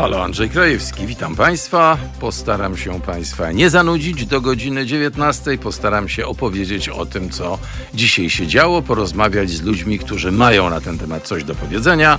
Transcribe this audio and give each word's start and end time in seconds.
Halo, 0.00 0.24
Andrzej 0.24 0.50
Krajewski, 0.50 1.06
witam 1.06 1.36
Państwa. 1.36 1.98
Postaram 2.20 2.76
się 2.76 3.00
Państwa 3.00 3.52
nie 3.52 3.70
zanudzić 3.70 4.26
do 4.26 4.40
godziny 4.40 4.86
19. 4.86 5.58
Postaram 5.58 6.08
się 6.08 6.26
opowiedzieć 6.26 6.88
o 6.88 7.06
tym, 7.06 7.30
co 7.30 7.58
dzisiaj 7.94 8.30
się 8.30 8.46
działo, 8.46 8.82
porozmawiać 8.82 9.50
z 9.50 9.62
ludźmi, 9.62 9.98
którzy 9.98 10.32
mają 10.32 10.70
na 10.70 10.80
ten 10.80 10.98
temat 10.98 11.22
coś 11.22 11.44
do 11.44 11.54
powiedzenia, 11.54 12.18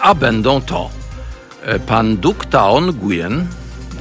a 0.00 0.14
będą 0.14 0.60
to 0.60 0.90
e, 1.62 1.80
pan 1.80 2.16
Duk 2.16 2.46
Taon 2.46 2.86
Nguyen, 2.86 3.46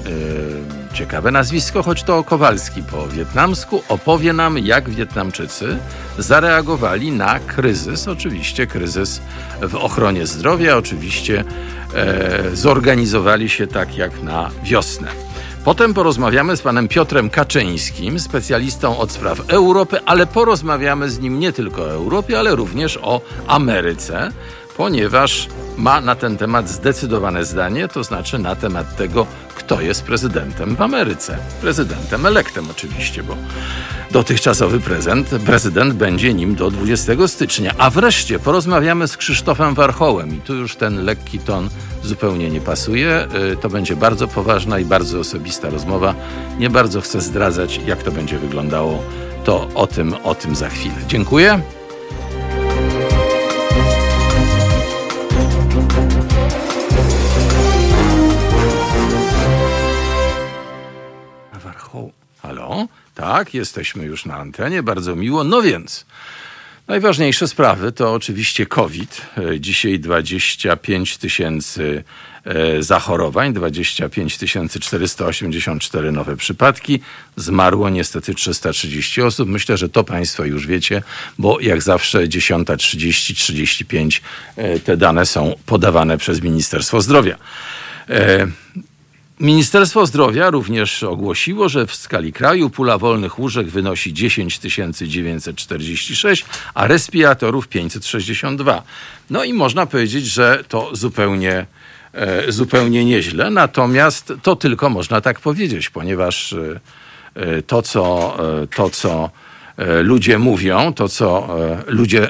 yy, 0.06 0.77
ciekawe 0.98 1.32
nazwisko, 1.32 1.84
choć 1.84 2.04
to 2.04 2.24
Kowalski 2.24 2.84
po 2.84 3.08
wietnamsku, 3.08 3.84
opowie 3.90 4.34
nam, 4.34 4.58
jak 4.58 4.90
Wietnamczycy 4.90 5.78
zareagowali 6.18 7.12
na 7.12 7.40
kryzys, 7.40 8.08
oczywiście 8.08 8.68
kryzys 8.68 9.22
w 9.62 9.76
ochronie 9.76 10.28
zdrowia, 10.28 10.78
oczywiście 10.78 11.44
e, 11.96 12.56
zorganizowali 12.56 13.50
się 13.50 13.68
tak 13.68 13.98
jak 13.98 14.24
na 14.24 14.50
wiosnę. 14.64 15.08
Potem 15.66 15.94
porozmawiamy 15.94 16.58
z 16.58 16.62
panem 16.62 16.88
Piotrem 16.88 17.30
Kaczyńskim, 17.30 18.20
specjalistą 18.20 18.98
od 18.98 19.12
spraw 19.12 19.42
Europy, 19.48 20.00
ale 20.06 20.28
porozmawiamy 20.28 21.10
z 21.10 21.20
nim 21.20 21.40
nie 21.40 21.54
tylko 21.54 21.82
o 21.82 21.92
Europie, 21.92 22.40
ale 22.40 22.56
również 22.56 23.00
o 23.02 23.22
Ameryce, 23.48 24.32
ponieważ 24.78 25.48
ma 25.78 26.02
na 26.02 26.16
ten 26.16 26.38
temat 26.38 26.70
zdecydowane 26.70 27.46
zdanie, 27.46 27.88
to 27.88 28.04
znaczy 28.04 28.40
na 28.40 28.56
temat 28.56 28.96
tego, 28.96 29.28
kto 29.56 29.82
jest 29.82 30.04
prezydentem 30.04 30.76
w 30.76 30.82
Ameryce. 30.82 31.38
Prezydentem 31.62 32.26
elektem 32.26 32.66
oczywiście, 32.72 33.24
bo 33.24 33.36
dotychczasowy 34.12 34.80
prezydent, 34.80 35.30
prezydent 35.46 35.94
będzie 35.94 36.34
nim 36.34 36.56
do 36.56 36.72
20 36.72 37.28
stycznia. 37.28 37.74
A 37.78 37.90
wreszcie 37.90 38.40
porozmawiamy 38.40 39.08
z 39.08 39.18
Krzysztofem 39.18 39.76
Warchołem 39.76 40.38
i 40.38 40.42
tu 40.42 40.56
już 40.56 40.76
ten 40.76 41.06
lekki 41.06 41.40
ton 41.40 41.70
zupełnie 42.04 42.50
nie 42.50 42.62
pasuje. 42.62 43.28
Y, 43.54 43.58
to 43.58 43.70
będzie 43.70 43.96
bardzo 43.96 44.28
poważna 44.28 44.80
i 44.80 44.86
bardzo 44.86 45.20
osobista 45.20 45.70
rozmowa. 45.70 46.16
Nie 46.60 46.70
bardzo 46.70 47.02
chcę 47.02 47.22
zdradzać, 47.22 47.80
jak 47.86 48.04
to 48.04 48.12
będzie 48.12 48.38
wyglądało. 48.38 49.04
To 49.44 49.68
o 49.76 49.88
tym, 49.88 50.16
o 50.24 50.36
tym 50.36 50.56
za 50.56 50.70
chwilę. 50.70 50.96
Dziękuję. 51.08 51.77
Tak, 63.18 63.54
jesteśmy 63.54 64.06
już 64.06 64.26
na 64.26 64.36
antenie, 64.36 64.84
bardzo 64.84 65.16
miło. 65.16 65.44
No 65.44 65.62
więc, 65.62 66.06
najważniejsze 66.88 67.48
sprawy 67.48 67.92
to 67.92 68.14
oczywiście 68.14 68.66
COVID. 68.66 69.22
E, 69.38 69.60
dzisiaj 69.60 70.00
25 70.00 71.18
tysięcy 71.18 72.04
e, 72.46 72.84
zachorowań, 72.84 73.54
25 73.54 74.38
484 74.82 76.12
nowe 76.12 76.38
przypadki. 76.38 77.00
Zmarło 77.36 77.90
niestety 77.90 78.36
330 78.36 79.22
osób. 79.22 79.50
Myślę, 79.50 79.78
że 79.78 79.90
to 79.90 80.04
Państwo 80.04 80.46
już 80.46 80.68
wiecie, 80.68 81.04
bo 81.38 81.60
jak 81.60 81.82
zawsze 81.82 82.28
10.30, 82.28 83.36
35 83.36 84.22
e, 84.56 84.80
te 84.80 84.98
dane 84.98 85.26
są 85.26 85.56
podawane 85.66 86.18
przez 86.18 86.42
Ministerstwo 86.42 87.02
Zdrowia. 87.02 87.38
Ministerstwo 89.40 90.06
Zdrowia 90.06 90.50
również 90.50 91.04
ogłosiło, 91.04 91.70
że 91.70 91.88
w 91.88 91.96
skali 91.96 92.34
kraju 92.34 92.70
pula 92.70 92.98
wolnych 92.98 93.40
łóżek 93.40 93.68
wynosi 93.68 94.14
10 94.14 94.60
946, 94.60 96.46
a 96.74 96.88
respiratorów 96.88 97.68
562. 97.68 98.84
No 99.30 99.44
i 99.44 99.54
można 99.54 99.86
powiedzieć, 99.86 100.26
że 100.26 100.64
to 100.68 100.90
zupełnie, 100.96 101.66
e, 102.14 102.52
zupełnie 102.52 103.06
nieźle. 103.06 103.50
Natomiast 103.50 104.34
to 104.44 104.56
tylko 104.56 104.90
można 104.90 105.22
tak 105.22 105.40
powiedzieć, 105.40 105.90
ponieważ 105.90 106.54
e, 106.54 106.80
e, 107.36 107.62
to, 107.62 107.82
co, 107.82 108.38
to, 108.76 108.90
co 108.90 109.30
ludzie 110.04 110.38
mówią, 110.38 110.94
to 110.94 111.10
co 111.10 111.48
e, 111.60 111.84
ludzie 111.88 112.30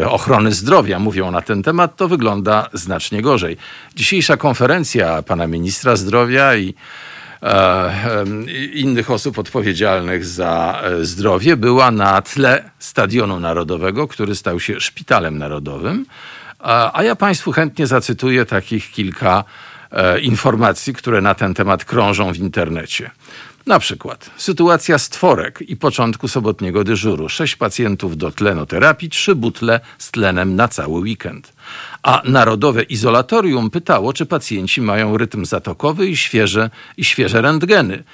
e, 0.00 0.10
ochrony 0.10 0.52
zdrowia 0.52 0.98
mówią 0.98 1.30
na 1.30 1.42
ten 1.42 1.62
temat, 1.62 1.96
to 1.96 2.08
wygląda 2.08 2.68
znacznie 2.72 3.22
gorzej. 3.22 3.56
Dzisiejsza 3.96 4.36
konferencja 4.36 5.22
pana 5.22 5.46
ministra 5.46 5.96
zdrowia 5.96 6.56
i 6.56 6.74
innych 8.72 9.10
osób 9.10 9.38
odpowiedzialnych 9.38 10.24
za 10.24 10.82
zdrowie 11.02 11.56
była 11.56 11.90
na 11.90 12.22
tle 12.22 12.70
Stadionu 12.78 13.40
Narodowego, 13.40 14.08
który 14.08 14.34
stał 14.34 14.60
się 14.60 14.80
szpitalem 14.80 15.38
narodowym. 15.38 16.06
A 16.92 17.02
ja 17.02 17.16
Państwu 17.16 17.52
chętnie 17.52 17.86
zacytuję 17.86 18.46
takich 18.46 18.90
kilka 18.90 19.44
informacji, 20.22 20.94
które 20.94 21.20
na 21.20 21.34
ten 21.34 21.54
temat 21.54 21.84
krążą 21.84 22.32
w 22.32 22.36
internecie. 22.36 23.10
Na 23.66 23.78
przykład 23.78 24.30
sytuacja 24.36 24.98
stworek 24.98 25.62
i 25.62 25.76
początku 25.76 26.28
sobotniego 26.28 26.84
dyżuru. 26.84 27.28
Sześć 27.28 27.56
pacjentów 27.56 28.16
do 28.16 28.30
tlenoterapii, 28.30 29.10
trzy 29.10 29.34
butle 29.34 29.80
z 29.98 30.10
tlenem 30.10 30.56
na 30.56 30.68
cały 30.68 31.00
weekend. 31.00 31.52
A 32.02 32.22
Narodowe 32.24 32.82
Izolatorium 32.82 33.70
pytało, 33.70 34.12
czy 34.12 34.26
pacjenci 34.26 34.80
mają 34.80 35.16
rytm 35.16 35.44
zatokowy 35.44 36.08
i 36.08 36.16
świeże, 36.16 36.70
i 36.96 37.04
świeże 37.04 37.42
rentgeny, 37.42 38.04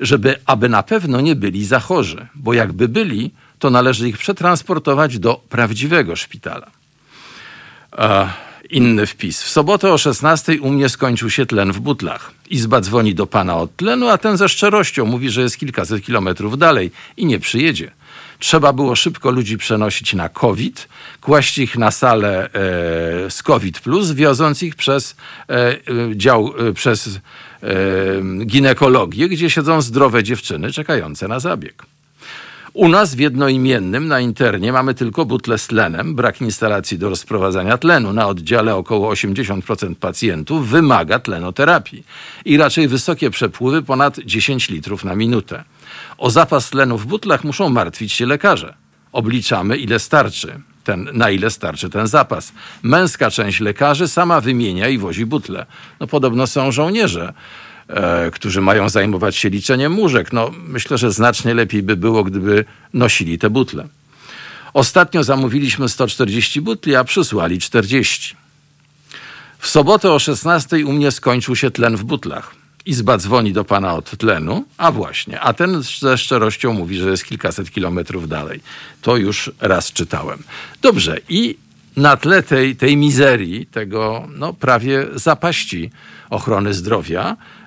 żeby 0.00 0.36
aby 0.46 0.68
na 0.68 0.82
pewno 0.82 1.20
nie 1.20 1.36
byli 1.36 1.64
za 1.64 1.80
chorzy, 1.80 2.26
bo 2.34 2.52
jakby 2.52 2.88
byli, 2.88 3.30
to 3.58 3.70
należy 3.70 4.08
ich 4.08 4.18
przetransportować 4.18 5.18
do 5.18 5.40
prawdziwego 5.48 6.16
szpitala. 6.16 6.70
Inny 8.72 9.06
wpis. 9.06 9.42
W 9.42 9.48
sobotę 9.48 9.92
o 9.92 9.98
16 9.98 10.60
u 10.60 10.70
mnie 10.70 10.88
skończył 10.88 11.30
się 11.30 11.46
tlen 11.46 11.72
w 11.72 11.80
butlach. 11.80 12.32
Izba 12.50 12.80
dzwoni 12.80 13.14
do 13.14 13.26
pana 13.26 13.56
od 13.56 13.76
tlenu, 13.76 14.08
a 14.08 14.18
ten 14.18 14.36
ze 14.36 14.48
szczerością 14.48 15.06
mówi, 15.06 15.30
że 15.30 15.42
jest 15.42 15.58
kilkaset 15.58 16.04
kilometrów 16.04 16.58
dalej 16.58 16.90
i 17.16 17.26
nie 17.26 17.38
przyjedzie. 17.38 17.90
Trzeba 18.38 18.72
było 18.72 18.96
szybko 18.96 19.30
ludzi 19.30 19.58
przenosić 19.58 20.14
na 20.14 20.28
COVID, 20.28 20.88
kłaść 21.20 21.58
ich 21.58 21.76
na 21.78 21.90
salę 21.90 22.44
e, 22.44 22.50
z 23.30 23.42
COVID, 23.42 23.80
wioząc 24.14 24.62
ich 24.62 24.74
przez 24.74 25.16
e, 25.48 25.54
e 25.54 25.78
dział, 26.14 26.54
e, 26.68 26.72
przez 26.72 27.08
e, 27.62 27.68
ginekologię, 28.46 29.28
gdzie 29.28 29.50
siedzą 29.50 29.82
zdrowe 29.82 30.22
dziewczyny 30.22 30.72
czekające 30.72 31.28
na 31.28 31.40
zabieg. 31.40 31.91
U 32.74 32.88
nas 32.88 33.14
w 33.14 33.18
jednoimiennym 33.18 34.08
na 34.08 34.20
internie 34.20 34.72
mamy 34.72 34.94
tylko 34.94 35.24
butle 35.24 35.58
z 35.58 35.66
tlenem, 35.66 36.14
brak 36.14 36.40
instalacji 36.40 36.98
do 36.98 37.08
rozprowadzania 37.08 37.78
tlenu. 37.78 38.12
Na 38.12 38.28
oddziale 38.28 38.76
około 38.76 39.12
80% 39.12 39.94
pacjentów 39.94 40.68
wymaga 40.68 41.18
tlenoterapii 41.18 42.04
i 42.44 42.56
raczej 42.56 42.88
wysokie 42.88 43.30
przepływy 43.30 43.82
ponad 43.82 44.18
10 44.18 44.68
litrów 44.70 45.04
na 45.04 45.16
minutę. 45.16 45.64
O 46.18 46.30
zapas 46.30 46.70
tlenu 46.70 46.98
w 46.98 47.06
butlach 47.06 47.44
muszą 47.44 47.68
martwić 47.68 48.12
się 48.12 48.26
lekarze. 48.26 48.74
Obliczamy, 49.12 49.76
ile 49.76 49.98
starczy. 49.98 50.60
Ten, 50.84 51.08
na 51.12 51.30
ile 51.30 51.50
starczy 51.50 51.90
ten 51.90 52.06
zapas. 52.06 52.52
Męska 52.82 53.30
część 53.30 53.60
lekarzy 53.60 54.08
sama 54.08 54.40
wymienia 54.40 54.88
i 54.88 54.98
wozi 54.98 55.26
butle. 55.26 55.66
No 56.00 56.06
podobno 56.06 56.46
są 56.46 56.72
żołnierze 56.72 57.32
którzy 58.32 58.60
mają 58.60 58.88
zajmować 58.88 59.36
się 59.36 59.48
liczeniem 59.48 59.98
łóżek. 59.98 60.32
No, 60.32 60.50
myślę, 60.66 60.98
że 60.98 61.12
znacznie 61.12 61.54
lepiej 61.54 61.82
by 61.82 61.96
było, 61.96 62.24
gdyby 62.24 62.64
nosili 62.94 63.38
te 63.38 63.50
butle. 63.50 63.88
Ostatnio 64.74 65.24
zamówiliśmy 65.24 65.88
140 65.88 66.60
butli, 66.60 66.96
a 66.96 67.04
przysłali 67.04 67.58
40. 67.58 68.36
W 69.58 69.68
sobotę 69.68 70.12
o 70.12 70.18
16 70.18 70.86
u 70.86 70.92
mnie 70.92 71.10
skończył 71.10 71.56
się 71.56 71.70
tlen 71.70 71.96
w 71.96 72.04
butlach. 72.04 72.54
Izba 72.86 73.18
dzwoni 73.18 73.52
do 73.52 73.64
pana 73.64 73.94
od 73.94 74.10
tlenu, 74.10 74.64
a 74.78 74.92
właśnie, 74.92 75.40
a 75.40 75.52
ten 75.52 75.82
ze 75.82 76.18
szczerością 76.18 76.72
mówi, 76.72 76.98
że 76.98 77.10
jest 77.10 77.24
kilkaset 77.24 77.70
kilometrów 77.70 78.28
dalej. 78.28 78.60
To 79.02 79.16
już 79.16 79.50
raz 79.60 79.92
czytałem. 79.92 80.42
Dobrze, 80.82 81.18
i 81.28 81.56
na 81.96 82.16
tle 82.16 82.42
tej, 82.42 82.76
tej 82.76 82.96
mizerii, 82.96 83.66
tego 83.66 84.28
no, 84.36 84.52
prawie 84.52 85.06
zapaści 85.14 85.90
ochrony 86.30 86.74
zdrowia, 86.74 87.36
E, 87.36 87.61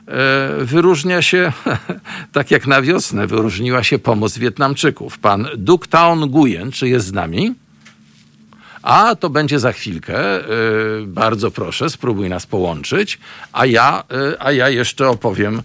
wyróżnia 0.60 1.22
się, 1.22 1.52
tak 2.32 2.52
jak 2.52 2.68
na 2.68 2.82
wiosnę, 2.82 3.28
wyróżniła 3.28 3.84
się 3.84 4.00
pomoc 4.00 4.38
Wietnamczyków. 4.38 5.20
Pan 5.20 5.48
Duc 5.58 5.88
Taon 5.88 6.20
Nguyen, 6.20 6.72
czy 6.72 6.90
jest 6.90 7.08
z 7.08 7.14
nami? 7.14 7.54
A 8.82 9.16
to 9.16 9.30
będzie 9.30 9.60
za 9.60 9.72
chwilkę. 9.72 10.18
E, 10.18 10.46
bardzo 11.08 11.52
proszę, 11.52 11.90
spróbuj 11.90 12.30
nas 12.30 12.46
połączyć, 12.46 13.20
a 13.54 13.66
ja, 13.66 14.04
e, 14.12 14.44
a 14.44 14.52
ja 14.52 14.70
jeszcze 14.70 15.10
opowiem 15.10 15.58
E, 15.58 15.64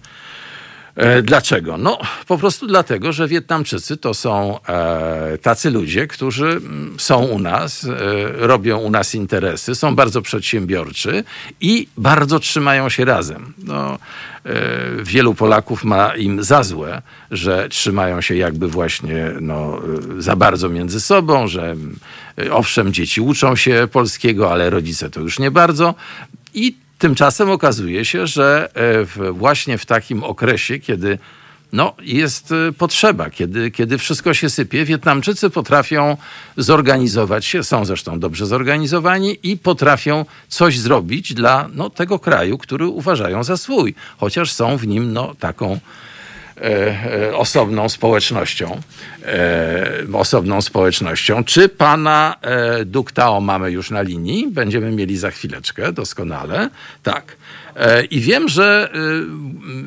dlaczego? 1.23 1.77
No, 1.77 1.97
po 2.27 2.37
prostu 2.37 2.67
dlatego, 2.67 3.13
że 3.13 3.27
Wietnamczycy 3.27 3.97
to 3.97 4.13
są 4.13 4.59
e, 4.67 5.37
tacy 5.37 5.69
ludzie, 5.69 6.07
którzy 6.07 6.47
mm, 6.47 6.95
są 6.99 7.23
u 7.23 7.39
nas, 7.39 7.83
e, 7.83 7.87
robią 8.47 8.77
u 8.77 8.89
nas 8.89 9.15
interesy, 9.15 9.75
są 9.75 9.95
bardzo 9.95 10.21
przedsiębiorczy 10.21 11.23
i 11.61 11.87
bardzo 11.97 12.39
trzymają 12.39 12.89
się 12.89 13.05
razem. 13.05 13.53
No, 13.63 13.99
e, 14.45 14.51
wielu 15.03 15.33
Polaków 15.33 15.83
ma 15.83 16.15
im 16.15 16.43
za 16.43 16.63
złe, 16.63 17.01
że 17.31 17.69
trzymają 17.69 18.21
się 18.21 18.35
jakby 18.35 18.67
właśnie 18.67 19.31
no, 19.41 19.81
e, 20.17 20.21
za 20.21 20.35
bardzo 20.35 20.69
między 20.69 21.01
sobą, 21.01 21.47
że 21.47 21.75
e, 22.37 22.53
owszem, 22.53 22.93
dzieci 22.93 23.21
uczą 23.21 23.55
się 23.55 23.87
polskiego, 23.91 24.51
ale 24.51 24.69
rodzice 24.69 25.09
to 25.09 25.19
już 25.19 25.39
nie 25.39 25.51
bardzo. 25.51 25.95
I 26.53 26.75
Tymczasem 27.01 27.49
okazuje 27.49 28.05
się, 28.05 28.27
że 28.27 28.69
e, 29.19 29.31
właśnie 29.33 29.77
w 29.77 29.85
takim 29.85 30.23
okresie, 30.23 30.79
kiedy 30.79 31.17
no, 31.73 31.93
jest 32.01 32.51
e, 32.51 32.71
potrzeba, 32.71 33.29
kiedy, 33.29 33.71
kiedy 33.71 33.97
wszystko 33.97 34.33
się 34.33 34.49
sypie, 34.49 34.85
Wietnamczycy 34.85 35.49
potrafią 35.49 36.17
zorganizować 36.57 37.45
się, 37.45 37.63
są 37.63 37.85
zresztą 37.85 38.19
dobrze 38.19 38.45
zorganizowani 38.45 39.37
i 39.43 39.57
potrafią 39.57 40.25
coś 40.47 40.79
zrobić 40.79 41.33
dla 41.33 41.69
no, 41.73 41.89
tego 41.89 42.19
kraju, 42.19 42.57
który 42.57 42.87
uważają 42.87 43.43
za 43.43 43.57
swój, 43.57 43.95
chociaż 44.17 44.51
są 44.51 44.77
w 44.77 44.87
nim 44.87 45.13
no, 45.13 45.35
taką 45.39 45.79
osobną 47.33 47.89
społecznością. 47.89 48.81
E, 49.25 50.03
osobną 50.13 50.61
społecznością. 50.61 51.43
Czy 51.43 51.69
pana 51.69 52.35
Duktao 52.85 53.41
mamy 53.41 53.71
już 53.71 53.91
na 53.91 54.01
linii? 54.01 54.47
Będziemy 54.47 54.91
mieli 54.91 55.17
za 55.17 55.31
chwileczkę, 55.31 55.93
doskonale. 55.93 56.69
Tak. 57.03 57.37
I 58.11 58.19
wiem, 58.19 58.49
że 58.49 58.89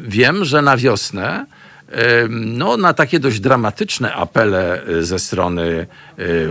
wiem, 0.02 0.44
że 0.44 0.62
na 0.62 0.76
wiosnę 0.76 1.46
no, 2.30 2.76
na 2.76 2.94
takie 2.94 3.20
dość 3.20 3.40
dramatyczne 3.40 4.14
apele 4.14 4.82
ze 5.00 5.18
strony 5.18 5.86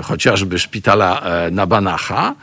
chociażby 0.03 0.59
szpitala 0.59 1.21
na 1.51 1.65
Banacha 1.65 2.35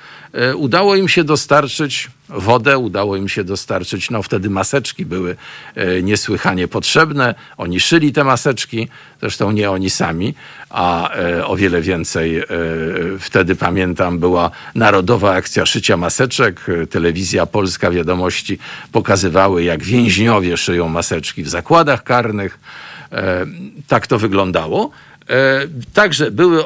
udało 0.54 0.96
im 0.96 1.08
się 1.08 1.24
dostarczyć 1.24 2.10
wodę, 2.30 2.78
udało 2.78 3.16
im 3.16 3.28
się 3.28 3.44
dostarczyć, 3.44 4.10
no 4.10 4.22
wtedy 4.22 4.50
maseczki 4.50 5.06
były 5.06 5.36
e, 5.74 6.02
niesłychanie 6.02 6.68
potrzebne. 6.68 7.34
Oni 7.56 7.80
szyli 7.80 8.12
te 8.12 8.24
maseczki, 8.24 8.88
zresztą 9.20 9.50
nie 9.50 9.70
oni 9.70 9.90
sami, 9.90 10.34
a 10.70 11.14
e, 11.14 11.46
o 11.46 11.56
wiele 11.56 11.80
więcej 11.80 12.38
e, 12.38 12.46
wtedy 13.18 13.56
pamiętam 13.56 14.18
była 14.18 14.50
Narodowa 14.74 15.32
Akcja 15.32 15.66
Szycia 15.66 15.96
Maseczek. 15.96 16.66
Telewizja 16.90 17.46
Polska 17.46 17.90
Wiadomości 17.90 18.58
pokazywały, 18.92 19.64
jak 19.64 19.82
więźniowie 19.82 20.56
szyją 20.56 20.88
maseczki 20.88 21.42
w 21.42 21.48
zakładach 21.48 22.04
karnych. 22.04 22.58
Tak 23.88 24.06
to 24.06 24.18
wyglądało. 24.18 24.90
Także 25.94 26.30
były, 26.30 26.64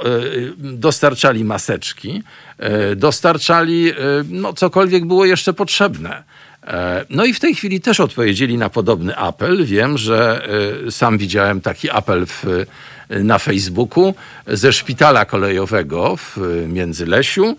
dostarczali 0.59 1.45
maseczki. 1.45 2.23
E, 2.59 2.97
dostarczali 2.97 3.91
e, 3.91 3.95
no, 4.31 4.53
cokolwiek 4.53 5.05
było 5.05 5.25
jeszcze 5.25 5.53
potrzebne. 5.53 6.23
E, 6.67 7.05
no 7.11 7.25
i 7.25 7.35
w 7.35 7.41
tej 7.41 7.55
chwili 7.55 7.81
też 7.81 8.01
odpowiedzieli 8.01 8.59
na 8.59 8.71
podobny 8.71 9.17
apel. 9.17 9.65
Wiem, 9.65 9.99
że 9.99 10.49
sam 10.91 11.19
widziałem 11.19 11.61
taki 11.61 11.91
apel 11.91 12.27
w, 12.27 12.67
na 13.11 13.39
Facebooku 13.39 14.15
ze 14.47 14.73
szpitala 14.73 15.25
kolejowego 15.25 16.17
w 16.17 16.39
Międzylesiu. 16.69 17.57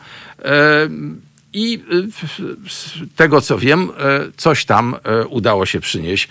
I 1.53 1.83
z 2.69 2.93
tego 3.15 3.41
co 3.41 3.57
wiem, 3.57 3.89
coś 4.37 4.65
tam 4.65 4.95
udało 5.29 5.65
się 5.65 5.79
przynieść. 5.79 6.27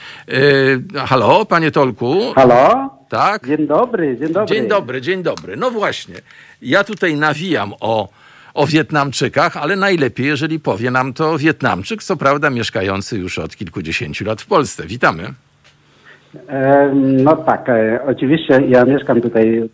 Halo, 1.07 1.45
panie 1.45 1.71
Tolku. 1.71 2.33
Halo? 2.35 2.94
Tak. 3.15 3.47
Dzień 3.47 3.67
dobry, 3.67 4.17
dzień 4.17 4.33
dobry. 4.33 4.57
Dzień 4.57 4.69
dobry, 4.69 5.01
dzień 5.01 5.23
dobry. 5.23 5.57
No 5.57 5.71
właśnie. 5.71 6.15
Ja 6.63 6.85
tutaj 6.85 7.17
nawijam 7.17 7.73
o 7.81 8.09
o 8.55 8.67
Wietnamczykach, 8.67 9.57
ale 9.57 9.77
najlepiej, 9.77 10.27
jeżeli 10.27 10.61
powie 10.61 10.91
nam 10.91 11.13
to 11.13 11.39
Wietnamczyk, 11.39 12.03
co 12.03 12.17
prawda 12.17 12.51
mieszkający 12.51 13.19
już 13.19 13.39
od 13.39 13.57
kilkudziesięciu 13.57 14.25
lat 14.25 14.43
w 14.43 14.47
Polsce. 14.47 14.87
Witamy. 14.87 15.23
No 17.03 17.37
tak, 17.37 17.69
e, 17.69 18.01
oczywiście 18.07 18.61
ja 18.69 18.85
mieszkam 18.85 19.21
tutaj 19.21 19.71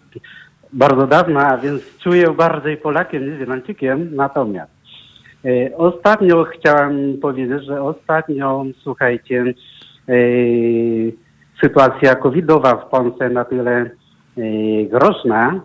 bardzo 0.73 1.07
dawno, 1.07 1.41
a 1.41 1.59
więc 1.59 1.83
czuję 1.99 2.31
bardziej 2.31 2.77
Polakiem 2.77 3.31
niż 3.31 3.39
Wietnamczykiem. 3.39 4.17
Natomiast 4.17 4.73
e, 5.45 5.77
ostatnio 5.77 6.45
chciałem 6.45 7.19
powiedzieć, 7.23 7.65
że 7.65 7.83
ostatnio, 7.83 8.65
słuchajcie, 8.83 9.45
e, 10.09 10.15
sytuacja 11.61 12.15
covidowa 12.15 12.77
w 12.77 12.89
Polsce 12.89 13.31
na 13.31 13.45
tyle 13.45 13.91
groźna, 14.91 15.61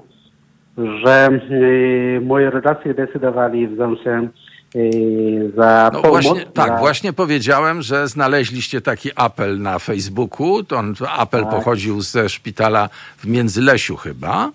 że 0.77 1.29
y, 1.51 2.21
moje 2.25 2.49
redakcje 2.49 2.93
decydowali 2.93 3.67
wziąć 3.67 4.03
się 4.03 4.27
y, 4.75 5.51
za 5.55 5.91
no 5.93 6.01
pomoc. 6.01 6.23
Właśnie, 6.23 6.45
tak, 6.45 6.79
właśnie 6.79 7.13
powiedziałem, 7.13 7.81
że 7.81 8.07
znaleźliście 8.07 8.81
taki 8.81 9.09
apel 9.15 9.61
na 9.61 9.79
Facebooku. 9.79 10.63
Ten 10.63 10.93
apel 11.17 11.43
tak. 11.43 11.51
pochodził 11.51 12.01
ze 12.01 12.29
szpitala 12.29 12.89
w 13.17 13.27
Międzylesiu 13.27 13.95
chyba. 13.95 14.51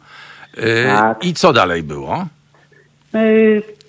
Tak. 0.87 1.25
I 1.25 1.35
co 1.35 1.53
dalej 1.53 1.83
było? 1.83 2.27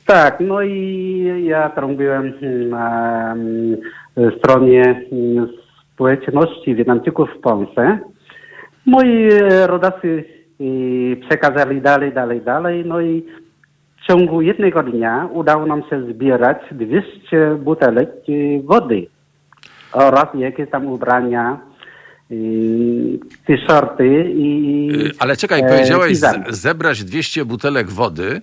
Tak, 0.06 0.38
no 0.40 0.62
i 0.62 1.46
ja 1.46 1.70
trąbiłem 1.70 2.34
na 2.70 3.36
stronie 4.38 5.02
społeczności 6.02 6.76
Wietnamczyków 6.76 7.30
w 7.38 7.42
Polsce. 7.42 8.00
Moi 8.86 9.30
rodacy 9.66 10.24
i 10.60 11.22
przekazali 11.28 11.82
dalej, 11.82 12.14
dalej, 12.14 12.42
dalej. 12.42 12.84
No 12.86 13.02
i 13.02 13.26
w 13.98 14.08
ciągu 14.08 14.42
jednego 14.42 14.84
dnia 14.84 15.30
udało 15.34 15.66
nam 15.66 15.84
się 15.90 16.14
zbierać 16.14 16.58
200 16.72 17.56
butelek 17.60 18.10
wody 18.64 19.08
oraz 19.94 20.26
jakieś 20.36 20.70
tam 20.70 20.88
ubrania, 20.88 21.60
t-shirty 23.46 24.32
i. 24.34 24.90
Ale 25.20 25.36
czekaj, 25.36 25.62
powiedziałeś 25.70 26.18
zebrać 26.50 27.04
200 27.04 27.46
butelek 27.46 27.90
wody. 27.90 28.42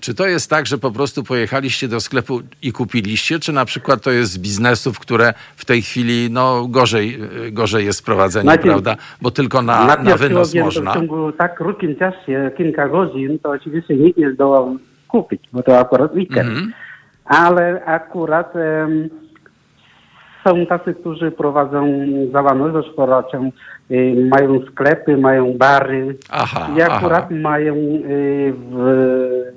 Czy 0.00 0.14
to 0.14 0.26
jest 0.26 0.50
tak, 0.50 0.66
że 0.66 0.78
po 0.78 0.90
prostu 0.90 1.24
pojechaliście 1.24 1.88
do 1.88 2.00
sklepu 2.00 2.40
i 2.62 2.72
kupiliście, 2.72 3.38
czy 3.38 3.52
na 3.52 3.64
przykład 3.64 4.02
to 4.02 4.10
jest 4.10 4.32
z 4.32 4.38
biznesów, 4.38 4.98
które 4.98 5.34
w 5.56 5.64
tej 5.64 5.82
chwili 5.82 6.28
no, 6.30 6.66
gorzej, 6.68 7.18
gorzej 7.52 7.84
jest 7.84 8.04
prowadzenie, 8.04 8.46
Najpierw, 8.46 8.68
prawda? 8.68 8.96
Bo 9.22 9.30
tylko 9.30 9.62
na, 9.62 9.86
na, 9.86 9.96
na 9.96 10.16
wynos 10.16 10.54
można. 10.54 10.90
W 10.90 10.94
ciągu 10.94 11.32
tak 11.32 11.56
krótkim 11.56 11.96
czasie, 11.96 12.50
kilka 12.56 12.88
godzin, 12.88 13.38
to 13.38 13.50
oczywiście 13.50 13.96
nikt 13.96 14.18
nie 14.18 14.32
zdołał 14.32 14.76
kupić, 15.08 15.42
bo 15.52 15.62
to 15.62 15.78
akurat 15.78 16.14
weekend. 16.14 16.48
Mm 16.48 16.64
-hmm. 16.64 16.72
Ale 17.24 17.84
akurat 17.84 18.54
um, 18.54 19.08
są 20.44 20.66
tacy, 20.66 20.94
którzy 20.94 21.30
prowadzą 21.30 22.06
działalność 22.32 22.72
gospodarczą, 22.72 23.50
y, 23.90 24.28
mają 24.30 24.60
sklepy, 24.72 25.16
mają 25.16 25.54
bary 25.58 26.16
aha, 26.30 26.68
i 26.76 26.82
akurat 26.82 27.24
aha. 27.24 27.34
mają 27.34 27.74
y, 27.74 28.54
w 28.70 29.55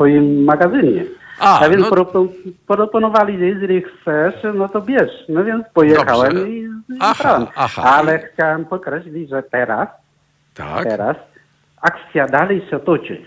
swoim 0.00 0.44
magazynie. 0.44 1.04
A, 1.38 1.60
A 1.60 1.68
więc 1.68 1.86
no... 1.90 2.26
proponowali, 2.66 3.38
że 3.38 3.44
jeżeli 3.44 3.82
chcesz, 3.82 4.34
no 4.54 4.68
to 4.68 4.80
bierz. 4.80 5.10
No 5.28 5.44
więc 5.44 5.64
pojechałem 5.74 6.34
Dobrze. 6.34 6.50
i, 6.50 6.68
aha, 7.00 7.46
aha. 7.56 7.82
Ale 7.84 8.18
chciałem 8.18 8.64
podkreślić, 8.64 9.30
że 9.30 9.42
teraz, 9.42 9.88
tak. 10.54 10.84
teraz 10.84 11.16
akcja 11.80 12.26
dalej 12.26 12.66
się 12.70 12.80
toczy. 12.80 13.24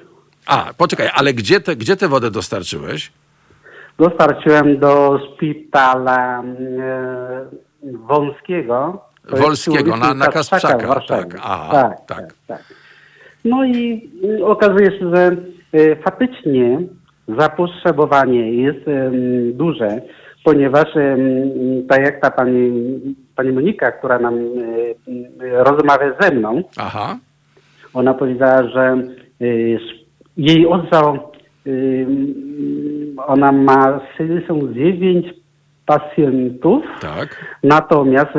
A, 0.47 0.65
poczekaj, 0.77 1.09
ale 1.13 1.33
gdzie, 1.33 1.59
te, 1.59 1.75
gdzie 1.75 1.95
tę 1.95 2.07
wodę 2.07 2.31
dostarczyłeś? 2.31 3.11
Dostarczyłem 3.97 4.79
do 4.79 5.19
szpitala 5.19 6.43
e, 6.43 7.45
Wąskiego. 7.83 9.01
Wolskiego, 9.29 9.97
na, 9.97 10.13
na 10.13 10.27
Kasprzaka. 10.27 10.77
Tak, 10.77 11.07
tak, 11.07 11.39
tak. 11.41 12.05
tak, 12.07 12.33
tak. 12.47 12.63
No 13.45 13.65
i 13.65 14.09
okazuje 14.43 14.99
się, 14.99 15.15
że 15.15 15.35
faktycznie 16.03 16.79
zapotrzebowanie 17.27 18.53
jest 18.53 18.85
duże, 19.53 20.01
ponieważ 20.43 20.85
tak 21.89 22.01
jak 22.05 22.21
ta 22.21 22.31
pani, 22.31 22.71
pani 23.35 23.51
Monika, 23.51 23.91
która 23.91 24.19
nam 24.19 24.35
e, 24.35 25.63
rozmawia 25.63 26.13
ze 26.19 26.31
mną, 26.31 26.63
Aha. 26.77 27.17
ona 27.93 28.13
powiedziała, 28.13 28.63
że 28.67 28.81
e, 29.41 29.45
jej 30.37 30.67
oddział, 30.67 31.31
ona 33.27 33.51
ma 33.51 33.99
69 34.17 35.25
pacjentów, 35.85 36.83
tak. 37.01 37.57
natomiast 37.63 38.31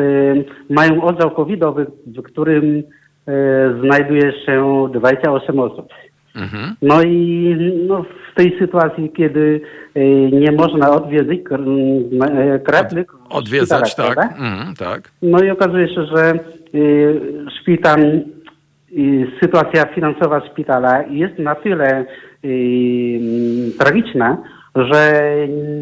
mają 0.70 1.02
oddział 1.02 1.30
covidowy, 1.30 1.86
w 2.06 2.22
którym 2.22 2.82
znajduje 3.80 4.32
się 4.46 4.88
28 4.92 5.60
osób. 5.60 5.88
Mhm. 6.34 6.74
No 6.82 7.02
i 7.02 7.56
no, 7.86 8.04
w 8.32 8.34
tej 8.34 8.58
sytuacji, 8.58 9.10
kiedy 9.16 9.60
y, 9.96 10.30
nie 10.32 10.52
można 10.52 10.90
odwiedzić 10.90 11.40
krewnych... 12.64 13.14
Od, 13.14 13.36
odwiedzać, 13.36 13.94
tak. 13.94 14.18
Mhm, 14.18 14.74
tak. 14.78 15.10
No 15.22 15.42
i 15.42 15.50
okazuje 15.50 15.94
się, 15.94 16.04
że 16.04 16.38
y, 16.74 17.20
szpital, 17.60 18.20
sytuacja 19.40 19.84
finansowa 19.84 20.40
szpitala 20.40 21.02
jest 21.02 21.38
na 21.38 21.54
tyle 21.54 22.04
y, 22.44 23.72
tragiczna, 23.78 24.38
że 24.76 25.22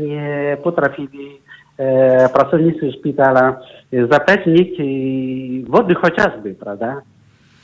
nie 0.06 0.56
potrafili 0.62 1.40
e, 1.78 2.28
pracownicy 2.28 2.92
szpitala 2.92 3.60
zapewnić 4.10 4.78
wody 5.68 5.94
chociażby, 5.94 6.54
prawda? 6.54 7.02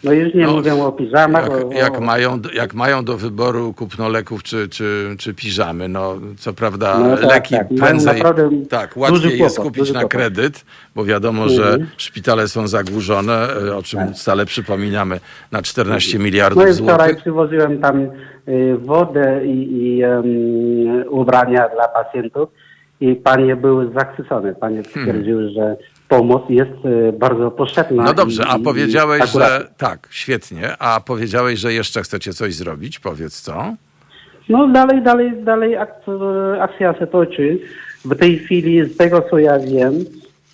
No 0.04 0.12
już 0.12 0.34
nie 0.34 0.46
No, 0.46 0.52
mówię 0.52 0.74
o 0.74 0.92
piżamach. 0.92 1.42
Jak, 1.44 1.52
o, 1.66 1.72
jak, 1.72 1.98
o, 1.98 2.00
mają, 2.00 2.38
jak 2.54 2.74
mają 2.74 3.04
do 3.04 3.16
wyboru 3.16 3.72
kupno 3.72 4.08
leków 4.08 4.42
czy, 4.42 4.68
czy, 4.68 5.14
czy 5.18 5.34
piżamy, 5.34 5.88
no 5.88 6.14
co 6.38 6.52
prawda 6.52 6.98
No 6.98 7.16
tak, 7.16 7.24
leki 7.30 7.54
tak. 7.54 7.70
Mają 7.70 7.80
prędzej, 7.82 8.22
tak, 8.70 8.96
łatwiej 8.96 9.38
jest 9.38 9.58
kupić 9.60 9.88
na 9.92 10.00
kłopot. 10.00 10.10
kredyt, 10.10 10.64
bo 10.94 11.04
wiadomo, 11.04 11.48
że 11.48 11.62
Mhm. 11.68 11.86
szpitale 11.96 12.48
są 12.48 12.68
zagłużone, 12.68 13.48
e, 13.68 13.76
o 13.76 13.82
czym 13.82 14.14
stale 14.14 14.46
przypominamy, 14.46 15.20
na 15.52 15.62
14 15.62 16.18
miliardów 16.18 16.62
No 16.64 16.68
i 16.70 16.74
wczoraj 16.74 16.96
złotych. 17.08 17.16
przywoziłem 17.16 17.78
tam 17.80 18.00
y, 18.48 18.76
wodę 18.78 19.46
i, 19.46 19.76
i 19.86 20.02
em, 20.02 20.24
ubrania 21.08 21.68
dla 21.74 21.88
pacjentów 21.88 22.48
i 23.00 23.14
panie 23.16 23.56
były 23.56 23.90
zachwycone. 23.94 24.54
Panie 24.54 24.84
stwierdziły, 24.84 25.48
że 25.50 25.76
pomoc 26.08 26.42
jest 26.48 26.84
y, 26.84 27.12
bardzo 27.12 27.50
potrzebna. 27.50 28.02
No 28.04 28.14
dobrze, 28.14 28.42
a 28.48 28.58
powiedziałeś, 28.58 29.22
akurat- 29.22 29.48
że 29.48 29.68
tak, 29.76 30.08
świetnie, 30.10 30.76
a 30.78 31.00
powiedziałeś, 31.00 31.58
że 31.58 31.72
jeszcze 31.72 32.02
chcecie 32.02 32.32
coś 32.32 32.54
zrobić, 32.54 32.98
powiedz 32.98 33.40
co? 33.40 33.74
No 34.48 34.68
dalej, 34.68 35.02
dalej, 35.02 35.32
dalej 35.44 35.76
akcja, 36.60 36.94
się 36.98 37.06
toczy. 37.06 37.58
W 38.04 38.16
tej 38.18 38.38
chwili, 38.38 38.84
z 38.84 38.96
tego 38.96 39.22
co 39.30 39.38
ja 39.38 39.58
wiem, 39.58 39.94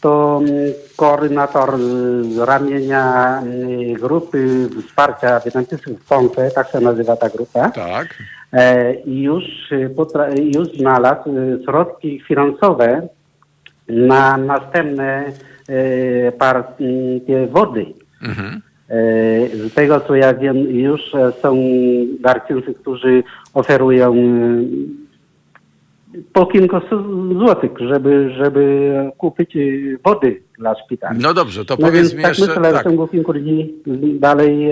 to 0.00 0.40
mm, 0.44 0.72
koordynator 0.96 1.74
y, 1.74 1.78
z 2.24 2.38
ramienia 2.38 3.42
y, 3.42 3.92
grupy 4.00 4.68
wsparcia 4.86 5.40
wietnamczyków 5.40 6.00
w 6.00 6.08
Polsce, 6.08 6.50
tak 6.50 6.68
się 6.70 6.80
nazywa 6.80 7.16
ta 7.16 7.28
grupa, 7.28 7.70
Tak. 7.70 8.06
e, 8.52 8.94
i 8.94 9.22
już, 9.22 9.44
y, 9.72 9.90
już 10.54 10.68
znalazł 10.68 11.30
środki 11.64 12.20
finansowe 12.28 13.08
na 13.88 14.36
następne 14.36 15.32
y, 15.70 16.32
partie 16.38 17.46
wody. 17.50 17.86
Mhm. 18.22 18.60
E, 18.88 19.48
Z 19.56 19.74
tego 19.74 20.00
co 20.00 20.14
ja 20.14 20.34
wiem, 20.34 20.56
już 20.56 21.14
e, 21.14 21.32
są 21.42 21.56
darczyńcy, 22.20 22.74
którzy 22.74 23.22
oferują 23.54 24.14
e, 24.14 24.64
po 26.32 26.46
kilkuset 26.46 26.98
złotych, 27.38 27.70
żeby, 27.88 28.30
żeby 28.36 28.92
kupić 29.18 29.56
e, 29.56 29.60
wody 30.04 30.40
dla 30.58 30.74
szpitala. 30.84 31.14
No 31.20 31.34
dobrze, 31.34 31.64
to 31.64 31.74
No 31.80 31.86
powiedz 31.86 32.02
więc 32.02 32.14
mi 32.14 32.22
tak 32.22 32.38
jeszcze, 32.38 32.46
myślę, 32.54 32.64
że 32.64 32.70
w 32.70 32.74
tak, 32.74 32.84
ciągu 32.84 33.08
kilku 33.08 33.32
dni 33.32 33.74
dalej 34.18 34.68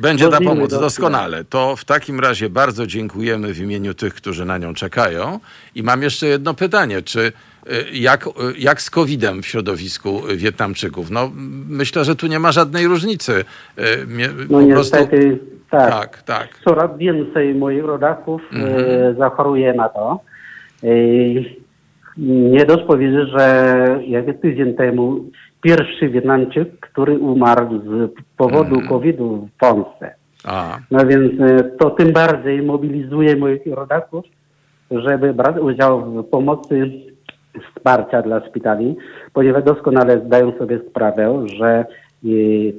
Będzie 0.00 0.28
ta 0.28 0.40
pomoc, 0.40 0.70
do- 0.70 0.80
doskonale. 0.80 1.44
To 1.44 1.76
w 1.76 1.84
takim 1.84 2.20
razie 2.20 2.48
bardzo 2.50 2.86
dziękujemy 2.86 3.54
w 3.54 3.58
imieniu 3.60 3.94
tych, 3.94 4.14
którzy 4.14 4.44
na 4.44 4.58
nią 4.58 4.74
czekają. 4.74 5.40
I 5.74 5.82
mam 5.82 6.02
jeszcze 6.02 6.26
jedno 6.26 6.54
pytanie, 6.54 7.02
czy 7.02 7.32
jak, 7.92 8.26
y, 8.26 8.30
jak 8.58 8.82
z 8.82 8.90
COVID-em 8.90 9.42
w 9.42 9.46
środowisku 9.46 10.28
y, 10.30 10.36
Wietnamczyków? 10.36 11.10
No 11.10 11.30
myślę, 11.68 12.04
że 12.04 12.16
tu 12.16 12.26
nie 12.26 12.38
ma 12.38 12.52
żadnej 12.52 12.86
różnicy. 12.86 13.32
Y, 13.32 13.44
no 14.48 14.58
po 14.58 14.66
prostu- 14.66 14.96
niestety 14.96 15.38
tak. 15.70 15.90
Tak, 15.90 16.22
tak. 16.22 16.48
Coraz 16.64 16.98
więcej 16.98 17.54
moich 17.54 17.84
rodaków 17.84 18.42
Mhm. 18.52 19.16
zachoruje 19.16 19.72
na 19.74 19.88
to. 19.88 20.20
Nie 22.16 22.64
dość 22.66 22.84
powiedzieć, 22.84 23.28
że 23.38 23.98
jak 24.06 24.40
tydzień 24.42 24.74
temu 24.74 25.24
pierwszy 25.62 26.08
Wietnamczyk, 26.08 26.80
który 26.80 27.18
umarł 27.18 27.68
z 27.78 28.10
powodu 28.36 28.74
Mhm. 28.74 28.88
COVID-u 28.88 29.48
w 29.54 29.58
Polsce. 29.60 30.14
No 30.90 31.06
więc 31.06 31.32
to 31.78 31.90
tym 31.90 32.12
bardziej 32.12 32.62
mobilizuje 32.62 33.36
moich 33.36 33.60
rodaków, 33.66 34.24
żeby 34.90 35.34
brać 35.34 35.56
udział 35.60 36.12
w 36.12 36.24
pomocy 36.24 36.90
wsparcia 37.60 38.22
dla 38.22 38.46
szpitali, 38.48 38.96
ponieważ 39.32 39.64
doskonale 39.64 40.20
zdają 40.26 40.52
sobie 40.58 40.80
sprawę, 40.90 41.44
że 41.58 41.66
e, 41.66 42.28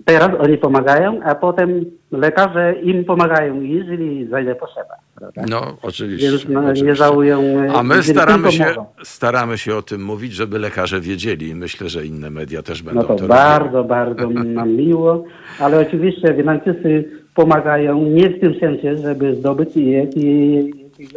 teraz 0.05 0.29
oni 0.39 0.57
pomagają, 0.57 1.19
a 1.23 1.35
potem 1.35 1.85
lekarze 2.11 2.73
im 2.83 3.05
pomagają, 3.05 3.61
jeżeli 3.61 4.27
zajdzie 4.27 4.55
potrzeba. 4.55 4.95
Prawda? 5.15 5.41
no 5.49 5.77
oczywiście. 5.81 6.29
Więc 6.29 6.47
no, 6.49 6.61
nie 6.61 6.67
oczywiście. 6.67 6.95
żałują. 6.95 7.39
e, 7.41 7.73
A 7.73 7.83
my 7.83 8.03
staramy 8.03 8.51
się, 8.51 8.65
mogą. 8.65 8.85
staramy 9.03 9.57
się 9.57 9.75
o 9.75 9.81
tym 9.81 10.03
mówić, 10.03 10.33
żeby 10.33 10.59
lekarze 10.59 11.01
wiedzieli. 11.01 11.55
Myślę, 11.55 11.89
że 11.89 12.05
inne 12.05 12.29
media 12.29 12.61
też 12.61 12.83
będą 12.83 13.01
No 13.01 13.07
to 13.07 13.15
to 13.15 13.27
bardzo, 13.27 13.83
bardzo 13.83 14.29
nam 14.29 14.71
miło, 14.71 15.23
ale 15.59 15.79
oczywiście 15.79 16.33
Wietnamczycy 16.33 17.09
pomagają 17.35 18.03
nie 18.03 18.29
w 18.29 18.39
tym 18.39 18.59
sensie, 18.59 18.97
żeby 18.97 19.35
zdobyć 19.35 19.69
jakiś, 19.75 20.23
jakiś, 20.23 21.09
jakiś 21.09 21.13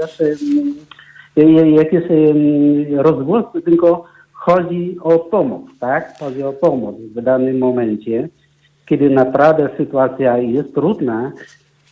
em, 1.42 2.98
rozgłos, 2.98 3.44
tylko 3.64 4.04
chodzi 4.32 4.96
o 5.02 5.18
pomoc, 5.18 5.62
tak? 5.80 6.18
Chodzi 6.18 6.42
o 6.42 6.52
pomoc 6.52 6.94
w 7.14 7.22
danym 7.22 7.58
momencie, 7.58 8.28
kiedy 8.86 9.10
naprawdę 9.10 9.68
sytuacja 9.76 10.38
jest 10.38 10.74
trudna, 10.74 11.32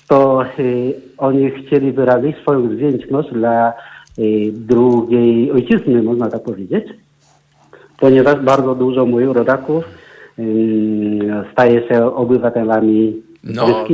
to 0.09 0.45
oni 1.19 1.51
chcieli 1.51 1.93
wyrazić 1.93 2.37
swoją 2.37 2.69
wdzięczność 2.69 3.33
dla 3.33 3.73
drugiej 4.53 5.53
ojczyzny, 5.53 6.03
można 6.03 6.31
tak 6.31 6.43
powiedzieć 6.43 6.85
ponieważ 8.01 8.41
bardzo 8.41 8.75
dużo 8.75 9.07
moich 9.07 9.31
rodaków 9.31 9.85
staje 11.53 11.89
się 11.89 12.15
obywatelami 12.15 13.23
No, 13.55 13.85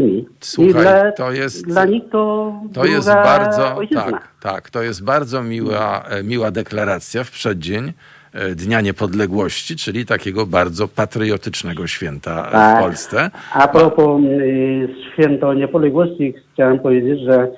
słuchaj, 0.41 0.73
dla, 0.83 1.13
to 1.13 1.33
jest- 1.33 1.67
dla 1.67 1.85
nich 1.85 2.03
to, 2.13 2.53
To 2.75 2.85
jest 2.85 3.09
bardzo, 3.09 3.77
ojczyzna. 3.77 4.03
tak, 4.05 4.29
tak, 4.41 4.71
to 4.71 4.83
jest 4.83 5.05
bardzo 5.05 5.43
miła, 5.43 6.05
e, 6.09 6.23
miła 6.23 6.51
deklaracja 6.51 7.25
w 7.25 7.31
przeddzień 7.31 7.93
e, 8.33 8.55
Dnia 8.55 8.81
Niepodległości, 8.81 9.77
czyli 9.77 10.07
takiego 10.07 10.47
bardzo 10.47 10.89
patriotycznego 10.89 11.87
święta 11.87 12.47
e, 12.47 12.49
w 12.49 12.53
Tak. 12.53 12.83
Polsce. 12.83 13.31
A 13.55 13.69
propos 13.69 14.21
y, 14.25 14.89
święto 15.13 15.55
niepodległości, 15.55 16.35
chciałem 16.53 16.79
powiedzieć, 16.79 17.21
że 17.21 17.49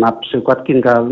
na 0.00 0.12
przykład 0.12 0.64
kilka, 0.64 1.04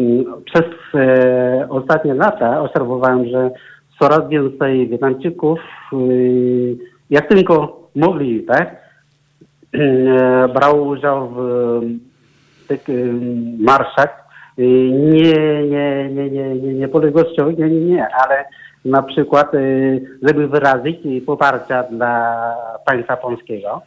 przez 0.44 0.64
e, 0.94 1.66
ostatnie 1.70 2.14
lata 2.14 2.60
obserwowałem, 2.60 3.28
że 3.28 3.50
coraz 3.99 4.28
więcej 4.28 4.88
Wietnamczyków, 4.88 5.58
jak 7.10 7.28
tylko 7.28 7.80
mogli, 7.96 8.42
tak, 8.42 8.76
brało 10.54 10.82
udział 10.82 11.28
w 11.28 11.80
tych 12.68 12.88
y, 12.88 13.12
marszach, 13.58 14.24
y, 14.58 14.62
nie, 14.92 15.62
nie, 15.62 16.08
nie, 16.10 16.30
nie, 16.30 16.54
nie, 16.54 16.74
niepodległościowych, 16.74 17.58
nie, 17.58 17.68
nie, 17.70 17.80
nie, 17.80 18.08
ale 18.14 18.44
na 18.84 19.02
przykład, 19.02 19.54
y, 19.54 20.18
żeby 20.22 20.48
wyrazić 20.48 20.98
poparcia 21.26 21.82
dla 21.82 22.36
państwa 22.86 23.16
polskiego. 23.16 23.82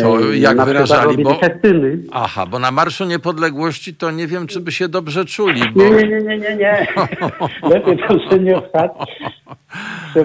To 0.00 0.32
jak 0.32 0.56
na 0.56 0.64
wyrażali, 0.64 1.24
bo- 1.24 1.34
festyny. 1.34 1.98
Aha, 2.12 2.46
bo 2.46 2.58
na 2.58 2.70
Marszu 2.70 3.04
Niepodległości 3.04 3.94
to 3.94 4.10
nie 4.10 4.26
wiem, 4.26 4.46
czy 4.46 4.60
by 4.60 4.72
się 4.72 4.88
dobrze 4.88 5.24
czuli, 5.24 5.62
bo... 5.74 5.82
Nie, 5.82 5.90
nie, 5.90 6.06
nie, 6.08 6.20
nie, 6.20 6.38
nie, 6.38 6.56
nie. 6.56 6.86
Lepiej 7.70 7.98
się 8.30 8.38
nie 8.38 8.60
wchać. 8.60 8.92
Że 10.14 10.24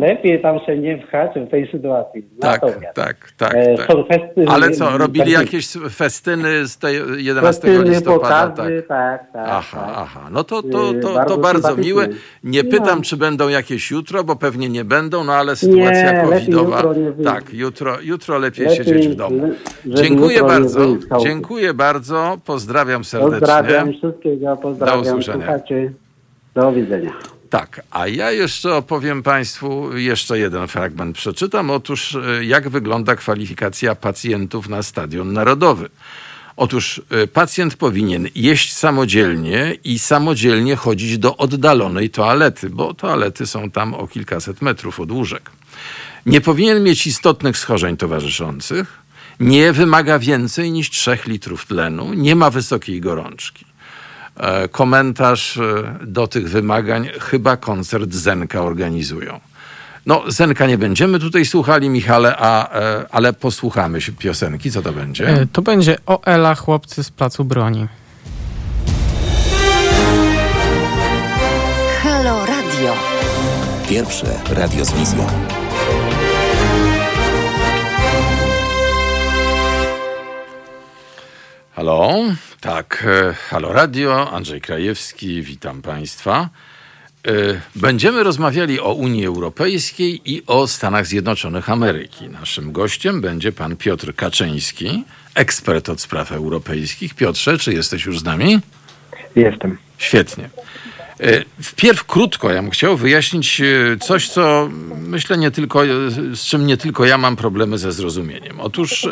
lepiej 0.00 0.42
tam 0.42 0.58
się 0.66 0.78
nie 0.78 1.06
wchać 1.06 1.30
w 1.46 1.50
tej 1.50 1.70
sytuacji. 1.70 2.22
Tak, 2.40 2.62
Natomiast, 2.62 2.94
tak, 2.94 3.32
tak, 3.36 3.54
e, 3.54 3.76
tak. 3.76 3.86
Festyny. 4.08 4.46
Ale 4.48 4.70
co, 4.70 4.98
robili 4.98 5.30
jakieś 5.32 5.68
festyny 5.90 6.66
z 6.68 6.78
tej 6.78 6.96
11 7.24 7.40
festyny, 7.40 7.90
listopada? 7.90 8.28
Tak. 8.28 8.50
pokazy, 8.50 8.82
tak, 8.88 9.32
tak. 9.32 9.46
Aha, 9.48 9.84
tak. 9.86 9.94
aha. 9.96 10.28
No 10.30 10.44
to, 10.44 10.62
to, 10.62 10.92
Yy, 10.92 11.00
to, 11.00 11.24
to 11.24 11.38
bardzo 11.38 11.62
bardzo 11.62 11.76
miłe. 11.76 12.08
Nie 12.44 12.64
pytam, 12.64 12.98
No. 12.98 13.04
czy 13.04 13.16
będą 13.16 13.48
jakieś 13.48 13.90
jutro, 13.90 14.24
bo 14.24 14.36
pewnie 14.36 14.68
nie 14.68 14.84
będą, 14.84 15.24
no 15.24 15.32
ale 15.32 15.56
sytuacja 15.56 16.12
lepiej 16.12 16.38
covidowa. 16.40 16.76
jutro 16.76 16.94
nie 16.94 17.24
tak, 17.24 17.54
jutro, 17.54 17.96
jutro 18.02 18.38
lepiej, 18.38 18.66
Lepiej, 18.66 18.84
siedzieć 18.84 19.08
w 19.08 19.14
domu. 19.14 19.50
Dziękuję 19.86 20.36
nie 20.36 20.48
bardzo. 20.48 20.80
Dziękuję 21.22 21.74
bardzo. 21.74 22.38
Pozdrawiam 22.44 23.04
serdecznie. 23.04 23.38
Pozdrawiam 23.40 23.92
wszystkiego, 23.92 24.56
pozdrawiam 24.56 25.00
usłyszenia. 25.00 25.44
słuchaczy. 25.46 25.92
Do 26.54 26.72
widzenia. 26.72 27.12
Tak, 27.52 27.82
a 27.90 28.06
ja 28.06 28.30
jeszcze 28.30 28.74
opowiem 28.74 29.22
Państwu 29.22 29.96
jeszcze 29.96 30.38
jeden 30.38 30.68
fragment. 30.68 31.16
Przeczytam 31.16 31.70
otóż, 31.70 32.14
e, 32.14 32.44
jak 32.44 32.68
wygląda 32.68 33.16
kwalifikacja 33.16 33.94
pacjentów 33.94 34.68
na 34.68 34.82
Stadion 34.82 35.32
Narodowy. 35.32 35.88
Otóż 36.56 37.02
e, 37.10 37.26
pacjent 37.26 37.76
powinien 37.76 38.28
jeść 38.34 38.72
samodzielnie 38.72 39.76
i 39.84 39.98
samodzielnie 39.98 40.76
chodzić 40.76 41.18
do 41.18 41.36
oddalonej 41.36 42.10
toalety, 42.10 42.70
bo 42.70 42.94
toalety 42.94 43.46
są 43.46 43.70
tam 43.70 43.94
o 43.94 44.08
kilkaset 44.08 44.62
metrów 44.62 45.00
od 45.00 45.10
łóżek. 45.10 45.50
Nie 46.26 46.40
powinien 46.40 46.82
mieć 46.82 47.06
istotnych 47.06 47.58
schorzeń 47.58 47.96
towarzyszących, 47.96 48.98
nie 49.40 49.72
wymaga 49.72 50.18
więcej 50.18 50.72
niż 50.72 50.90
3 50.90 51.18
litrów 51.26 51.66
tlenu, 51.66 52.14
nie 52.14 52.36
ma 52.36 52.50
wysokiej 52.50 53.00
gorączki. 53.00 53.71
E, 54.36 54.68
komentarz 54.68 55.56
e, 55.56 55.62
do 56.06 56.26
tych 56.26 56.48
wymagań, 56.48 57.08
chyba 57.20 57.56
koncert 57.56 58.12
Zenka 58.14 58.62
organizują. 58.62 59.40
No, 60.06 60.22
Zenka 60.28 60.66
nie 60.66 60.78
będziemy 60.78 61.18
tutaj 61.18 61.44
słuchali, 61.44 61.88
Michale, 61.88 62.36
a, 62.38 62.74
e, 62.80 63.06
ale 63.10 63.32
posłuchamy 63.32 64.00
się 64.00 64.12
piosenki. 64.12 64.70
Co 64.70 64.82
to 64.82 64.92
będzie? 64.92 65.46
To 65.52 65.62
będzie 65.62 65.96
O 66.06 66.22
Ela, 66.24 66.54
chłopcy 66.54 67.04
z 67.04 67.10
placu 67.10 67.44
broni. 67.44 67.86
Halo 72.02 72.46
Radio. 72.46 72.94
Pierwsze 73.88 74.26
radio 74.50 74.84
z 74.84 74.92
wizją. 74.92 75.26
Halo? 81.74 82.12
Tak, 82.62 83.04
e, 83.06 83.34
halo 83.34 83.72
radio, 83.72 84.30
Andrzej 84.32 84.60
Krajewski, 84.60 85.42
witam 85.42 85.82
Państwa. 85.82 86.48
E, 87.26 87.30
Będziemy 87.76 88.22
rozmawiali 88.22 88.80
o 88.80 88.92
Unii 88.92 89.26
Europejskiej 89.26 90.20
i 90.24 90.42
o 90.46 90.66
Stanach 90.66 91.06
Zjednoczonych 91.06 91.70
Ameryki. 91.70 92.28
Naszym 92.28 92.72
gościem 92.72 93.20
będzie 93.20 93.52
pan 93.52 93.76
Piotr 93.76 94.14
Kaczyński, 94.14 95.04
ekspert 95.34 95.88
od 95.88 96.00
spraw 96.00 96.32
europejskich. 96.32 97.14
Piotrze, 97.14 97.58
czy 97.58 97.72
jesteś 97.72 98.04
już 98.04 98.18
z 98.20 98.24
nami? 98.24 98.60
Jestem. 99.36 99.78
Świetnie. 99.98 100.50
E, 101.20 101.44
Wpierw 101.62 102.04
krótko, 102.04 102.50
ja 102.52 102.62
bym 102.62 102.70
chciał 102.70 102.96
wyjaśnić 102.96 103.62
coś, 104.00 104.28
co 104.28 104.68
myślę 104.96 105.36
nie 105.36 105.50
tylko, 105.50 105.82
z 106.34 106.40
czym 106.44 106.66
nie 106.66 106.76
tylko 106.76 107.04
ja 107.04 107.18
mam 107.18 107.36
problemy 107.36 107.78
ze 107.78 107.92
zrozumieniem. 107.92 108.60
Otóż 108.60 109.08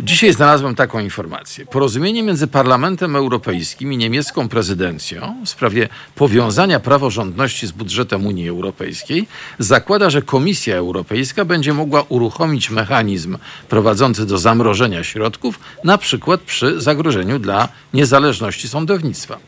dzisiaj 0.00 0.32
znalazłem 0.32 0.74
taką 0.74 1.00
informację. 1.00 1.66
Porozumienie 1.66 2.22
między 2.22 2.46
Parlamentem 2.46 3.16
Europejskim 3.16 3.92
i 3.92 3.96
niemiecką 3.96 4.48
prezydencją 4.48 5.36
w 5.44 5.48
sprawie 5.48 5.88
powiązania 6.14 6.80
praworządności 6.80 7.66
z 7.66 7.72
budżetem 7.72 8.26
Unii 8.26 8.48
Europejskiej 8.48 9.28
zakłada, 9.58 10.10
że 10.10 10.22
Komisja 10.22 10.76
Europejska 10.76 11.44
będzie 11.44 11.74
mogła 11.74 12.04
uruchomić 12.08 12.70
mechanizm 12.70 13.38
prowadzący 13.68 14.26
do 14.26 14.38
zamrożenia 14.38 15.04
środków, 15.04 15.60
na 15.84 15.98
przykład 15.98 16.40
przy 16.40 16.80
zagrożeniu 16.80 17.38
dla 17.38 17.68
niezależności 17.94 18.68
sądownictwa. 18.68 19.38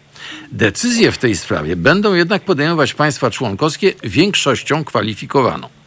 Decyzje 0.52 1.12
w 1.12 1.18
tej 1.18 1.36
sprawie 1.36 1.76
będą 1.76 2.14
jednak 2.14 2.42
podejmować 2.42 2.94
państwa 2.94 3.30
członkowskie 3.30 3.92
większością 4.04 4.84
kwalifikowaną. 4.84 5.79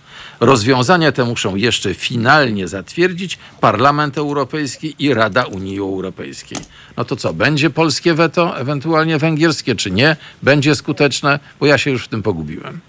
Rozwiązania 0.46 1.12
te 1.12 1.24
muszą 1.26 1.56
jeszcze 1.56 1.94
finalnie 1.94 2.68
zatwierdzić 2.68 3.38
Parlament 3.62 4.18
Europejski 4.18 4.96
i 5.00 5.14
Rada 5.14 5.44
Unii 5.46 5.80
Europejskiej. 5.80 6.58
No 6.98 7.06
to 7.06 7.16
co, 7.16 7.34
będzie 7.34 7.70
polskie 7.70 8.14
weto, 8.14 8.58
ewentualnie 8.58 9.18
węgierskie, 9.18 9.76
czy 9.76 9.92
nie? 9.92 10.16
Będzie 10.44 10.76
skuteczne? 10.76 11.40
Bo 11.60 11.66
ja 11.66 11.78
się 11.78 11.92
już 11.92 12.06
w 12.06 12.08
tym 12.08 12.24
pogubiłem. 12.24 12.80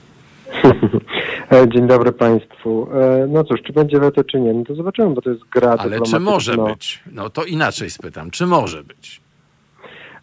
Dzień 1.75 1.87
dobry 1.87 2.13
Państwu. 2.13 2.89
E, 2.95 3.27
No 3.29 3.45
cóż, 3.45 3.61
czy 3.67 3.73
będzie 3.73 4.01
weto, 4.01 4.25
czy 4.25 4.41
nie? 4.41 4.55
No 4.55 4.65
to 4.65 4.75
zobaczymy, 4.75 5.15
bo 5.15 5.23
to 5.23 5.31
jest 5.31 5.43
gra 5.45 5.77
Ale 5.79 6.01
czy 6.01 6.21
może 6.21 6.57
być? 6.57 7.03
No 7.13 7.31
to 7.31 7.45
inaczej 7.45 7.91
spytam, 7.91 8.31
czy 8.31 8.47
może 8.47 8.85
być? 8.85 9.21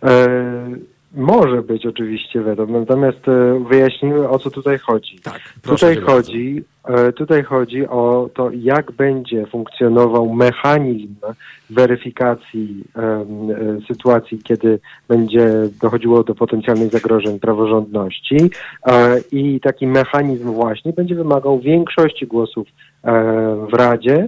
E, 0.04 0.28
Może 1.14 1.62
być 1.62 1.86
oczywiście 1.86 2.42
weto, 2.42 2.66
natomiast 2.66 3.28
e, 3.28 3.64
wyjaśnimy 3.70 4.30
o 4.30 4.40
co 4.40 4.50
tutaj 4.52 4.80
chodzi. 4.80 5.20
Tak, 5.20 5.40
Tutaj 5.62 5.96
bardzo. 5.96 6.12
chodzi, 6.12 6.64
e, 6.88 7.12
tutaj 7.12 7.44
chodzi 7.44 7.88
o 7.88 8.30
to, 8.34 8.52
jak 8.52 8.92
będzie 8.92 9.46
funkcjonował 9.46 10.34
mechanizm 10.34 11.16
weryfikacji 11.70 12.84
e, 12.96 13.26
sytuacji, 13.88 14.40
kiedy 14.44 14.80
będzie 15.08 15.50
dochodziło 15.82 16.24
do 16.24 16.36
potencjalnych 16.36 16.92
zagrożeń 16.92 17.40
praworządności 17.40 18.38
e, 18.86 19.20
i 19.32 19.60
taki 19.60 19.88
mechanizm 19.88 20.52
właśnie 20.52 20.94
będzie 20.94 21.16
wymagał 21.16 21.60
większości 21.60 22.28
głosów 22.28 22.68
w 23.04 23.74
Radzie 23.74 24.28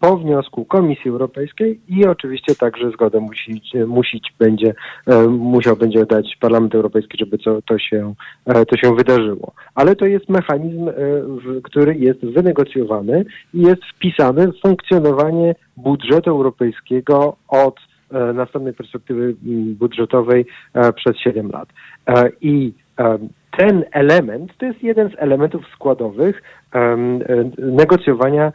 po 0.00 0.16
wniosku 0.16 0.64
Komisji 0.64 1.10
Europejskiej 1.10 1.80
i 1.88 2.06
oczywiście 2.06 2.54
także 2.54 2.90
zgodę 2.90 3.20
musić, 3.20 3.72
musić 3.86 4.32
będzie, 4.38 4.74
e, 5.06 5.28
musiał 5.28 5.76
będzie 5.76 6.06
dać 6.06 6.36
Parlament 6.40 6.74
Europejski, 6.74 7.18
żeby 7.20 7.38
to, 7.38 7.62
to, 7.62 7.78
się, 7.78 8.14
e, 8.46 8.66
to 8.66 8.76
się 8.76 8.94
wydarzyło. 8.96 9.52
Ale 9.74 9.96
to 9.96 10.06
jest 10.06 10.28
mechanizm, 10.28 10.88
e, 10.88 10.92
który 11.62 11.94
jest 11.94 12.20
wynegocjowany 12.24 13.24
i 13.54 13.60
jest 13.60 13.82
wpisany 13.84 14.52
w 14.52 14.60
funkcjonowanie 14.60 15.54
budżetu 15.76 16.30
europejskiego 16.30 17.36
od 17.48 17.80
e, 18.10 18.32
następnej 18.32 18.74
perspektywy 18.74 19.34
budżetowej 19.78 20.46
e, 20.74 20.92
przez 20.92 21.16
7 21.16 21.50
lat. 21.50 21.68
E, 22.06 22.30
I 22.40 22.72
e, 22.98 23.18
ten 23.56 23.84
element 23.90 24.56
to 24.58 24.66
jest 24.66 24.82
jeden 24.82 25.10
z 25.10 25.14
elementów 25.16 25.62
składowych 25.74 26.42
e, 26.74 26.96
negocjowania 27.58 28.52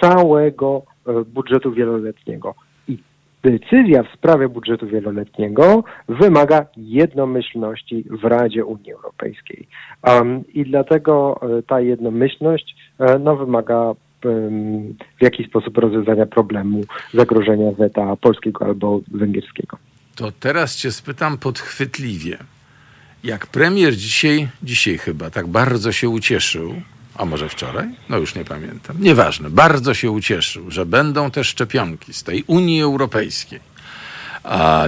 całego 0.00 0.82
e, 1.06 1.24
budżetu 1.24 1.72
wieloletniego. 1.72 2.54
I 2.88 2.98
decyzja 3.42 4.02
w 4.02 4.12
sprawie 4.12 4.48
budżetu 4.48 4.86
wieloletniego 4.86 5.84
wymaga 6.08 6.66
jednomyślności 6.76 8.04
w 8.10 8.24
Radzie 8.24 8.64
Unii 8.64 8.92
Europejskiej. 8.92 9.66
I 10.54 10.64
dlatego 10.64 11.40
e, 11.58 11.62
ta 11.62 11.80
jednomyślność 11.80 12.76
no, 13.20 13.36
wymaga 13.36 13.94
w 15.18 15.22
jakiś 15.22 15.46
sposób 15.46 15.78
rozwiązania 15.78 16.26
problemu 16.26 16.80
zagrożenia 17.14 17.72
weta 17.72 18.16
polskiego 18.16 18.64
albo 18.64 19.00
węgierskiego. 19.10 19.76
To 20.16 20.32
teraz 20.40 20.76
cię 20.76 20.92
spytam 20.92 21.38
podchwytliwie. 21.38 22.38
Jak 23.24 23.46
premier 23.46 23.96
dzisiaj, 23.96 24.48
dzisiaj 24.62 24.98
chyba, 24.98 25.30
tak 25.30 25.46
bardzo 25.46 25.92
się 25.92 26.08
ucieszył, 26.08 26.82
a 27.14 27.24
może 27.24 27.48
wczoraj? 27.48 27.88
No 28.08 28.18
już 28.18 28.34
nie 28.34 28.44
pamiętam. 28.44 28.96
Nieważne, 29.00 29.50
bardzo 29.50 29.94
się 29.94 30.10
ucieszył, 30.10 30.70
że 30.70 30.86
będą 30.86 31.30
te 31.30 31.44
szczepionki 31.44 32.12
z 32.12 32.22
tej 32.22 32.44
Unii 32.46 32.82
Europejskiej. 32.82 33.60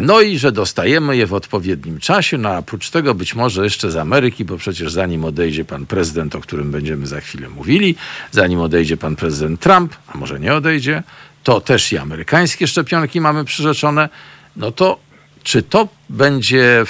No 0.03 0.21
i 0.21 0.39
że 0.39 0.53
dostajemy 0.53 1.17
je 1.17 1.27
w 1.27 1.35
odpowiednim 1.35 1.99
czasie, 1.99 2.39
no 2.39 2.49
a 2.49 2.59
oprócz 2.59 2.91
tego 2.91 3.15
być 3.15 3.35
może 3.35 3.65
jeszcze 3.65 3.91
z 3.91 3.97
Ameryki, 3.97 4.45
bo 4.45 4.57
przecież 4.57 4.93
zanim 4.93 5.25
odejdzie 5.25 5.65
pan 5.65 5.87
prezydent, 5.87 6.35
o 6.35 6.41
którym 6.41 6.71
będziemy 6.71 7.07
za 7.07 7.21
chwilę 7.21 7.49
mówili, 7.49 7.95
zanim 8.31 8.61
odejdzie 8.61 8.97
pan 8.97 9.17
prezydent 9.17 9.61
Trump, 9.61 9.97
a 10.15 10.19
może 10.19 10.41
nie 10.41 10.55
odejdzie, 10.55 11.03
to 11.45 11.61
też 11.61 11.93
i 11.93 11.99
amerykańskie 11.99 12.67
szczepionki 12.67 13.21
mamy 13.21 13.45
przyrzeczone, 13.45 14.09
no 14.57 14.73
to 14.73 14.99
czy 15.43 15.63
to 15.63 15.89
będzie 16.11 16.85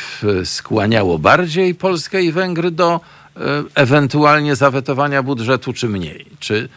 skłaniało 0.44 1.18
bardziej 1.18 1.74
Polskę 1.74 2.22
i 2.22 2.32
Węgry 2.32 2.70
do 2.70 2.94
e, 2.94 3.00
ewentualnie 3.74 4.56
zawetowania 4.56 5.22
budżetu, 5.22 5.72
czy 5.72 5.88
mniej? 5.88 6.26
Czy 6.38 6.68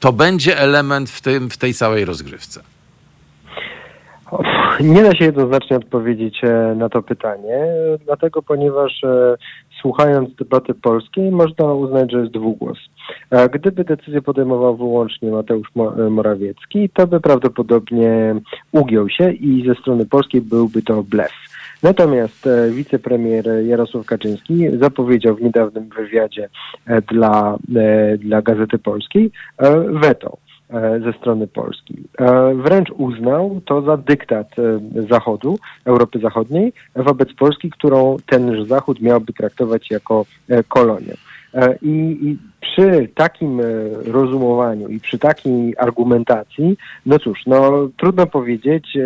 to 0.00 0.12
będzie 0.12 0.58
element 0.58 1.10
w, 1.10 1.20
tym, 1.20 1.50
w 1.50 1.56
tej 1.56 1.74
całej 1.74 2.04
rozgrywce? 2.04 2.60
Nie 4.80 5.02
da 5.02 5.12
się 5.12 5.24
jednoznacznie 5.24 5.76
odpowiedzieć 5.76 6.40
e, 6.44 6.74
na 6.76 6.88
to 6.88 7.02
pytanie, 7.02 7.66
dlatego 8.04 8.42
ponieważ 8.42 9.04
e, 9.04 9.36
słuchając 9.80 10.34
debaty 10.34 10.74
polskiej 10.74 11.30
można 11.30 11.64
uznać, 11.64 12.12
że 12.12 12.20
jest 12.20 12.32
dwugłos. 12.32 12.78
Gdyby 13.52 13.84
decyzję 13.84 14.22
podejmował 14.22 14.76
wyłącznie 14.76 15.30
Mateusz 15.30 15.68
Mo- 15.74 16.10
Morawiecki, 16.10 16.88
to 16.88 17.06
by 17.06 17.20
prawdopodobnie 17.20 18.34
ugiął 18.72 19.08
się 19.08 19.32
i 19.32 19.66
ze 19.68 19.74
strony 19.74 20.06
polskiej 20.06 20.40
byłby 20.40 20.82
to 20.82 21.02
blef. 21.02 21.47
Natomiast 21.82 22.46
e, 22.46 22.70
wicepremier 22.70 23.44
Jarosław 23.66 24.06
Kaczyński 24.06 24.78
zapowiedział 24.80 25.36
w 25.36 25.42
niedawnym 25.42 25.88
wywiadzie 25.88 26.48
e, 26.86 27.02
dla, 27.02 27.56
e, 27.76 28.18
dla 28.18 28.42
Gazety 28.42 28.78
Polskiej 28.78 29.30
weto 30.02 30.38
ze 31.04 31.12
strony 31.12 31.46
Polski. 31.46 31.94
Wręcz 32.54 32.90
uznał 32.90 33.60
to 33.64 33.82
za 33.82 33.96
dyktat 33.96 34.48
Zachodu, 35.10 35.58
Europy 35.84 36.18
Zachodniej 36.18 36.72
wobec 36.96 37.32
Polski, 37.32 37.70
którą 37.70 38.16
tenż 38.26 38.68
Zachód 38.68 39.00
miałby 39.00 39.32
traktować 39.32 39.90
jako 39.90 40.24
kolonię. 40.68 41.14
I, 41.82 42.18
I 42.22 42.38
przy 42.60 43.08
takim 43.14 43.60
rozumowaniu 44.04 44.88
i 44.88 45.00
przy 45.00 45.18
takiej 45.18 45.74
argumentacji, 45.78 46.76
no 47.06 47.18
cóż, 47.18 47.38
no 47.46 47.88
trudno 47.96 48.26
powiedzieć, 48.26 48.96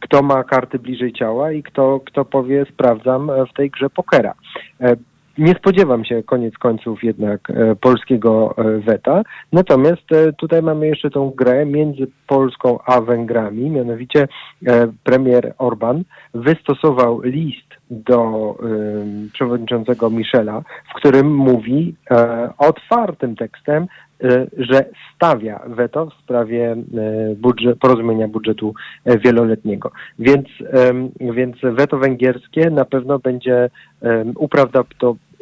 kto 0.00 0.22
ma 0.22 0.44
karty 0.44 0.78
bliżej 0.78 1.12
ciała 1.12 1.52
i 1.52 1.62
kto, 1.62 2.00
kto 2.06 2.24
powie 2.24 2.66
sprawdzam 2.72 3.30
e, 3.30 3.46
w 3.46 3.52
tej 3.52 3.70
grze 3.70 3.90
pokera. 3.90 4.34
E, 4.80 4.96
Nie 5.38 5.54
spodziewam 5.54 6.04
się 6.04 6.22
koniec 6.22 6.54
końców 6.58 7.04
jednak 7.04 7.50
e, 7.50 7.76
polskiego 7.76 8.54
weta, 8.86 9.22
natomiast 9.52 10.06
tutaj 10.38 10.62
mamy 10.62 10.86
jeszcze 10.86 11.10
tą 11.10 11.30
grę 11.30 11.66
między 11.66 12.06
Polską 12.26 12.78
a 12.86 13.00
Węgrami, 13.00 13.70
mianowicie 13.70 14.28
premier 15.04 15.54
Orban 15.58 16.04
wystosował 16.34 17.20
list 17.22 17.68
do 17.90 18.54
przewodniczącego 19.32 20.10
Michela, 20.10 20.62
w 20.90 20.94
którym 20.94 21.34
mówi 21.36 21.94
otwartym 22.58 23.36
tekstem, 23.36 23.86
że 24.58 24.84
stawia 25.14 25.60
weto 25.66 26.06
w 26.06 26.14
sprawie 26.22 26.72
e, 26.72 26.76
budżet, 27.36 27.78
porozumienia 27.78 28.28
budżetu 28.28 28.74
e, 29.04 29.18
wieloletniego. 29.18 29.90
Więc, 30.18 30.48
więc 31.20 31.56
weto 31.62 31.98
węgierskie 31.98 32.70
na 32.70 32.84
pewno 32.84 33.18
będzie 33.18 33.70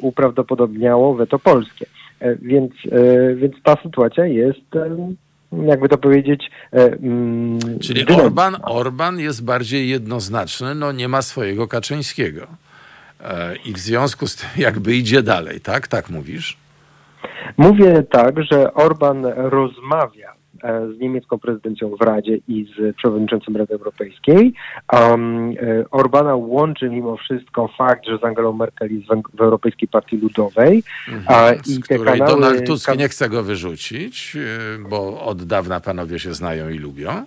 uprawdopodobniało 0.02 1.14
weto 1.14 1.38
polskie. 1.38 1.86
E, 2.20 2.36
Więc, 2.36 2.72
więc 3.36 3.54
ta 3.62 3.76
sytuacja 3.82 4.26
jest, 4.26 4.60
jakby 5.66 5.88
to 5.88 5.98
powiedzieć, 5.98 6.50
e, 6.72 6.90
Czyli 7.80 8.04
dynamiczna. 8.04 8.24
Orban, 8.24 8.56
Orban 8.62 9.18
jest 9.18 9.44
bardziej 9.44 9.88
jednoznaczny, 9.88 10.74
no 10.74 10.92
nie 10.92 11.08
ma 11.08 11.22
swojego 11.22 11.68
Kaczyńskiego. 11.68 12.46
E, 13.20 13.56
I 13.56 13.72
w 13.72 13.78
związku 13.78 14.26
z 14.26 14.36
tym 14.36 14.48
jakby 14.56 14.94
idzie 14.94 15.22
dalej, 15.22 15.60
tak? 15.60 15.88
Tak 15.88 16.10
mówisz? 16.10 16.56
Mówię 17.56 18.02
tak, 18.02 18.42
że 18.42 18.74
Orban 18.74 19.26
rozmawia 19.34 20.32
e, 20.62 20.92
z 20.96 21.00
niemiecką 21.00 21.38
prezydencją 21.38 21.96
w 21.96 22.00
Radzie 22.00 22.38
i 22.48 22.66
z 22.76 22.96
przewodniczącym 22.96 23.56
Rady 23.56 23.74
Europejskiej. 23.74 24.54
Um, 24.92 25.54
Orbana 25.90 26.34
łączy 26.34 26.90
mimo 26.90 27.16
wszystko 27.16 27.68
fakt, 27.78 28.06
że 28.06 28.18
z 28.18 28.24
Angelą 28.24 28.52
Merkel 28.52 28.94
jest 28.94 29.06
w, 29.06 29.36
w 29.36 29.40
Europejskiej 29.40 29.88
Partii 29.88 30.16
Ludowej. 30.16 30.82
Mhm. 31.08 31.56
I 31.66 31.74
te 31.74 31.80
której 31.80 32.18
kanały, 32.18 32.40
Donald 32.40 32.66
Tusk 32.66 32.96
nie 32.98 33.08
chce 33.08 33.28
go 33.28 33.42
wyrzucić, 33.42 34.36
e, 34.36 34.88
bo 34.88 35.20
od 35.22 35.42
dawna 35.42 35.80
panowie 35.80 36.18
się 36.18 36.34
znają 36.34 36.68
i 36.68 36.78
lubią. 36.78 37.26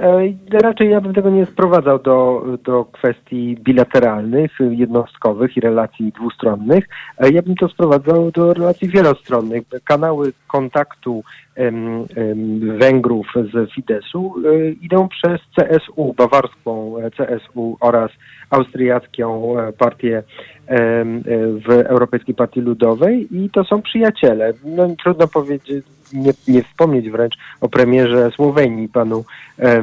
E, 0.00 0.34
Raczej 0.62 0.90
ja 0.90 1.00
bym 1.00 1.14
tego 1.14 1.30
nie 1.30 1.46
sprowadzał 1.46 1.98
do, 1.98 2.44
do 2.64 2.84
kwestii 2.84 3.56
bilateralnych, 3.60 4.58
jednostkowych 4.70 5.56
i 5.56 5.60
relacji 5.60 6.12
dwustronnych. 6.12 6.88
E, 7.18 7.30
Ja 7.30 7.42
bym 7.42 7.54
to 7.56 7.68
sprowadzał 7.68 8.30
do 8.30 8.54
relacji 8.54 8.88
wielostronnych. 8.88 9.62
Kanały 9.84 10.32
kontaktu 10.46 11.22
em, 11.56 12.04
em, 12.16 12.78
Węgrów 12.78 13.26
z 13.52 13.72
Fideszu 13.74 14.34
e, 14.46 14.70
idą 14.70 15.08
przez 15.08 15.40
CSU, 15.56 16.14
bawarską 16.16 16.94
CSU 17.16 17.76
oraz 17.80 18.10
austriacką 18.50 19.58
e, 19.58 19.72
partię 19.72 20.22
em, 20.66 21.16
e, 21.16 21.22
w 21.68 21.70
Europejskiej 21.70 22.34
Partii 22.34 22.60
Ludowej 22.60 23.28
i 23.30 23.50
to 23.50 23.64
są 23.64 23.82
przyjaciele. 23.82 24.52
No, 24.64 24.88
trudno 25.02 25.28
powiedzieć, 25.28 25.84
nie, 26.12 26.32
nie 26.48 26.62
wspomnieć 26.62 27.10
wręcz 27.10 27.34
o 27.60 27.68
premierze 27.68 28.30
Słowenii, 28.30 28.88
panu, 28.88 29.24
e, 29.58 29.82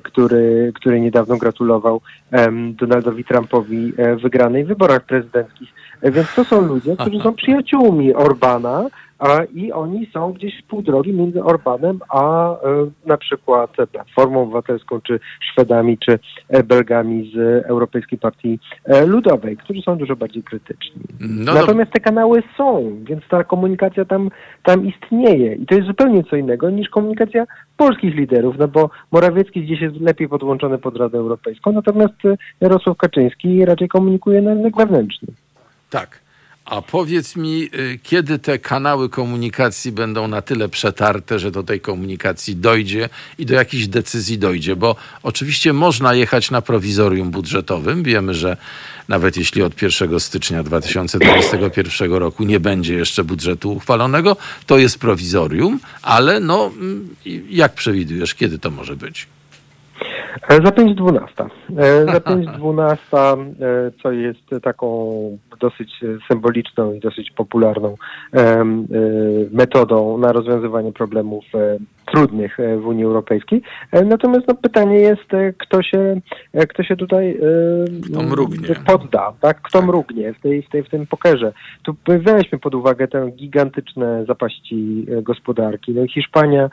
który, 0.00 0.72
który 0.74 1.00
niedawno 1.00 1.36
gratulował 1.36 2.00
Donaldowi 2.78 3.24
Trumpowi 3.24 3.92
e, 3.96 4.16
wygranej 4.16 4.64
w 4.64 4.68
wyborach 4.68 5.04
prezydenckich. 5.04 5.68
Więc 6.04 6.34
to 6.34 6.44
są 6.44 6.60
ludzie, 6.60 6.96
którzy 6.96 7.20
są 7.20 7.34
przyjaciółmi 7.34 8.14
Orbana, 8.14 8.88
a, 9.18 9.44
i 9.54 9.72
oni 9.72 10.06
są 10.12 10.32
gdzieś 10.32 10.62
w 10.62 10.66
pół 10.66 10.82
drogi 10.82 11.12
między 11.12 11.44
Orbanem 11.44 11.98
a 12.08 12.52
e, 12.52 12.56
na 13.06 13.16
przykład 13.16 13.70
Platformą 13.92 14.42
Obywatelską, 14.42 15.00
czy 15.00 15.20
Szwedami, 15.52 15.98
czy 15.98 16.18
e, 16.48 16.62
Belgami 16.62 17.32
z 17.34 17.64
Europejskiej 17.66 18.18
Partii 18.18 18.58
e, 18.84 19.06
Ludowej, 19.06 19.56
którzy 19.56 19.82
są 19.82 19.96
dużo 19.96 20.16
bardziej 20.16 20.42
krytyczni. 20.42 21.02
No 21.20 21.52
to, 21.52 21.60
Natomiast 21.60 21.92
te 21.92 22.00
kanały 22.00 22.42
są, 22.56 22.96
więc 23.04 23.22
ta 23.30 23.44
komunikacja 23.44 24.04
tam, 24.04 24.30
tam 24.62 24.86
istnieje 24.86 25.54
i 25.54 25.66
to 25.66 25.74
jest 25.74 25.86
zupełnie 25.86 26.24
co 26.24 26.36
innego 26.36 26.70
niż 26.70 26.88
komunikacja 26.88 27.44
polskich 27.76 28.14
liderów, 28.14 28.58
no 28.58 28.68
bo 28.68 28.90
Morawiecki 29.12 29.62
gdzieś 29.62 29.80
jest 29.80 30.00
lepiej 30.00 30.28
podłączony 30.28 30.78
pod 30.78 30.96
Radę 30.96 31.18
Europejską, 31.18 31.72
natomiast 31.72 32.24
e, 32.24 32.36
Jarosław 32.60 32.96
Kaczyński 32.96 33.64
raczej 33.64 33.88
komunikuje 33.88 34.42
na 34.42 34.54
rynek 34.54 34.76
wewnętrzny. 34.76 35.28
Tak. 35.94 36.20
A 36.64 36.82
powiedz 36.82 37.36
mi, 37.36 37.70
y, 37.74 37.98
kiedy 38.02 38.38
te 38.38 38.58
kanały 38.58 39.08
komunikacji 39.08 39.92
będą 39.92 40.28
na 40.28 40.42
tyle 40.42 40.68
przetarte, 40.68 41.38
że 41.38 41.50
do 41.50 41.62
tej 41.62 41.80
komunikacji 41.80 42.56
dojdzie 42.56 43.08
i 43.38 43.46
do 43.46 43.54
jakichś 43.54 43.86
decyzji 43.86 44.38
dojdzie? 44.38 44.76
Bo 44.76 44.96
oczywiście 45.22 45.72
można 45.72 46.14
jechać 46.14 46.50
na 46.50 46.62
prowizorium 46.62 47.30
budżetowym. 47.30 48.02
Wiemy, 48.02 48.34
że 48.34 48.56
nawet 49.08 49.36
jeśli 49.36 49.62
od 49.62 49.82
1 49.82 50.20
stycznia 50.20 50.62
2021 50.62 52.12
roku 52.12 52.44
nie 52.44 52.60
będzie 52.60 52.94
jeszcze 52.94 53.24
budżetu 53.24 53.72
uchwalonego, 53.72 54.36
to 54.66 54.78
jest 54.78 54.98
prowizorium, 54.98 55.80
ale 56.02 56.40
no, 56.40 56.66
mm, 56.66 57.08
jak 57.50 57.74
przewidujesz, 57.74 58.34
kiedy 58.34 58.58
to 58.58 58.70
może 58.70 58.96
być? 58.96 59.26
E, 60.48 60.54
Za 60.54 60.70
5.12. 60.70 61.48
E, 61.78 62.04
Za 62.04 62.18
5.12, 62.30 63.54
e, 63.60 63.90
co 64.02 64.12
jest 64.12 64.62
taką 64.62 64.88
dosyć 65.60 66.00
symboliczną 66.28 66.92
i 66.92 67.00
dosyć 67.00 67.30
popularną 67.30 67.94
metodą 69.50 70.18
na 70.18 70.32
rozwiązywanie 70.32 70.92
problemów 70.92 71.44
trudnych 72.12 72.60
e, 72.60 72.76
w 72.76 72.86
Unii 72.86 73.04
Europejskiej. 73.04 73.62
E, 73.92 74.04
Natomiast 74.04 74.48
no, 74.48 74.54
pytanie 74.54 74.98
jest, 74.98 75.34
e, 75.34 75.52
kto 75.52 75.82
się, 75.82 76.20
kto 76.68 76.82
się 76.82 76.96
tutaj 76.96 77.38
Kto 78.02 78.22
podda, 78.86 79.32
tak? 79.40 79.60
Kto 79.62 79.78
Tak. 79.78 79.86
mrugnie 79.86 80.34
w, 80.34 80.40
tej, 80.40 80.62
w, 80.62 80.68
tej, 80.68 80.82
w 80.82 80.88
tym 80.88 81.06
pokerze. 81.06 81.52
Tu 81.82 81.96
weźmy 82.06 82.58
pod 82.58 82.74
uwagę 82.74 83.08
te 83.08 83.30
gigantyczne 83.30 84.24
zapaści 84.28 85.06
gospodarki. 85.22 85.92
No, 85.92 86.06
Hiszpania 86.06 86.70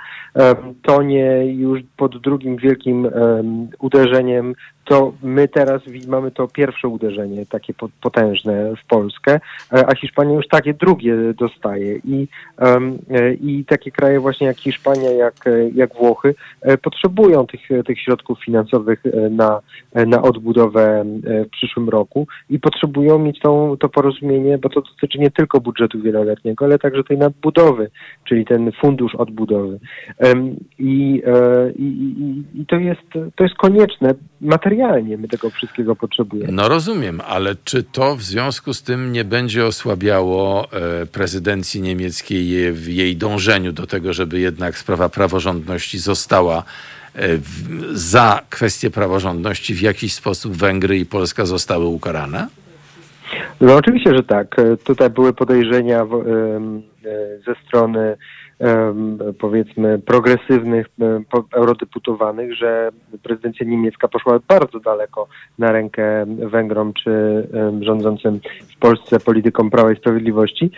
tonie 0.81 1.45
już 1.45 1.79
pod 1.97 2.21
drugim 2.21 2.57
wielkim 2.57 3.05
em, 3.05 3.67
uderzeniem. 3.79 4.53
To 4.85 5.13
my 5.23 5.47
teraz 5.47 5.81
mamy 6.07 6.31
to 6.31 6.47
pierwsze 6.47 6.87
uderzenie, 6.87 7.45
takie 7.45 7.73
po- 7.73 7.89
potężne 8.01 8.73
w 8.75 8.87
Polskę, 8.87 9.39
e, 9.73 9.85
a 9.89 9.95
Hiszpania 9.95 10.33
już 10.33 10.47
takie 10.47 10.73
drugie 10.73 11.15
dostaje. 11.33 11.95
I, 11.97 12.27
e, 12.59 13.33
i 13.33 13.65
takie 13.65 13.91
kraje 13.91 14.19
właśnie 14.19 14.47
jak 14.47 14.57
Hiszpania, 14.57 15.11
jak, 15.11 15.47
e, 15.47 15.69
jak 15.69 15.95
Włochy 15.95 16.35
potrzebują 16.83 17.47
tych, 17.47 17.61
tych 17.85 17.99
środków 17.99 18.43
finansowych 18.45 19.03
na, 19.31 19.59
na 20.07 20.21
odbudowę 20.21 21.05
w 21.23 21.49
przyszłym 21.49 21.89
roku 21.89 22.27
i 22.49 22.59
potrzebują 22.59 23.19
mieć 23.19 23.39
tą, 23.39 23.77
to 23.77 23.89
porozumienie, 23.89 24.57
bo 24.57 24.69
to 24.69 24.81
dotyczy 24.81 25.19
nie 25.19 25.31
tylko 25.31 25.61
budżetu 25.61 26.01
wieloletniego, 26.01 26.65
ale 26.65 26.79
także 26.79 27.03
tej 27.03 27.17
nadbudowy, 27.17 27.89
czyli 28.23 28.45
ten 28.45 28.71
fundusz 28.81 29.15
odbudowy. 29.15 29.79
I, 30.79 31.23
i, 31.75 32.43
i 32.61 32.65
to, 32.65 32.75
jest, 32.75 33.01
to 33.35 33.43
jest 33.43 33.55
konieczne 33.55 34.13
materialnie, 34.71 35.17
my 35.17 35.27
tego 35.27 35.49
wszystkiego 35.49 35.95
potrzebujemy. 35.95 36.53
No 36.53 36.69
rozumiem, 36.69 37.21
ale 37.27 37.55
czy 37.63 37.83
to 37.83 38.15
w 38.15 38.21
związku 38.21 38.73
z 38.73 38.83
tym 38.83 39.11
nie 39.11 39.23
będzie 39.23 39.65
osłabiało 39.65 40.67
e, 40.71 41.05
prezydencji 41.05 41.81
niemieckiej 41.81 42.71
w 42.71 42.87
jej 42.87 43.15
dążeniu 43.15 43.71
do 43.71 43.87
tego, 43.87 44.13
żeby 44.13 44.39
jednak 44.39 44.77
sprawa 44.77 45.09
praworządności 45.09 45.99
została 45.99 46.63
e, 47.15 47.19
za 47.91 48.41
kwestię 48.49 48.91
praworządności 48.91 49.73
w 49.73 49.81
jakiś 49.81 50.13
sposób 50.13 50.53
Węgry 50.53 50.97
i 50.97 51.05
Polska 51.05 51.45
zostały 51.45 51.85
ukarane? 51.85 52.47
No 53.61 53.75
oczywiście, 53.75 54.15
że 54.15 54.23
tak. 54.23 54.59
E, 54.59 54.77
Tutaj 54.77 55.09
były 55.09 55.33
podejrzenia 55.33 56.05
ze 57.47 57.55
strony 57.67 58.17
powiedzmy 59.39 59.99
progresywnych 59.99 60.87
eurodeputowanych, 61.53 62.55
że 62.55 62.89
prezydencja 63.23 63.65
niemiecka 63.65 64.07
poszła 64.07 64.39
bardzo 64.47 64.79
daleko 64.79 65.27
na 65.59 65.71
rękę 65.71 66.25
Węgrom 66.27 66.93
czy 66.93 67.11
rządzącym 67.81 68.39
w 68.75 68.79
Polsce 68.79 69.19
politykom 69.19 69.69
Prawa 69.69 69.91
i 69.91 69.95
Sprawiedliwości 69.95 70.71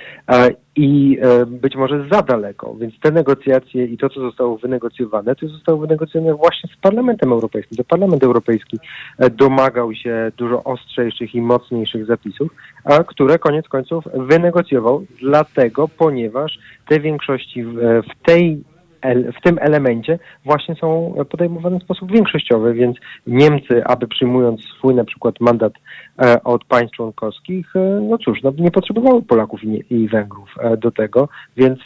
i 0.75 1.17
e, 1.21 1.45
być 1.45 1.75
może 1.75 2.05
za 2.11 2.21
daleko. 2.21 2.75
Więc 2.75 2.99
te 2.99 3.11
negocjacje 3.11 3.85
i 3.85 3.97
to, 3.97 4.09
co 4.09 4.21
zostało 4.21 4.57
wynegocjowane, 4.57 5.35
to 5.35 5.47
zostało 5.47 5.79
wynegocjowane 5.79 6.35
właśnie 6.35 6.69
z 6.73 6.77
Parlamentem 6.81 7.31
Europejskim. 7.31 7.77
To 7.77 7.83
Parlament 7.83 8.23
Europejski 8.23 8.79
e, 9.17 9.29
domagał 9.29 9.93
się 9.93 10.31
dużo 10.37 10.63
ostrzejszych 10.63 11.35
i 11.35 11.41
mocniejszych 11.41 12.05
zapisów, 12.05 12.51
a 12.83 13.03
które 13.03 13.39
koniec 13.39 13.67
końców 13.67 14.03
wynegocjował, 14.13 15.05
dlatego, 15.21 15.87
ponieważ 15.87 16.59
te 16.87 16.99
większości 16.99 17.63
w, 17.63 17.73
w 18.11 18.25
tej 18.25 18.63
w 19.11 19.41
tym 19.43 19.57
elemencie 19.61 20.19
właśnie 20.45 20.75
są 20.75 21.15
podejmowane 21.29 21.79
w 21.79 21.83
sposób 21.83 22.11
większościowy, 22.11 22.73
więc 22.73 22.97
Niemcy, 23.27 23.83
aby 23.85 24.07
przyjmując 24.07 24.61
swój 24.77 24.95
na 24.95 25.05
przykład 25.05 25.39
mandat 25.39 25.73
e, 26.21 26.43
od 26.43 26.65
państw 26.65 26.95
członkowskich, 26.95 27.75
e, 27.75 27.79
no 28.09 28.17
cóż, 28.17 28.43
no, 28.43 28.53
nie 28.57 28.71
potrzebowały 28.71 29.21
Polaków 29.21 29.63
i, 29.63 29.67
nie, 29.67 29.79
i 29.79 30.07
Węgrów 30.07 30.49
e, 30.59 30.77
do 30.77 30.91
tego, 30.91 31.29
więc 31.57 31.79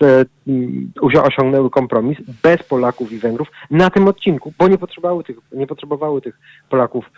mm, 0.48 0.92
osiągnęły 1.02 1.70
kompromis 1.70 2.18
bez 2.44 2.64
Polaków 2.64 3.12
i 3.12 3.18
Węgrów 3.18 3.48
na 3.72 3.90
tym 3.90 4.08
odcinku, 4.08 4.54
bo 4.60 4.68
nie 4.68 4.78
potrzebowały 4.78 5.24
tych, 5.24 5.38
nie 5.52 5.68
potrzebowały 5.68 6.22
tych 6.22 6.40
Polaków 6.70 7.12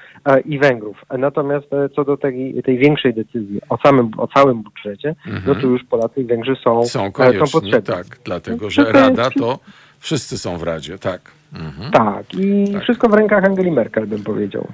i 0.45 0.59
Węgrów. 0.59 1.05
Natomiast 1.17 1.67
co 1.95 2.03
do 2.03 2.17
tej, 2.17 2.63
tej 2.63 2.77
większej 2.77 3.13
decyzji 3.13 3.61
o, 3.69 3.77
samym, 3.77 4.11
o 4.17 4.27
całym 4.27 4.63
budżecie, 4.63 5.15
no 5.47 5.55
to 5.55 5.67
już 5.67 5.83
Polacy 5.83 6.21
i 6.21 6.23
Węgrzy 6.23 6.55
są, 6.63 6.85
Są 6.85 7.11
konieczni, 7.11 7.51
potrzebni. 7.53 7.95
tak, 7.95 8.05
dlatego 8.25 8.65
No, 8.65 8.69
że 8.69 8.91
Rada 8.91 9.29
to 9.29 9.59
wszyscy 9.99 10.37
są 10.37 10.57
w 10.57 10.63
Radzie, 10.63 10.99
tak. 10.99 11.21
Mhm. 11.53 11.91
Tak, 11.91 12.33
i 12.33 12.73
Tak. 12.73 12.83
wszystko 12.83 13.09
w 13.09 13.13
rękach 13.13 13.43
Angeli 13.45 13.71
Merkel, 13.71 14.07
bym 14.07 14.23
powiedział. 14.23 14.67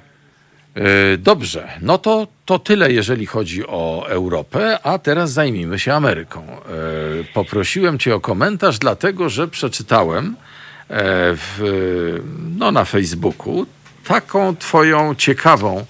E, 0.74 1.16
Dobrze, 1.18 1.68
no 1.82 1.98
to, 1.98 2.26
to 2.44 2.58
tyle, 2.58 2.92
jeżeli 2.92 3.26
chodzi 3.26 3.66
o 3.66 4.06
Europę, 4.08 4.78
a 4.82 4.98
teraz 4.98 5.32
zajmijmy 5.32 5.78
się 5.78 5.94
Ameryką. 5.94 6.42
E, 6.42 6.58
Poprosiłem 7.34 7.98
Cię 7.98 8.14
o 8.14 8.20
komentarz, 8.20 8.78
dlatego 8.78 9.28
że 9.28 9.48
przeczytałem 9.48 10.26
e, 10.26 10.34
w, 11.34 11.60
no, 12.58 12.72
na 12.72 12.84
Facebooku 12.84 13.66
taką 14.08 14.56
Twoją 14.56 15.14
ciekawą 15.14 15.84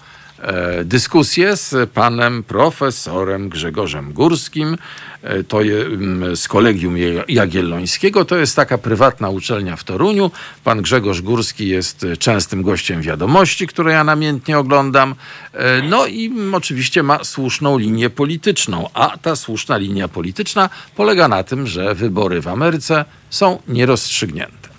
dyskusję 0.85 1.57
z 1.57 1.91
panem 1.91 2.43
profesorem 2.43 3.49
Grzegorzem 3.49 4.13
Górskim, 4.13 4.79
e, 5.23 5.45
to 5.45 5.63
je, 5.63 5.85
mm, 5.85 6.37
z 6.37 6.49
Kolegium 6.49 6.97
Jagiellońskiego. 7.29 8.25
To 8.25 8.37
jest 8.37 8.57
taka 8.57 8.79
prywatna 8.79 9.29
uczelnia 9.29 9.77
w 9.77 9.85
Toruniu. 9.85 10.31
Pan 10.65 10.83
Grzegorz 10.83 11.23
Górski 11.23 11.69
jest 11.69 12.05
e, 12.05 12.17
częstym 12.17 12.63
gościem 12.63 13.03
wiadomości, 13.03 13.67
które 13.67 13.93
ja 13.93 14.05
namiętnie 14.05 14.59
oglądam. 14.59 15.15
E, 15.53 15.83
No 15.83 16.07
i 16.07 16.27
mm, 16.27 16.55
oczywiście 16.55 17.03
ma 17.03 17.25
słuszną 17.25 17.79
linię 17.79 18.11
polityczną, 18.11 18.89
a 18.95 19.19
ta 19.19 19.37
słuszna 19.37 19.77
linia 19.77 20.09
polityczna 20.09 20.71
polega 20.97 21.29
na 21.29 21.43
tym, 21.43 21.67
że 21.67 21.95
wybory 21.95 22.41
w 22.41 22.49
Ameryce 22.49 23.05
są 23.31 23.63
nierozstrzygnięte. 23.69 24.76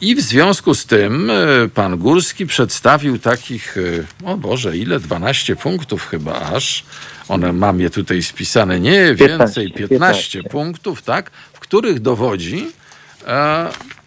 I 0.00 0.14
w 0.14 0.20
związku 0.20 0.74
z 0.74 0.86
tym 0.86 1.30
e, 1.30 1.68
pan 1.74 1.98
Górski 1.98 2.46
przedstawił 2.46 3.18
takich, 3.18 3.76
e, 4.24 4.26
o 4.26 4.36
Boże, 4.36 4.76
ile? 4.76 5.00
12 5.00 5.56
punktów 5.56 6.06
chyba 6.06 6.40
aż. 6.40 6.84
One 7.28 7.52
mam 7.52 7.80
je 7.80 7.90
tutaj 7.90 8.22
spisane, 8.22 8.80
nie 8.80 9.14
więcej, 9.14 9.18
15, 9.18 9.62
15, 9.62 9.88
15. 9.88 10.42
punktów, 10.42 11.02
tak, 11.02 11.30
w 11.52 11.60
których 11.60 12.00
dowodzi, 12.00 12.66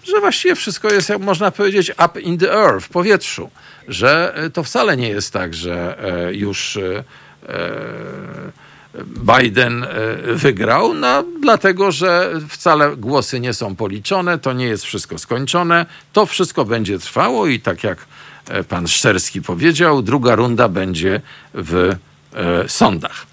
że 0.03 0.19
właściwie 0.19 0.55
wszystko 0.55 0.93
jest, 0.93 1.09
jak 1.09 1.19
można 1.19 1.51
powiedzieć, 1.51 1.91
up 2.05 2.21
in 2.21 2.37
the 2.37 2.51
air, 2.51 2.81
w 2.81 2.89
powietrzu. 2.89 3.49
Że 3.87 4.35
to 4.53 4.63
wcale 4.63 4.97
nie 4.97 5.09
jest 5.09 5.33
tak, 5.33 5.53
że 5.53 5.97
już 6.31 6.79
Biden 9.33 9.83
e, 9.83 9.87
wygrał, 10.33 10.93
no, 10.93 11.23
dlatego 11.41 11.91
że 11.91 12.31
wcale 12.49 12.97
głosy 12.97 13.39
nie 13.39 13.53
są 13.53 13.75
policzone, 13.75 14.39
to 14.39 14.53
nie 14.53 14.65
jest 14.65 14.83
wszystko 14.83 15.17
skończone, 15.17 15.85
to 16.13 16.25
wszystko 16.25 16.65
będzie 16.65 16.99
trwało 16.99 17.47
i 17.47 17.59
tak 17.59 17.83
jak 17.83 18.05
e, 18.47 18.63
pan 18.63 18.87
Szczerski 18.87 19.41
powiedział, 19.41 20.01
druga 20.01 20.35
runda 20.35 20.69
będzie 20.69 21.21
w 21.53 21.95
e, 22.33 22.69
sądach. 22.69 23.25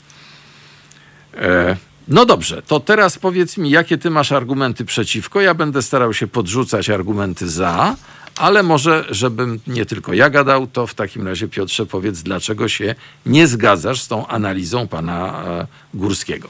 E, 1.34 1.76
no 2.08 2.26
dobrze, 2.26 2.62
to 2.62 2.80
teraz 2.80 3.18
powiedz 3.18 3.56
mi, 3.56 3.70
jakie 3.70 3.98
ty 3.98 4.10
masz 4.10 4.32
argumenty 4.32 4.84
przeciwko. 4.84 5.40
Ja 5.40 5.54
będę 5.54 5.82
starał 5.82 6.14
się 6.14 6.26
podrzucać 6.26 6.90
argumenty 6.90 7.48
za, 7.48 7.96
ale 8.40 8.62
może, 8.62 9.04
żebym 9.10 9.58
nie 9.66 9.86
tylko 9.86 10.12
ja 10.12 10.30
gadał, 10.30 10.66
to 10.66 10.86
w 10.86 10.94
takim 10.94 11.28
razie 11.28 11.48
Piotrze 11.48 11.86
powiedz, 11.86 12.22
dlaczego 12.22 12.68
się 12.68 12.94
nie 13.26 13.46
zgadzasz 13.46 14.02
z 14.02 14.08
tą 14.08 14.26
analizą 14.26 14.88
pana 14.88 15.42
e, 15.46 15.66
Górskiego. 15.94 16.48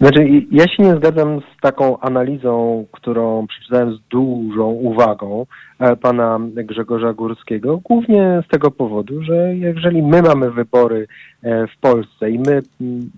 Znaczy, 0.00 0.28
ja 0.50 0.68
się 0.68 0.82
nie 0.82 0.96
zgadzam 0.96 1.40
z 1.40 1.60
taką 1.60 2.00
analizą, 2.00 2.86
którą 2.92 3.46
przeczytałem 3.46 3.94
z 3.94 4.00
dużą 4.10 4.64
uwagą 4.66 5.46
pana 6.00 6.40
Grzegorza 6.54 7.12
Górskiego, 7.12 7.80
głównie 7.84 8.42
z 8.46 8.48
tego 8.48 8.70
powodu, 8.70 9.22
że 9.22 9.54
jeżeli 9.54 10.02
my 10.02 10.22
mamy 10.22 10.50
wybory 10.50 11.06
e, 11.42 11.66
w 11.66 11.76
Polsce 11.80 12.30
i 12.30 12.38
my 12.38 12.62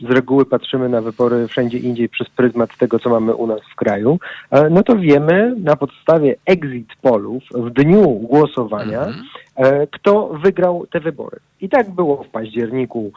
z 0.01 0.11
reguły 0.11 0.44
patrzymy 0.44 0.88
na 0.88 1.01
wybory 1.01 1.49
wszędzie 1.49 1.79
indziej 1.79 2.09
przez 2.09 2.29
pryzmat 2.31 2.77
tego, 2.77 2.99
co 2.99 3.11
mamy 3.11 3.35
u 3.35 3.47
nas 3.47 3.61
w 3.73 3.77
kraju, 3.77 4.18
e, 4.51 4.71
no 4.71 4.83
to 4.83 4.97
wiemy 4.97 5.55
na 5.64 5.77
podstawie 5.77 6.37
exit 6.47 6.88
polów 7.03 7.42
w 7.55 7.71
dniu 7.71 8.11
głosowania, 8.11 9.01
mhm. 9.01 9.87
kto 9.90 10.29
wygrał 10.29 10.87
te 10.87 11.01
wybory. 11.01 11.38
I 11.61 11.68
tak 11.68 11.90
było 11.90 12.25
w 12.25 12.29
październiku, 12.29 13.12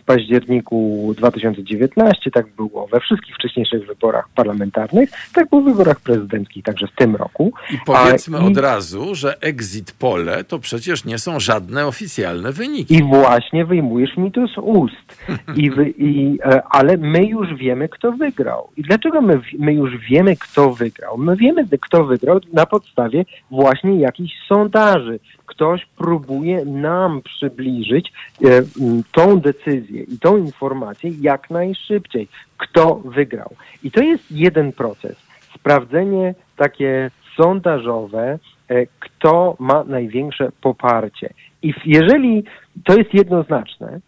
w 0.00 0.04
październiku 0.04 1.12
2019, 1.16 2.30
tak 2.30 2.46
było 2.56 2.86
we 2.86 3.00
wszystkich 3.00 3.34
wcześniejszych 3.34 3.86
wyborach 3.86 4.28
parlamentarnych, 4.34 5.10
tak 5.34 5.48
było 5.48 5.62
w 5.62 5.64
wyborach 5.64 6.00
prezydenckich, 6.00 6.64
także 6.64 6.86
w 6.86 6.96
tym 6.96 7.16
roku. 7.16 7.52
I 7.70 7.78
powiedzmy 7.86 8.38
A, 8.38 8.41
od 8.46 8.56
razu, 8.56 9.14
że 9.14 9.40
exit 9.40 9.92
pole 9.92 10.44
to 10.44 10.58
przecież 10.58 11.04
nie 11.04 11.18
są 11.18 11.40
żadne 11.40 11.86
oficjalne 11.86 12.52
wyniki. 12.52 12.94
I 12.94 13.02
właśnie 13.02 13.64
wyjmujesz 13.64 14.16
mi 14.16 14.32
to 14.32 14.46
z 14.46 14.58
ust. 14.58 15.26
I 15.56 15.70
wy, 15.70 15.90
i, 15.98 16.38
e, 16.44 16.62
ale 16.70 16.96
my 16.96 17.26
już 17.26 17.54
wiemy, 17.54 17.88
kto 17.88 18.12
wygrał. 18.12 18.70
I 18.76 18.82
dlaczego 18.82 19.20
my, 19.20 19.40
my 19.58 19.74
już 19.74 19.98
wiemy, 20.10 20.36
kto 20.36 20.70
wygrał? 20.70 21.18
My 21.18 21.36
wiemy, 21.36 21.64
kto 21.80 22.04
wygrał 22.04 22.40
na 22.52 22.66
podstawie 22.66 23.24
właśnie 23.50 24.00
jakichś 24.00 24.34
sondaży 24.48 25.18
ktoś 25.46 25.86
próbuje 25.86 26.64
nam 26.64 27.22
przybliżyć 27.22 28.12
e, 28.44 28.48
tą 29.12 29.40
decyzję 29.40 30.02
i 30.02 30.18
tą 30.18 30.36
informację 30.36 31.10
jak 31.20 31.50
najszybciej, 31.50 32.28
kto 32.56 32.94
wygrał. 32.94 33.54
I 33.82 33.90
to 33.90 34.02
jest 34.02 34.32
jeden 34.32 34.72
proces. 34.72 35.16
Sprawdzenie 35.54 36.34
takie 36.56 37.10
sondażowe, 37.36 38.38
e, 38.68 38.86
kto 39.00 39.56
ma 39.58 39.84
największe 39.84 40.52
poparcie. 40.60 41.34
I 41.62 41.74
jeżeli 41.84 42.44
to 42.84 42.98
jest 42.98 43.14
jednoznaczne, 43.14 44.00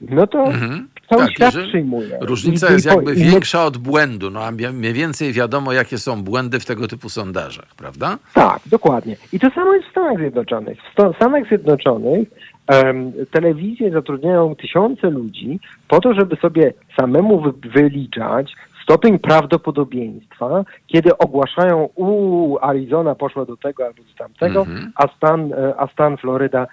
no 0.00 0.26
to 0.26 0.44
mhm. 0.44 0.88
cały 1.10 1.22
tak, 1.22 1.32
świat 1.32 1.54
przyjmuje. 1.68 2.18
Różnica 2.20 2.68
I, 2.68 2.72
jest 2.72 2.86
jakby 2.86 3.12
i, 3.14 3.16
większa 3.16 3.64
od 3.64 3.78
błędu, 3.78 4.30
no 4.30 4.44
a 4.44 4.50
mniej 4.50 4.92
więcej 4.92 5.32
wiadomo, 5.32 5.72
jakie 5.72 5.98
są 5.98 6.22
błędy 6.22 6.60
w 6.60 6.64
tego 6.64 6.88
typu 6.88 7.08
sondażach, 7.08 7.74
prawda? 7.76 8.18
Tak, 8.34 8.60
dokładnie. 8.66 9.16
I 9.32 9.38
to 9.40 9.50
samo 9.50 9.74
jest 9.74 9.88
w 9.88 9.90
Stanach 9.90 10.18
Zjednoczonych. 10.18 10.78
W 11.12 11.16
Stanach 11.16 11.48
Zjednoczonych 11.48 12.28
um, 12.68 13.12
telewizje 13.30 13.90
zatrudniają 13.90 14.56
tysiące 14.56 15.10
ludzi 15.10 15.60
po 15.88 16.00
to, 16.00 16.14
żeby 16.14 16.36
sobie 16.36 16.72
samemu 16.96 17.40
wy 17.40 17.52
wyliczać, 17.68 18.52
stopień 18.82 19.18
prawdopodobieństwa, 19.18 20.64
kiedy 20.86 21.18
ogłaszają, 21.18 21.88
u 21.94 22.58
Arizona 22.60 23.14
poszła 23.14 23.44
do 23.44 23.56
tego 23.56 23.86
albo 23.86 24.02
do 24.02 24.14
tamtego, 24.18 24.62
mm 24.62 24.78
-hmm. 24.78 24.90
a, 24.94 25.16
stan, 25.16 25.52
e, 25.52 25.74
a 25.80 25.86
stan 25.86 26.16
Floryda 26.16 26.66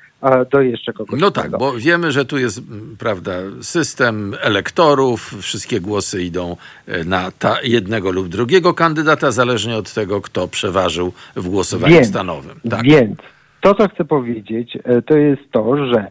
do 0.51 0.61
jeszcze 0.61 0.93
kogoś. 0.93 1.21
No 1.21 1.31
tak, 1.31 1.51
bo 1.51 1.73
wiemy, 1.73 2.11
że 2.11 2.25
tu 2.25 2.37
jest, 2.37 2.61
prawda, 2.99 3.31
system 3.61 4.35
elektorów, 4.41 5.35
wszystkie 5.41 5.81
głosy 5.81 6.23
idą 6.23 6.57
e, 6.87 7.03
na 7.03 7.31
ta 7.31 7.61
jednego 7.63 8.11
lub 8.11 8.27
drugiego 8.27 8.73
kandydata, 8.73 9.31
zależnie 9.31 9.77
od 9.77 9.93
tego, 9.93 10.21
kto 10.21 10.47
przeważył 10.47 11.13
w 11.35 11.49
głosowaniu 11.49 11.93
więc, 11.93 12.07
stanowym. 12.07 12.59
Tak. 12.69 12.83
Więc 12.83 13.19
to, 13.61 13.75
co 13.75 13.87
chcę 13.87 14.05
powiedzieć, 14.05 14.77
e, 14.83 15.01
to 15.01 15.17
jest 15.17 15.51
to, 15.51 15.87
że 15.87 16.07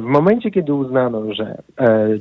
w 0.00 0.04
momencie, 0.04 0.50
kiedy 0.50 0.74
uznano, 0.74 1.34
że 1.34 1.62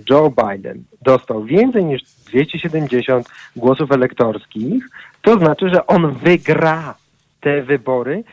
Joe 0.10 0.32
Biden 0.32 0.84
dostał 1.02 1.43
więcej 1.43 1.86
niż 1.86 2.02
270 2.04 3.28
głosów 3.56 3.91
elektorskich, 3.91 4.86
to 5.21 5.38
znaczy, 5.38 5.69
że 5.69 5.88
on 5.88 6.12
wygra 6.12 6.95
te 7.41 7.62
wybory, 7.62 8.24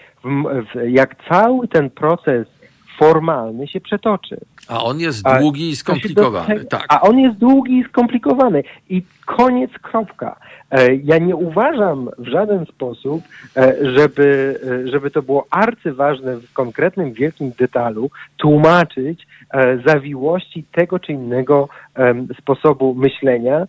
jak 0.88 1.16
cały 1.28 1.68
ten 1.68 1.90
proces 1.90 2.57
formalny 2.98 3.68
się 3.68 3.80
przetoczy. 3.80 4.40
A 4.68 4.84
on 4.84 5.00
jest 5.00 5.22
długi 5.40 5.68
i 5.68 5.76
skomplikowany. 5.76 6.64
Tak. 6.64 6.84
A 6.88 7.00
on 7.00 7.18
jest 7.18 7.38
długi 7.38 7.78
i 7.78 7.84
skomplikowany. 7.84 8.62
I 8.88 9.02
koniec, 9.26 9.70
kropka. 9.82 10.36
E, 10.70 10.94
ja 10.94 11.18
nie 11.18 11.36
uważam 11.36 12.10
w 12.18 12.26
żaden 12.26 12.66
sposób, 12.66 13.22
e, 13.56 13.74
żeby, 13.94 14.58
e, 14.84 14.88
żeby 14.88 15.10
to 15.10 15.22
było 15.22 15.46
arcyważne 15.50 16.36
w 16.36 16.52
konkretnym 16.52 17.12
wielkim 17.12 17.52
detalu 17.58 18.10
tłumaczyć 18.36 19.26
zawiłości 19.86 20.64
tego 20.72 20.98
czy 20.98 21.12
innego 21.12 21.68
sposobu 22.40 22.94
myślenia, 22.94 23.66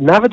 nawet 0.00 0.32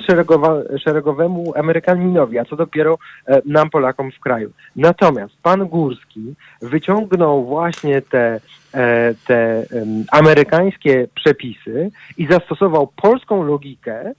szeregowemu 0.83 1.53
Amerykaninowi, 1.55 2.39
a 2.39 2.45
co 2.45 2.55
dopiero 2.55 2.97
e, 3.27 3.41
nam 3.45 3.69
Polakom 3.69 4.11
w 4.11 4.19
kraju. 4.19 4.51
Natomiast 4.75 5.33
pan 5.43 5.67
Górski 5.67 6.33
wyciągnął 6.61 7.45
właśnie 7.45 8.01
te, 8.01 8.39
e, 8.73 9.13
te 9.27 9.65
amerykańskie 10.11 11.07
przepisy 11.15 11.91
i 12.17 12.27
zastosował 12.27 12.87
polską 12.87 13.43
logikę, 13.43 14.13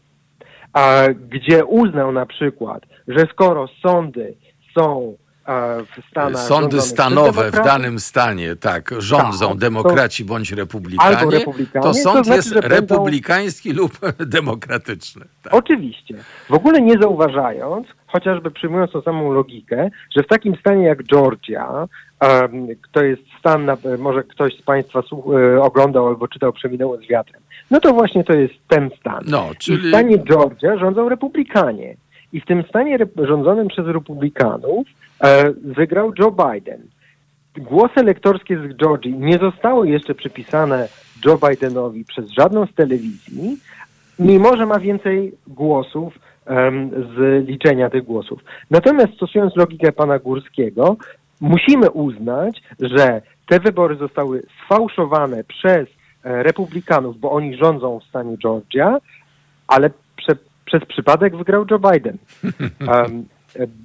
a, 0.72 1.02
gdzie 1.30 1.64
uznał 1.64 2.12
na 2.12 2.26
przykład, 2.26 2.82
że 3.08 3.26
skoro 3.32 3.68
sądy 3.82 4.34
są 4.78 5.16
w 5.48 6.10
Stanach. 6.10 6.42
Sądy 6.42 6.80
stanowe 6.80 7.50
w 7.50 7.64
danym 7.64 8.00
stanie, 8.00 8.56
tak, 8.56 8.94
rządzą 8.98 9.48
tak, 9.48 9.58
demokraci 9.58 10.24
to, 10.24 10.28
bądź 10.28 10.52
republikanie, 10.52 11.38
republikanie, 11.38 11.82
to 11.82 11.94
sąd 11.94 12.16
to 12.16 12.24
znaczy, 12.24 12.36
jest 12.36 12.52
republikański 12.52 13.68
będą... 13.68 13.82
lub 13.82 13.98
demokratyczny. 14.38 15.24
Tak. 15.42 15.54
Oczywiście. 15.54 16.14
W 16.48 16.54
ogóle 16.54 16.80
nie 16.80 16.98
zauważając, 17.02 17.86
chociażby 18.06 18.50
przyjmując 18.50 18.92
tą 18.92 19.02
samą 19.02 19.32
logikę, 19.32 19.90
że 20.16 20.22
w 20.22 20.26
takim 20.26 20.56
stanie 20.56 20.84
jak 20.84 21.02
Georgia, 21.02 21.88
um, 22.20 22.68
to 22.92 23.02
jest 23.02 23.22
stan, 23.38 23.64
na, 23.64 23.76
może 23.98 24.22
ktoś 24.22 24.58
z 24.58 24.62
Państwa 24.62 25.02
słuch, 25.02 25.24
e, 25.34 25.62
oglądał 25.62 26.06
albo 26.06 26.28
czytał 26.28 26.52
Przeminęło 26.52 26.96
z 26.96 27.06
wiatrem, 27.06 27.42
no 27.70 27.80
to 27.80 27.92
właśnie 27.92 28.24
to 28.24 28.32
jest 28.32 28.54
ten 28.68 28.90
stan. 29.00 29.24
No, 29.26 29.50
czyli... 29.58 29.78
I 29.78 29.86
w 29.86 29.88
stanie 29.88 30.18
Georgia 30.18 30.78
rządzą 30.78 31.08
republikanie. 31.08 31.96
I 32.32 32.40
w 32.40 32.46
tym 32.46 32.64
stanie 32.68 32.98
rządzonym 33.16 33.68
przez 33.68 33.86
republikanów 33.86 34.86
E, 34.86 35.07
wygrał 35.62 36.12
Joe 36.18 36.30
Biden. 36.30 36.82
Głosy 37.56 37.94
elektorskie 37.96 38.58
z 38.58 38.76
Georgii 38.76 39.18
nie 39.18 39.38
zostały 39.38 39.88
jeszcze 39.88 40.14
przypisane 40.14 40.88
Joe 41.24 41.38
Bidenowi 41.48 42.04
przez 42.04 42.30
żadną 42.30 42.66
z 42.66 42.74
telewizji, 42.74 43.58
mimo 44.18 44.56
że 44.56 44.66
ma 44.66 44.78
więcej 44.78 45.32
głosów 45.46 46.18
um, 46.46 46.90
z 46.90 47.46
liczenia 47.48 47.90
tych 47.90 48.04
głosów. 48.04 48.40
Natomiast 48.70 49.14
stosując 49.14 49.56
logikę 49.56 49.92
pana 49.92 50.18
Górskiego, 50.18 50.96
musimy 51.40 51.90
uznać, 51.90 52.62
że 52.80 53.22
te 53.46 53.60
wybory 53.60 53.96
zostały 53.96 54.42
sfałszowane 54.64 55.44
przez 55.44 55.88
e, 56.24 56.42
republikanów, 56.42 57.20
bo 57.20 57.30
oni 57.30 57.56
rządzą 57.56 58.00
w 58.00 58.04
stanie 58.04 58.36
Georgia, 58.38 58.98
ale 59.68 59.90
prze, 60.16 60.36
przez 60.64 60.84
przypadek 60.84 61.36
wygrał 61.36 61.64
Joe 61.70 61.78
Biden. 61.78 62.16
Um, 62.80 63.24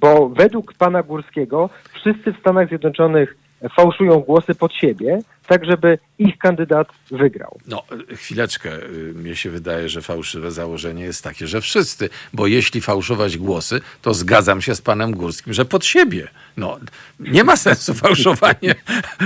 bo 0.00 0.28
według 0.28 0.72
pana 0.74 1.02
Górskiego 1.02 1.70
wszyscy 1.94 2.32
w 2.32 2.40
Stanach 2.40 2.68
Zjednoczonych 2.68 3.36
fałszują 3.76 4.20
głosy 4.20 4.54
pod 4.54 4.74
siebie, 4.74 5.18
tak 5.46 5.64
żeby 5.64 5.98
ich 6.18 6.38
kandydat 6.38 6.88
wygrał. 7.10 7.58
No, 7.66 7.82
y, 8.12 8.16
chwileczkę. 8.16 8.82
y, 8.82 9.12
Mnie 9.14 9.36
się 9.36 9.50
wydaje, 9.50 9.88
że 9.88 10.02
fałszywe 10.02 10.50
założenie 10.50 11.02
jest 11.04 11.24
takie, 11.24 11.46
że 11.46 11.60
wszyscy. 11.60 12.08
Bo 12.32 12.46
jeśli 12.46 12.80
fałszować 12.80 13.38
głosy, 13.38 13.80
to 14.02 14.14
zgadzam 14.14 14.62
się 14.62 14.74
z 14.74 14.82
panem 14.82 15.12
Górskim, 15.12 15.52
że 15.52 15.64
pod 15.64 15.84
siebie. 15.84 16.28
No, 16.56 16.78
nie 17.20 17.44
ma 17.44 17.56
sensu 17.56 17.94
fałszowanie 18.04 18.74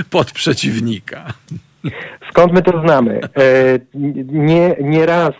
pod 0.09 0.31
przeciwnika. 0.31 1.33
Skąd 2.31 2.53
my 2.53 2.61
to 2.61 2.81
znamy? 2.81 3.19
E, 3.23 3.79
nie, 4.25 4.75
nie 4.81 5.05
raz 5.05 5.31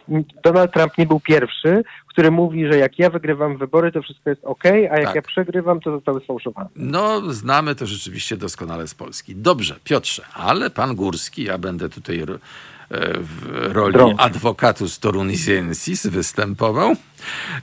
Donald 0.44 0.74
Trump 0.74 0.98
nie 0.98 1.06
był 1.06 1.20
pierwszy, 1.20 1.84
który 2.08 2.32
mówi, 2.32 2.68
że 2.72 2.78
jak 2.78 3.00
ja 3.00 3.10
wygrywam 3.10 3.58
wybory, 3.58 3.92
to 3.92 4.02
wszystko 4.02 4.30
jest 4.30 4.46
ok, 4.46 4.66
a 4.66 4.98
jak 4.98 5.04
Tak. 5.04 5.16
ja 5.16 5.22
przegrywam, 5.22 5.80
to 5.80 5.92
zostały 5.92 6.22
sfałszowane. 6.22 6.70
No, 6.76 7.22
znamy 7.34 7.76
to 7.76 7.86
rzeczywiście 7.86 8.38
doskonale 8.38 8.88
z 8.88 8.96
Polski. 8.96 9.36
Dobrze, 9.36 9.76
Piotrze, 9.84 10.24
ale 10.34 10.70
pan 10.70 10.96
Górski, 10.96 11.44
ja 11.44 11.58
będę 11.58 11.90
tutaj 11.90 12.26
w 12.90 13.70
roli 13.74 13.94
Drąg. 13.94 14.22
advocatus 14.22 15.00
torunisiensis 15.00 16.08
występował, 16.08 16.96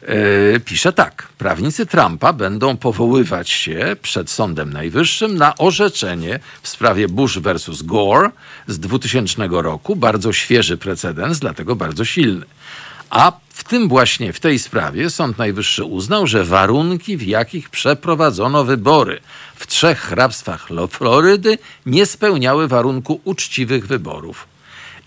e, 0.02 0.60
pisze 0.60 0.92
tak. 0.92 1.28
Prawnicy 1.38 1.86
Trumpa 1.86 2.32
będą 2.32 2.76
powoływać 2.76 3.50
się 3.50 3.96
przed 4.02 4.30
Sądem 4.30 4.72
Najwyższym 4.72 5.38
na 5.38 5.56
orzeczenie 5.56 6.38
w 6.62 6.68
sprawie 6.68 7.08
Bush 7.08 7.38
versus 7.38 7.82
Gore 7.82 8.30
z 8.66 8.78
2000 8.78 9.48
roku. 9.62 9.96
Bardzo 9.96 10.32
świeży 10.32 10.76
precedens, 10.76 11.38
dlatego 11.38 11.76
bardzo 11.76 12.04
silny. 12.04 12.46
A 13.10 13.32
w 13.48 13.64
tym 13.64 13.88
właśnie, 13.88 14.32
w 14.32 14.40
tej 14.40 14.58
sprawie 14.58 15.10
Sąd 15.10 15.38
Najwyższy 15.38 15.84
uznał, 15.84 16.26
że 16.26 16.44
warunki, 16.44 17.16
w 17.16 17.22
jakich 17.22 17.70
przeprowadzono 17.70 18.64
wybory 18.64 19.20
w 19.56 19.66
trzech 19.66 20.00
hrabstwach 20.00 20.70
Lo- 20.70 20.86
Florydy 20.88 21.58
nie 21.86 22.06
spełniały 22.06 22.68
warunku 22.68 23.20
uczciwych 23.24 23.86
wyborów. 23.86 24.46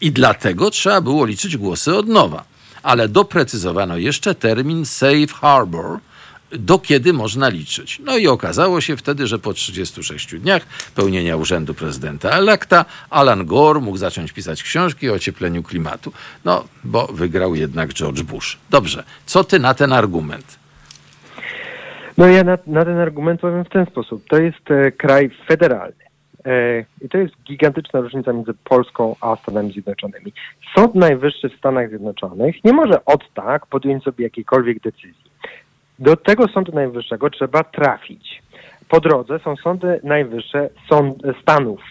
I 0.02 0.12
dlatego 0.12 0.72
trzeba 0.72 1.02
było 1.02 1.26
liczyć 1.26 1.58
głosy 1.58 1.96
od 1.96 2.08
nowa. 2.08 2.44
Ale 2.84 3.08
doprecyzowano 3.08 3.98
jeszcze 3.98 4.36
termin 4.36 4.86
safe 4.86 5.28
harbor, 5.28 6.00
do 6.52 6.80
kiedy 6.80 7.14
można 7.14 7.50
liczyć. 7.50 8.00
No 8.06 8.18
i 8.18 8.28
okazało 8.28 8.82
się 8.82 8.98
wtedy, 8.98 9.28
że 9.28 9.40
po 9.40 9.54
36 9.54 10.36
dniach 10.36 10.66
pełnienia 10.96 11.36
urzędu 11.36 11.74
prezydenta 11.74 12.30
elekta 12.30 12.86
Alan 13.10 13.46
Gore 13.46 13.80
mógł 13.80 13.98
zacząć 13.98 14.32
pisać 14.32 14.64
książki 14.64 15.10
o 15.10 15.14
ociepleniu 15.14 15.64
klimatu. 15.64 16.12
No, 16.46 16.64
bo 16.84 17.08
wygrał 17.08 17.56
jednak 17.56 17.94
George 17.94 18.22
Bush. 18.22 18.58
Dobrze, 18.70 19.04
co 19.26 19.44
ty 19.44 19.60
na 19.60 19.74
ten 19.74 19.94
argument? 19.94 20.60
No 22.18 22.28
ja 22.28 22.44
na, 22.44 22.58
na 22.68 22.86
ten 22.86 22.98
argument 22.98 23.42
powiem 23.42 23.66
w 23.66 23.70
ten 23.70 23.86
sposób. 23.86 24.24
To 24.30 24.38
jest 24.38 24.72
e, 24.72 24.92
kraj 24.92 25.30
federalny. 25.48 26.09
E, 26.46 26.86
I 27.02 27.10
to 27.10 27.18
jest 27.18 27.34
gigantyczna 27.44 28.00
różnica 28.00 28.34
między 28.34 28.54
Polską 28.64 29.16
a 29.22 29.36
Stanami 29.36 29.72
Zjednoczonymi. 29.72 30.34
Sąd 30.76 30.96
Najwyższy 30.96 31.50
w 31.50 31.56
Stanach 31.56 31.90
Zjednoczonych 31.90 32.64
nie 32.64 32.74
może 32.74 33.06
od 33.06 33.34
tak 33.34 33.66
podjąć 33.66 34.04
sobie 34.04 34.24
jakiejkolwiek 34.24 34.80
decyzji. 34.80 35.30
Do 36.00 36.16
tego 36.16 36.48
Sądu 36.48 36.72
Najwyższego 36.72 37.30
trzeba 37.30 37.64
trafić. 37.64 38.42
Po 38.90 39.00
drodze 39.00 39.40
są 39.40 39.56
sądy 39.56 40.00
najwyższe 40.04 40.70
sąd, 40.90 41.18
Stanów. 41.42 41.82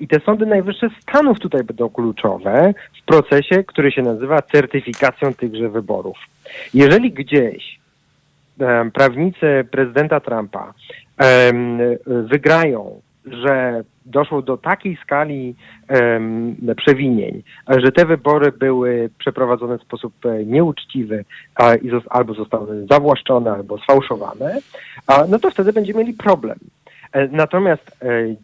I 0.00 0.08
te 0.08 0.20
sądy 0.20 0.46
najwyższe 0.46 0.88
Stanów 1.02 1.38
tutaj 1.38 1.64
będą 1.64 1.90
kluczowe 1.90 2.74
w 3.02 3.04
procesie, 3.04 3.64
który 3.64 3.92
się 3.92 4.02
nazywa 4.02 4.42
certyfikacją 4.42 5.34
tychże 5.34 5.68
wyborów. 5.68 6.18
Jeżeli 6.74 7.12
gdzieś 7.12 7.78
prawnicy 8.94 9.66
prezydenta 9.70 10.20
Trumpa 10.20 10.74
wygrają, 12.06 13.00
że 13.32 13.84
doszło 14.06 14.42
do 14.42 14.56
takiej 14.56 14.96
skali 15.04 15.54
em, 15.88 16.56
przewinień, 16.76 17.42
że 17.68 17.92
te 17.92 18.06
wybory 18.06 18.52
były 18.52 19.10
przeprowadzone 19.18 19.78
w 19.78 19.82
sposób 19.82 20.26
e, 20.26 20.44
nieuczciwy 20.44 21.24
a, 21.54 21.74
i 21.74 21.90
zos- 21.90 22.06
albo 22.10 22.34
zostały 22.34 22.86
zawłaszczone, 22.90 23.52
albo 23.52 23.78
sfałszowane, 23.78 24.58
a, 25.06 25.24
no 25.28 25.38
to 25.38 25.50
wtedy 25.50 25.72
będziemy 25.72 25.98
mieli 26.00 26.12
problem. 26.14 26.58
E, 27.12 27.28
Natomiast 27.28 27.96
e, 28.02 28.34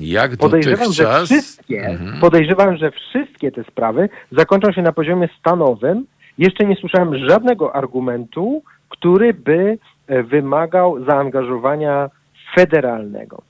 Jak 0.00 0.36
podejrzewam, 0.36 0.92
że 0.92 1.24
wszystkie, 1.24 1.84
Mhm. 1.86 2.20
podejrzewam, 2.20 2.76
że 2.76 2.90
wszystkie 2.90 3.52
te 3.52 3.64
sprawy 3.64 4.08
zakończą 4.32 4.72
się 4.72 4.82
na 4.82 4.92
poziomie 4.92 5.28
stanowym. 5.38 6.06
Jeszcze 6.38 6.64
nie 6.64 6.76
słyszałem 6.76 7.28
żadnego 7.28 7.76
argumentu, 7.76 8.62
który 8.88 9.34
by 9.34 9.78
wymagał 10.24 11.04
zaangażowania 11.04 12.10
federalnego. 12.54 13.42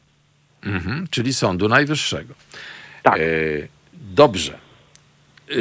Mhm, 0.66 1.06
czyli 1.10 1.34
Sądu 1.34 1.68
Najwyższego. 1.68 2.34
Tak. 3.02 3.18
E, 3.18 3.22
dobrze. 3.94 4.58
E, 5.50 5.54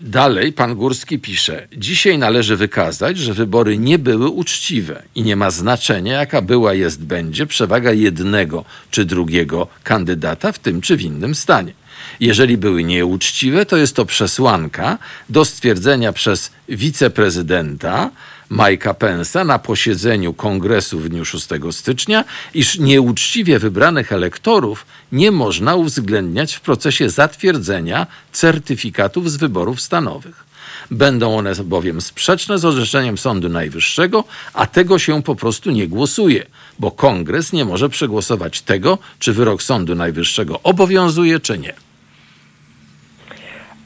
dalej 0.00 0.52
pan 0.52 0.74
Górski 0.74 1.18
pisze: 1.18 1.68
Dzisiaj 1.76 2.18
należy 2.18 2.56
wykazać, 2.56 3.18
że 3.18 3.34
wybory 3.34 3.78
nie 3.78 3.98
były 3.98 4.28
uczciwe 4.28 5.02
i 5.14 5.22
nie 5.22 5.36
ma 5.36 5.50
znaczenia, 5.50 6.12
jaka 6.12 6.42
była, 6.42 6.74
jest, 6.74 7.04
będzie 7.04 7.46
przewaga 7.46 7.92
jednego 7.92 8.64
czy 8.90 9.04
drugiego 9.04 9.68
kandydata 9.82 10.52
w 10.52 10.58
tym 10.58 10.80
czy 10.80 10.96
w 10.96 11.02
innym 11.02 11.34
stanie. 11.34 11.72
Jeżeli 12.20 12.56
były 12.56 12.84
nieuczciwe, 12.84 13.66
to 13.66 13.76
jest 13.76 13.96
to 13.96 14.04
przesłanka 14.04 14.98
do 15.28 15.44
stwierdzenia 15.44 16.12
przez 16.12 16.50
wiceprezydenta 16.68 18.10
Mike'a 18.50 18.94
Pence'a 18.94 19.46
na 19.46 19.58
posiedzeniu 19.58 20.32
kongresu 20.32 20.98
w 20.98 21.08
dniu 21.08 21.24
6 21.24 21.48
stycznia, 21.70 22.24
iż 22.54 22.78
nieuczciwie 22.78 23.58
wybranych 23.58 24.12
elektorów 24.12 24.86
nie 25.12 25.30
można 25.30 25.74
uwzględniać 25.74 26.54
w 26.54 26.60
procesie 26.60 27.10
zatwierdzenia 27.10 28.06
certyfikatów 28.32 29.30
z 29.30 29.36
wyborów 29.36 29.80
stanowych. 29.80 30.48
Będą 30.90 31.36
one 31.36 31.52
bowiem 31.64 32.00
sprzeczne 32.00 32.58
z 32.58 32.64
orzeczeniem 32.64 33.18
Sądu 33.18 33.48
Najwyższego, 33.48 34.24
a 34.54 34.66
tego 34.66 34.98
się 34.98 35.22
po 35.22 35.34
prostu 35.34 35.70
nie 35.70 35.88
głosuje, 35.88 36.46
bo 36.78 36.90
kongres 36.90 37.52
nie 37.52 37.64
może 37.64 37.88
przegłosować 37.88 38.62
tego, 38.62 38.98
czy 39.18 39.32
wyrok 39.32 39.62
Sądu 39.62 39.94
Najwyższego 39.94 40.60
obowiązuje, 40.62 41.40
czy 41.40 41.58
nie. 41.58 41.72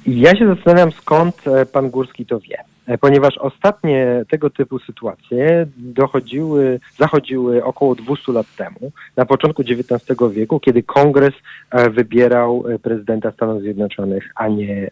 Ja 0.07 0.37
się 0.37 0.55
zastanawiam, 0.55 0.93
skąd 0.93 1.49
e, 1.49 1.67
pan 1.67 1.91
Górski 1.91 2.27
to 2.27 2.41
wie. 2.41 2.72
E, 2.87 2.99
Ponieważ 2.99 3.39
ostatnie 3.39 4.25
tego 4.31 4.51
typu 4.51 4.79
sytuacje 4.79 5.67
dochodziły, 5.77 6.81
zachodziły 6.99 7.65
około 7.65 7.95
200 7.95 8.33
lat 8.33 8.47
temu, 8.57 8.93
na 9.17 9.27
początku 9.27 9.63
XIX 9.63 10.19
wieku, 10.33 10.61
kiedy 10.61 10.83
kongres 10.83 11.35
e, 11.71 11.91
wybierał 11.91 12.65
e, 12.69 12.79
prezydenta 12.79 13.33
Stanów 13.33 13.63
Zjednoczonych, 13.63 14.31
a 14.35 14.49
nie, 14.49 14.91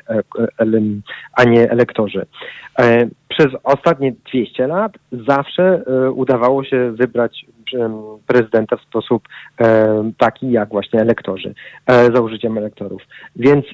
a 1.33 1.44
nie 1.44 1.70
elektorzy. 1.70 2.26
Przez 3.29 3.46
ostatnie 3.64 4.12
200 4.33 4.66
lat 4.66 4.92
zawsze 5.26 5.83
udawało 6.14 6.64
się 6.64 6.92
wybrać 6.92 7.46
prezydenta 8.26 8.76
w 8.76 8.81
sposób 8.81 9.29
taki 10.18 10.50
jak 10.50 10.68
właśnie 10.68 11.00
elektorzy, 11.00 11.55
za 11.87 12.20
użyciem 12.20 12.59
elektorów. 12.59 13.03
Więc 13.37 13.66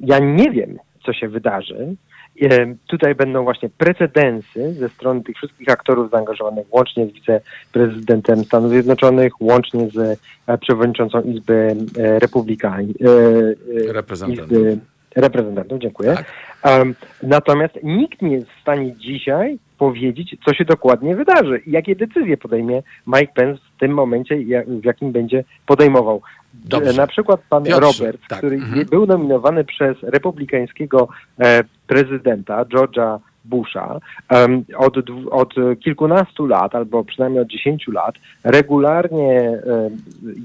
ja 0.00 0.18
nie 0.18 0.50
wiem, 0.50 0.78
co 1.06 1.12
się 1.12 1.28
wydarzy. 1.28 1.96
E, 2.42 2.74
Tutaj 2.86 3.14
będą 3.14 3.44
właśnie 3.44 3.68
precedensy 3.78 4.74
ze 4.74 4.88
strony 4.88 5.22
tych 5.22 5.36
wszystkich 5.36 5.68
aktorów 5.68 6.10
zaangażowanych, 6.10 6.74
łącznie 6.74 7.06
z 7.06 7.12
wiceprezydentem 7.12 8.44
Stanów 8.44 8.70
Zjednoczonych, 8.70 9.40
łącznie 9.40 9.88
z 9.90 10.20
e, 10.46 10.58
przewodniczącą 10.58 11.20
Izby 11.20 11.76
e, 11.98 12.18
Republikań, 12.18 12.94
Reprezentantów. 13.88 14.52
Izby 14.52 14.78
Reprezentantów, 15.16 15.78
dziękuję. 15.78 16.14
Tak. 16.14 16.78
Um, 16.78 16.94
natomiast 17.22 17.74
nikt 17.82 18.22
nie 18.22 18.34
jest 18.34 18.48
w 18.48 18.60
stanie 18.60 18.96
dzisiaj 18.96 19.58
powiedzieć, 19.84 20.36
co 20.44 20.54
się 20.54 20.64
dokładnie 20.64 21.16
wydarzy 21.16 21.62
i 21.66 21.70
jakie 21.70 21.96
decyzje 21.96 22.36
podejmie 22.36 22.82
Mike 23.06 23.32
Pence 23.34 23.62
w 23.76 23.80
tym 23.80 23.92
momencie, 23.92 24.42
jak- 24.42 24.68
w 24.68 24.84
jakim 24.84 25.12
będzie 25.12 25.44
podejmował. 25.66 26.22
Dobrze. 26.54 26.90
E, 26.90 26.92
Na 26.92 27.06
przykład 27.06 27.40
pan 27.48 27.64
Piotrze, 27.64 28.04
Robert, 28.04 28.20
tak, 28.28 28.38
który 28.38 28.56
mhm. 28.56 28.86
był 28.86 29.06
nominowany 29.06 29.64
przez 29.64 30.02
republikańskiego 30.02 31.08
e, 31.40 31.64
prezydenta 31.86 32.64
George'a 32.64 33.18
Busha 33.44 34.00
em, 34.28 34.64
od, 34.76 34.96
od 35.30 35.54
kilkunastu 35.80 36.46
lat, 36.46 36.74
albo 36.74 37.04
przynajmniej 37.04 37.42
od 37.42 37.48
dziesięciu 37.48 37.92
lat, 37.92 38.14
regularnie 38.44 39.40
em, 39.40 39.60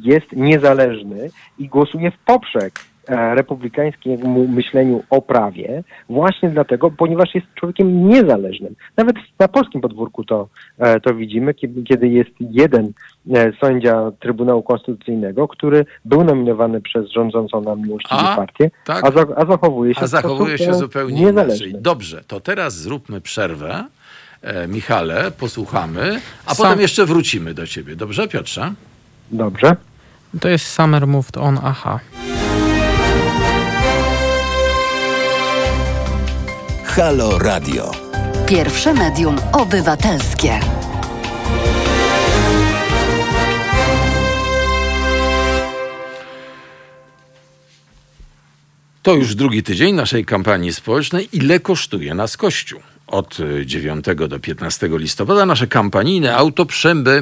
jest 0.03 0.31
niezależny 0.31 1.29
i 1.59 1.67
głosuje 1.67 2.11
w 2.11 2.17
poprzek 2.17 2.73
e, 2.79 2.88
republikańskiemu 3.09 4.47
myśleniu 4.47 5.03
o 5.09 5.21
prawie, 5.21 5.83
właśnie 6.09 6.49
dlatego, 6.49 6.91
ponieważ 6.91 7.35
jest 7.35 7.47
człowiekiem 7.55 8.07
niezależnym. 8.09 8.75
Nawet 8.97 9.15
na 9.39 9.47
polskim 9.47 9.81
podwórku 9.81 10.23
to, 10.23 10.47
e, 10.79 10.99
to 10.99 11.13
widzimy, 11.15 11.53
kiedy, 11.87 12.07
jest 12.07 12.29
jeden 12.39 12.91
e, 13.35 13.51
sędzia 13.61 14.11
Trybunału 14.19 14.63
Konstytucyjnego, 14.63 15.47
który 15.47 15.85
był 16.05 16.23
nominowany 16.23 16.81
przez 16.81 17.09
rządzącą 17.11 17.61
nam 17.61 17.81
miłościwie 17.81 18.21
A, 18.21 18.35
partię, 18.35 18.71
tak. 18.85 19.05
a, 19.05 19.11
za, 19.11 19.25
a 19.35 19.45
zachowuje 19.45 19.93
się 19.95 20.01
A 20.01 20.07
zachowuje 20.07 20.57
się 20.57 20.69
e, 20.69 20.73
zupełnie 20.73 21.21
niezależny. 21.21 21.65
inaczej. 21.67 21.81
Dobrze, 21.83 22.23
to 22.27 22.39
teraz 22.39 22.75
zróbmy 22.77 23.21
przerwę. 23.21 23.85
E, 24.41 24.67
Michale, 24.67 25.31
posłuchamy, 25.31 26.19
a 26.45 26.55
Sam- 26.55 26.65
potem 26.65 26.81
jeszcze 26.81 27.05
wrócimy 27.05 27.53
do 27.53 27.67
ciebie. 27.67 27.95
Dobrze, 27.95 28.27
Piotrze? 28.27 28.73
Dobrze. 29.31 29.75
To 30.41 30.49
jest 30.49 30.65
Summer 30.65 31.07
Moved 31.07 31.37
On 31.37 31.59
Aha. 31.63 31.99
Halo 36.99 37.39
Radio. 37.39 37.91
Pierwsze 38.47 38.93
medium 38.93 39.35
obywatelskie. 39.53 40.59
To 49.03 49.13
już 49.13 49.35
drugi 49.35 49.63
tydzień 49.63 49.95
naszej 49.95 50.25
kampanii 50.25 50.73
społecznej. 50.73 51.29
Ile 51.33 51.59
kosztuje 51.59 52.13
nas 52.13 52.37
Kościół? 52.37 52.79
Od 53.07 53.37
9 53.65 54.05
do 54.29 54.39
15 54.39 54.89
listopada 54.91 55.45
nasze 55.45 55.67
kampanijne 55.67 56.35
auto 56.35 56.65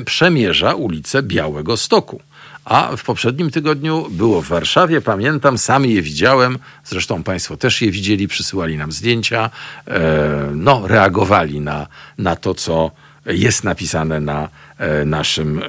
przemierza 0.06 0.76
ulicę 0.76 1.24
Białego 1.24 1.78
Stoku. 1.78 2.22
A 2.68 2.96
w 2.98 3.04
poprzednim 3.04 3.52
tygodniu 3.52 4.08
było 4.10 4.42
w 4.42 4.48
Warszawie, 4.48 5.02
pamiętam, 5.02 5.58
sam 5.58 5.86
je 5.86 6.02
widziałem, 6.02 6.60
zresztą 6.84 7.24
Państwo 7.24 7.58
też 7.58 7.82
je 7.82 7.92
widzieli, 7.92 8.28
przysyłali 8.28 8.78
nam 8.78 8.92
zdjęcia, 8.92 9.50
e, 9.88 10.50
no, 10.54 10.88
reagowali 10.88 11.60
na, 11.60 11.88
na 12.18 12.36
to, 12.36 12.54
co 12.54 12.92
jest 13.26 13.64
napisane 13.64 14.20
na 14.20 14.50
e, 14.78 15.06
naszym, 15.06 15.60
e, 15.60 15.64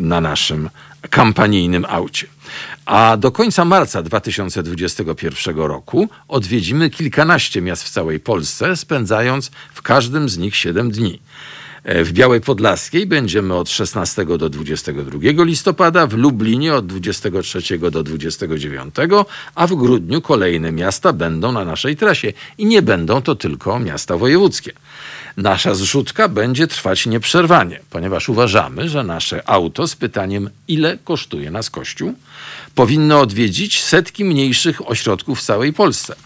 na 0.00 0.20
naszym 0.20 0.70
kampanijnym 1.10 1.84
aucie. 1.88 2.26
A 2.84 3.16
do 3.16 3.32
końca 3.32 3.64
marca 3.64 4.02
2021 4.02 5.56
roku 5.56 6.08
odwiedzimy 6.28 6.90
kilkanaście 6.90 7.62
miast 7.62 7.84
w 7.84 7.90
całej 7.90 8.20
Polsce, 8.20 8.76
spędzając 8.76 9.50
w 9.74 9.82
każdym 9.82 10.28
z 10.28 10.38
nich 10.38 10.56
7 10.56 10.90
dni. 10.90 11.20
E, 11.86 12.04
w 12.04 12.12
Białej 12.12 12.40
Podlaskiej 12.40 13.06
będziemy 13.06 13.54
od 13.54 13.70
16 13.70 14.24
do 14.24 14.48
22 14.48 15.44
listopada, 15.44 16.06
w 16.06 16.12
Lublinie 16.12 16.74
od 16.74 16.86
23 16.86 17.78
do 17.78 18.02
29, 18.02 18.94
a 19.54 19.66
w 19.66 19.74
grudniu 19.74 20.20
kolejne 20.20 20.72
miasta 20.72 21.12
będą 21.12 21.52
na 21.52 21.64
naszej 21.64 21.96
trasie 21.96 22.32
i 22.58 22.66
nie 22.66 22.82
będą 22.82 23.22
to 23.22 23.34
tylko 23.34 23.78
miasta 23.78 24.16
wojewódzkie. 24.16 24.72
Nasza 25.36 25.74
zrzutka 25.74 26.28
będzie 26.28 26.66
trwać 26.66 27.06
nieprzerwanie, 27.06 27.80
ponieważ 27.90 28.28
uważamy, 28.28 28.88
że 28.88 29.04
nasze 29.04 29.48
auto 29.48 29.88
z 29.88 29.96
pytaniem, 29.96 30.50
ile 30.68 30.98
kosztuje 31.04 31.50
nas 31.50 31.70
Kościół, 31.70 32.14
powinno 32.74 33.20
odwiedzić 33.20 33.82
setki 33.82 34.24
mniejszych 34.24 34.90
ośrodków 34.90 35.40
w 35.40 35.42
całej 35.42 35.72
Polsce. 35.72 36.16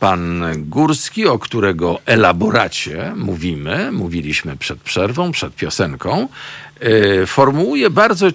pan 0.00 0.44
Górski, 0.56 1.26
o 1.26 1.38
którego 1.38 1.98
elaboracie 2.06 3.12
mówimy, 3.16 3.92
mówiliśmy 3.92 4.56
przed 4.56 4.80
przerwą, 4.80 5.32
przed 5.32 5.54
piosenką, 5.54 6.28
e, 6.80 7.26
formułuje 7.26 7.90
bardzo 7.90 8.26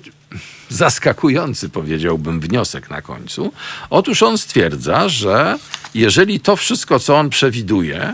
zaskakujący, 0.69 1.69
powiedziałbym, 1.69 2.39
wniosek 2.39 2.89
na 2.89 3.01
końcu. 3.01 3.53
Otóż 3.89 4.23
on 4.23 4.37
stwierdza, 4.37 5.09
że 5.09 5.57
jeżeli 5.95 6.39
to 6.39 6.55
wszystko, 6.55 6.99
co 6.99 7.17
on 7.17 7.29
przewiduje, 7.29 8.13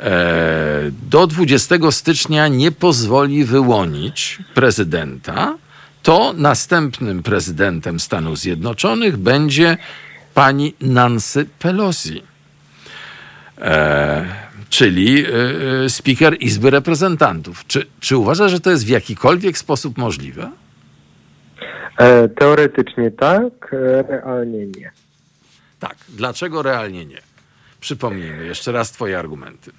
e, 0.00 0.90
do 1.10 1.26
20 1.26 1.92
stycznia 1.92 2.48
nie 2.48 2.72
pozwoli 2.72 3.44
wyłonić 3.44 4.38
prezydenta, 4.54 5.54
to 6.02 6.34
następnym 6.36 7.22
prezydentem 7.22 8.00
Stanów 8.00 8.38
Zjednoczonych 8.38 9.16
będzie 9.16 9.76
pani 10.36 10.74
Nancy 10.80 11.46
Pelosi, 11.58 12.22
e, 13.58 14.24
czyli 14.68 15.24
e, 15.24 15.28
e, 15.84 15.88
speaker 15.88 16.36
Izby 16.40 16.70
Reprezentantów. 16.70 17.66
Czy, 17.66 17.86
czy 18.00 18.16
uważa, 18.16 18.48
że 18.48 18.60
to 18.60 18.70
jest 18.70 18.86
w 18.86 18.88
jakikolwiek 18.88 19.58
sposób 19.58 19.98
możliwe? 19.98 20.50
E, 21.98 22.28
teoretycznie 22.28 23.10
tak, 23.10 23.52
e, 23.72 24.02
realnie 24.02 24.66
nie. 24.66 24.90
Tak. 25.80 25.96
Dlaczego 26.08 26.62
realnie 26.62 27.06
nie? 27.06 27.20
Przypomnijmy 27.80 28.46
jeszcze 28.46 28.72
raz 28.72 28.92
Twoje 28.92 29.18
argumenty. 29.18 29.70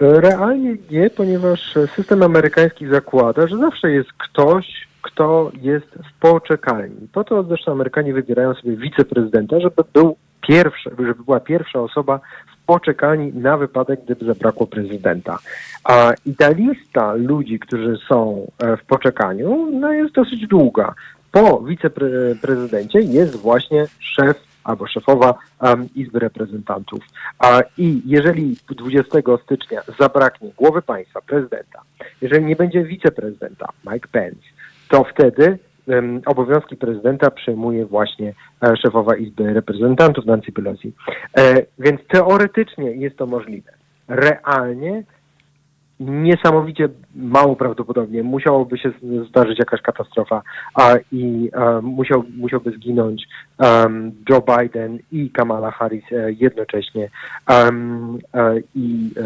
E, 0.00 0.20
realnie 0.20 0.76
nie, 0.90 1.10
ponieważ 1.10 1.74
system 1.96 2.22
amerykański 2.22 2.86
zakłada, 2.86 3.46
że 3.46 3.56
zawsze 3.56 3.90
jest 3.90 4.10
ktoś, 4.12 4.89
kto 5.02 5.50
jest 5.60 5.86
w 5.86 6.20
poczekalni. 6.20 7.08
Po 7.12 7.24
to 7.24 7.42
zresztą 7.42 7.72
Amerykanie 7.72 8.14
wybierają 8.14 8.54
sobie 8.54 8.76
wiceprezydenta, 8.76 9.60
żeby 9.60 9.82
był 9.92 10.16
pierwszy, 10.48 10.90
żeby 10.98 11.14
była 11.14 11.40
pierwsza 11.40 11.80
osoba 11.80 12.20
w 12.54 12.66
poczekalni 12.66 13.32
na 13.32 13.56
wypadek, 13.56 14.00
gdyby 14.04 14.24
zabrakło 14.26 14.66
prezydenta. 14.66 15.38
A 15.84 16.12
i 16.26 16.34
ta 16.36 16.50
lista 16.50 17.14
ludzi, 17.14 17.58
którzy 17.58 17.98
są 18.08 18.46
e, 18.58 18.76
w 18.76 18.84
poczekaniu, 18.84 19.68
no 19.72 19.92
jest 19.92 20.14
dosyć 20.14 20.46
długa. 20.46 20.94
Po 21.32 21.60
wiceprezydencie 21.60 23.00
jest 23.00 23.36
właśnie 23.36 23.86
szef 23.98 24.50
albo 24.64 24.86
szefowa 24.86 25.34
um, 25.60 25.88
Izby 25.94 26.18
Reprezentantów. 26.18 27.04
A, 27.38 27.60
I 27.78 28.02
jeżeli 28.06 28.56
20 28.68 29.18
stycznia 29.44 29.82
zabraknie 29.98 30.50
głowy 30.56 30.82
państwa, 30.82 31.20
prezydenta, 31.20 31.82
jeżeli 32.20 32.44
nie 32.44 32.56
będzie 32.56 32.84
wiceprezydenta, 32.84 33.68
Mike 33.92 34.08
Pence, 34.12 34.40
to 34.90 35.04
wtedy 35.04 35.58
obowiązki 36.26 36.76
prezydenta 36.76 37.30
przejmuje 37.30 37.86
właśnie 37.86 38.34
e, 38.62 38.76
szefowa 38.76 39.16
Izby 39.16 39.54
Reprezentantów 39.54 40.26
Nancy 40.26 40.52
Pelosi. 40.52 40.92
E, 41.38 41.62
więc 41.78 42.00
teoretycznie 42.08 42.90
jest 42.90 43.16
to 43.16 43.26
możliwe. 43.26 43.72
Realnie 44.08 45.02
niesamowicie 46.00 46.88
mało 47.14 47.56
prawdopodobnie. 47.56 48.22
Musiałoby 48.22 48.78
się 48.78 48.92
zdarzyć 49.28 49.58
jakaś 49.58 49.82
katastrofa 49.82 50.42
a, 50.74 50.94
i 51.12 51.50
a, 51.54 51.80
musiał, 51.80 52.24
musiałby 52.36 52.70
zginąć 52.70 53.28
Joe 54.28 54.42
Biden 54.58 54.98
i 55.12 55.30
Kamala 55.30 55.70
Harris 55.70 56.04
e, 56.12 56.32
jednocześnie 56.32 57.08
e, 57.50 57.70
i, 58.74 59.10
e, 59.16 59.22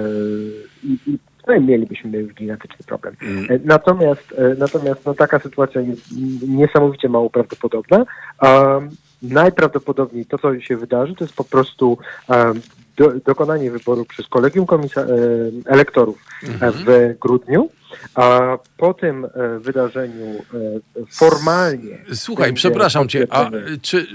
i, 0.85 0.99
i 1.07 1.19
no 1.47 1.55
i 1.55 1.61
mielibyśmy 1.61 2.25
gigantyczny 2.25 2.87
problem. 2.87 3.17
Mm. 3.23 3.45
E, 3.51 3.59
natomiast, 3.65 4.35
e, 4.39 4.55
natomiast 4.59 5.07
no, 5.07 5.15
taka 5.15 5.39
sytuacja 5.39 5.81
jest 5.81 6.07
niesamowicie 6.49 7.09
mało 7.09 7.31
prawdopodobna. 7.31 8.05
Um, 8.43 8.91
najprawdopodobniej 9.23 10.27
to, 10.27 10.39
co 10.39 10.61
się 10.61 10.77
wydarzy, 10.77 11.15
to 11.15 11.25
jest 11.25 11.37
po 11.37 11.45
prostu 11.45 11.99
um, 12.29 12.61
do, 12.97 13.13
dokonanie 13.25 13.71
wyboru 13.71 14.05
przez 14.05 14.29
kolegium 14.29 14.67
komisa- 14.67 15.01
e, 15.01 15.73
elektorów 15.73 16.19
mhm. 16.43 16.73
w 16.73 17.15
grudniu, 17.21 17.71
a 18.15 18.59
po 18.77 18.95
tym 18.95 19.25
e, 19.25 19.59
wydarzeniu 19.59 20.27
e, 20.27 21.05
formalnie. 21.11 21.99
Słuchaj, 22.15 22.53
przepraszam 22.53 23.09
cię, 23.09 23.27
a 23.31 23.51
czy, 23.83 24.07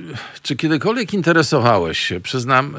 czy 0.41 0.55
kiedykolwiek 0.55 1.13
interesowałeś 1.13 1.99
się? 1.99 2.19
Przyznam, 2.19 2.75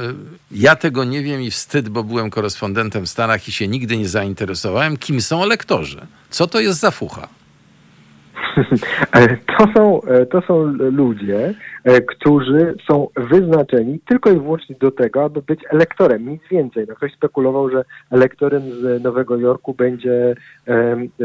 ja 0.51 0.77
tego 0.77 1.05
nie 1.05 1.23
wiem 1.23 1.43
i 1.43 1.51
wstyd, 1.51 1.89
bo 1.89 2.05
byłem 2.05 2.31
korespondentem 2.31 3.07
w 3.07 3.09
Stanach 3.09 3.49
i 3.49 3.53
się 3.53 3.69
nigdy 3.69 3.97
nie 3.97 4.09
zainteresowałem, 4.09 4.97
kim 4.97 5.21
są 5.21 5.43
elektorzy. 5.43 6.01
Co 6.31 6.47
to 6.47 6.61
jest 6.61 6.81
za 6.81 6.91
fucha? 6.91 7.40
To 9.59 9.67
są, 9.77 10.01
to 10.31 10.41
są 10.41 10.65
ludzie, 10.79 11.55
E, 11.85 12.01
którzy 12.01 12.75
są 12.91 13.09
wyznaczeni 13.17 14.01
tylko 14.01 14.31
i 14.31 14.35
wyłącznie 14.35 14.77
do 14.81 14.91
tego, 14.91 15.25
aby 15.25 15.43
być 15.43 15.61
elektorem, 15.71 16.29
nic 16.29 16.43
więcej. 16.51 16.87
No, 16.89 16.95
ktoś 16.95 17.13
spekulował, 17.13 17.71
że 17.71 17.85
elektorem 18.11 18.63
z 18.63 19.05
Nowego 19.05 19.37
Jorku 19.37 19.75
będzie, 19.75 20.35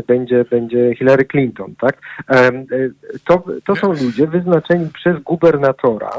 będzie, 0.07 0.45
będzie 0.51 0.95
Hillary 0.95 1.25
Clinton, 1.25 1.75
tak? 1.79 1.97
E, 2.29 2.51
to, 3.27 3.43
to 3.65 3.75
są 3.75 3.87
ludzie 3.87 4.27
wyznaczeni 4.27 4.89
przez 4.93 5.23
gubernatora 5.23 6.09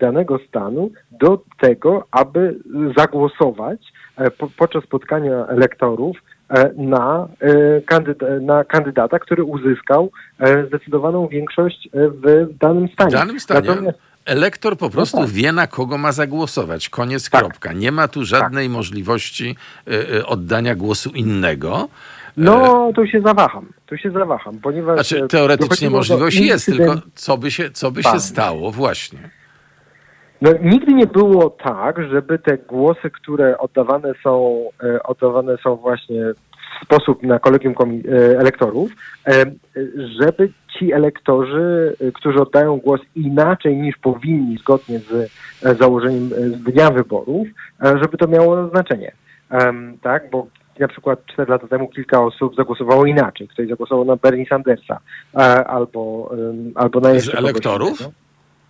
danego 0.00 0.38
stanu 0.48 0.90
do 1.12 1.42
tego, 1.60 2.04
aby 2.10 2.56
zagłosować 2.96 3.92
e, 4.16 4.30
podczas 4.30 4.84
spotkania 4.84 5.46
elektorów 5.46 6.16
e, 6.16 6.37
na, 6.76 7.28
e, 7.40 7.80
kandyda, 7.80 8.26
na 8.40 8.64
kandydata, 8.64 9.18
który 9.18 9.44
uzyskał 9.44 10.10
e, 10.40 10.66
zdecydowaną 10.66 11.28
większość 11.28 11.86
e, 11.86 11.90
w 12.08 12.48
danym 12.58 12.88
stanie. 12.88 13.10
W 13.10 13.12
danym 13.12 13.40
stanie 13.40 13.68
Natomiast- 13.68 13.98
elektor 14.24 14.76
po 14.76 14.90
prostu 14.90 15.16
tak. 15.18 15.28
wie, 15.28 15.52
na 15.52 15.66
kogo 15.66 15.98
ma 15.98 16.12
zagłosować. 16.12 16.88
Koniec, 16.88 17.30
Tak. 17.30 17.40
kropka. 17.40 17.72
Nie 17.72 17.92
ma 17.92 18.08
tu 18.08 18.24
żadnej 18.24 18.68
możliwości 18.68 19.56
y, 19.88 19.92
y, 20.16 20.26
oddania 20.26 20.74
głosu 20.74 21.10
innego. 21.10 21.88
No, 22.36 22.90
tu 22.94 23.06
się 23.06 23.20
zawaham. 23.20 23.66
Tu 23.86 23.96
się 23.96 24.10
zawaham, 24.10 24.58
ponieważ... 24.58 24.94
Znaczy, 25.08 25.24
e, 25.24 25.28
teoretycznie 25.28 25.90
możliwość 25.90 26.36
jest, 26.40 26.66
tylko 26.66 26.94
co 27.14 27.38
by 27.38 27.50
się, 27.50 27.70
co 27.70 27.90
by 27.90 28.02
się 28.02 28.10
Tak. 28.10 28.20
stało 28.20 28.70
właśnie. 28.72 29.18
No, 30.42 30.50
nigdy 30.62 30.94
nie 30.94 31.06
było 31.06 31.50
tak, 31.50 32.02
żeby 32.10 32.38
te 32.38 32.58
głosy, 32.58 33.10
które 33.10 33.58
oddawane 33.58 34.12
są, 34.22 34.64
e, 34.82 35.02
oddawane 35.02 35.56
są 35.56 35.76
właśnie 35.76 36.24
w 36.80 36.84
sposób 36.84 37.22
na 37.22 37.38
kolegium 37.38 37.74
e, 37.78 38.38
elektorów, 38.38 38.90
e, 39.26 39.44
żeby 40.20 40.52
ci 40.78 40.92
elektorzy, 40.92 41.96
którzy 42.14 42.40
oddają 42.40 42.76
głos 42.76 43.00
inaczej 43.14 43.76
niż 43.76 43.96
powinni, 43.96 44.56
zgodnie 44.58 44.98
z 44.98 45.30
założeniem 45.78 46.28
z 46.28 46.62
dnia 46.62 46.90
wyborów, 46.90 47.48
żeby 47.80 48.18
to 48.18 48.28
miało 48.28 48.68
znaczenie. 48.68 49.12
Tak, 50.02 50.30
bo 50.30 50.46
na 50.78 50.88
przykład 50.88 51.26
4 51.26 51.50
lata 51.50 51.68
temu 51.68 51.88
kilka 51.88 52.22
osób 52.22 52.56
zagłosowało 52.56 53.06
inaczej. 53.06 53.48
Ktoś 53.48 53.68
zagłosował 53.68 54.04
na 54.04 54.16
Bernie 54.16 54.46
Sandersa 54.46 54.98
albo, 55.66 56.30
albo 56.74 57.00
na 57.00 57.10
Z 57.10 57.14
jeszcze 57.14 57.32
kogoś 57.32 57.50
elektorów? 57.50 58.08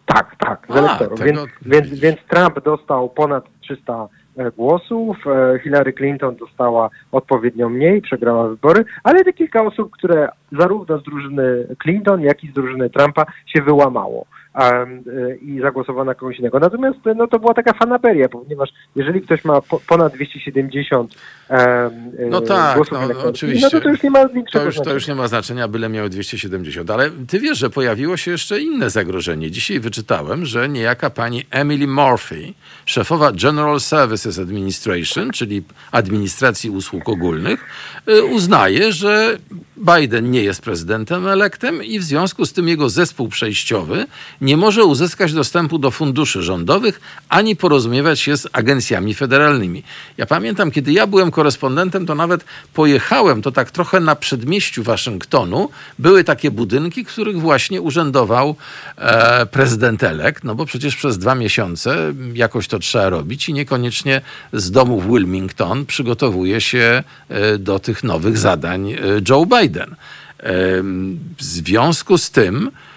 Tak, 0.09 0.36
tak, 0.38 0.66
z 0.70 0.76
elektorów. 0.76 1.18
tego- 1.20 1.40
Więc, 1.40 1.50
więc, 1.62 2.00
więc 2.00 2.18
Trump 2.28 2.64
dostał 2.64 3.09
ponad 3.09 3.44
300 3.61 4.09
e, 4.36 4.50
głosów, 4.50 5.16
e, 5.26 5.59
Hillary 5.59 5.92
Clinton 5.92 6.36
dostała 6.36 6.90
odpowiednio 7.12 7.68
mniej, 7.68 8.02
przegrała 8.02 8.48
wybory, 8.48 8.84
ale 9.04 9.24
te 9.24 9.32
kilka 9.32 9.62
osób, 9.62 9.90
które 9.90 10.28
zarówno 10.52 10.98
z 10.98 11.02
drużyny 11.02 11.66
Clinton, 11.82 12.20
jak 12.20 12.44
i 12.44 12.50
z 12.50 12.52
drużyny 12.54 12.90
Trumpa 12.90 13.26
się 13.46 13.62
wyłamało 13.62 14.26
em, 14.59 15.04
e, 15.30 15.36
i 15.36 15.61
zagłosowało 15.61 16.04
na 16.04 16.14
kogoś 16.14 16.38
innego. 16.38 16.61
Natomiast 16.61 17.06
e, 17.06 17.14
no, 17.14 17.26
to 17.26 17.38
była 17.38 17.54
taka 17.54 17.72
fanaberia, 17.72 18.28
ponieważ 18.28 18.70
jeżeli 18.96 19.22
ktoś 19.22 19.44
ma 19.44 19.61
po, 19.61 19.80
ponad 19.88 20.14
270 20.14 21.14
em, 21.48 21.59
e, 21.59 22.26
No 22.30 22.40
tak, 22.40 22.76
głosów 22.76 22.92
no, 22.92 23.28
oczywiście. 23.28 23.66
no 23.66 23.70
to 23.70 23.80
to 23.80 23.88
już 23.88 24.02
nie 24.02 24.11
ma 24.11 24.28
większego 24.28 24.62
To 24.62 24.66
już, 24.66 24.74
to 24.74 24.82
znaczenia. 24.82 24.94
już 24.94 25.09
nie 25.09 25.14
ma 25.14 25.28
znaczenia, 25.28 25.68
byle 25.68 25.88
miały 25.88 26.09
270. 26.09 26.90
Ale 26.90 27.11
ty 27.28 27.40
wiesz, 27.40 27.59
że 27.59 27.70
pojawiło 27.70 28.16
się 28.16 28.30
jeszcze 28.30 28.61
inne 28.61 28.90
zagrożenie. 28.90 29.50
Dzisiaj 29.50 29.80
wyczytałem, 29.80 30.46
że 30.46 30.68
niejaka 30.68 31.11
pani 31.11 31.44
Emily 31.50 31.86
Murphy, 31.86 32.52
szefowa 32.86 33.32
General 33.32 33.80
Services 33.80 34.38
Administration, 34.38 35.30
czyli 35.30 35.62
Administracji 35.92 36.70
Usług 36.70 37.09
Ogólnych, 37.09 37.64
y, 38.09 38.24
uznaje, 38.24 38.92
że 38.92 39.38
Biden 39.76 40.30
nie 40.30 40.42
jest 40.42 40.62
prezydentem 40.62 41.26
elektem 41.26 41.84
i 41.84 41.98
w 41.98 42.02
związku 42.02 42.46
z 42.46 42.52
tym 42.52 42.68
jego 42.68 42.88
zespół 42.88 43.28
przejściowy 43.28 44.06
nie 44.40 44.47
może 44.57 44.84
uzyskać 44.84 45.32
dostępu 45.32 45.78
do 45.78 45.90
funduszy 45.90 46.42
rządowych 46.42 47.01
ani 47.28 47.57
porozumiewać 47.57 48.20
się 48.20 48.36
z 48.36 48.49
agencjami 48.53 49.14
federalnymi. 49.14 49.82
Ja 50.16 50.26
pamiętam, 50.26 50.70
kiedy 50.70 50.92
ja 50.92 51.07
byłem 51.07 51.30
korespondentem, 51.30 52.07
to 52.07 52.14
nawet 52.14 52.44
pojechałem, 52.74 53.42
to 53.42 53.53
tak 53.53 53.70
trochę 53.70 54.01
na 54.01 54.16
przedmieściu 54.16 54.82
Waszyngtonu, 54.82 55.68
były 55.99 56.24
takie 56.24 56.51
budynki, 56.51 57.05
których 57.05 57.40
właśnie 57.40 57.82
urzędował 57.82 58.57
e, 58.96 59.46
prezydent 59.46 60.03
elekt, 60.03 60.44
no 60.44 60.55
bo 60.55 60.66
przecież 60.66 60.96
przez 60.96 61.18
dwa 61.18 61.34
miesiące 61.34 62.14
jakoś 62.34 62.68
to 62.68 62.78
trzeba 62.78 63.09
robić 63.09 63.49
i 63.49 63.53
niekoniecznie 63.53 64.20
z 64.53 64.70
domu 64.70 65.01
w 65.01 65.07
Wilmington 65.07 65.86
przygotowuje 65.86 66.61
się 66.61 67.03
e, 67.28 67.59
do 67.59 67.78
tych 67.78 68.05
nowych 68.05 68.38
zadań 68.38 68.92
e, 68.92 68.99
Joe 69.28 69.46
Biden. 69.46 69.94
Em, 70.38 71.18
W 71.38 71.42
związku 71.42 72.18
z 72.18 72.30
tym, 72.30 72.70
e, 72.70 72.88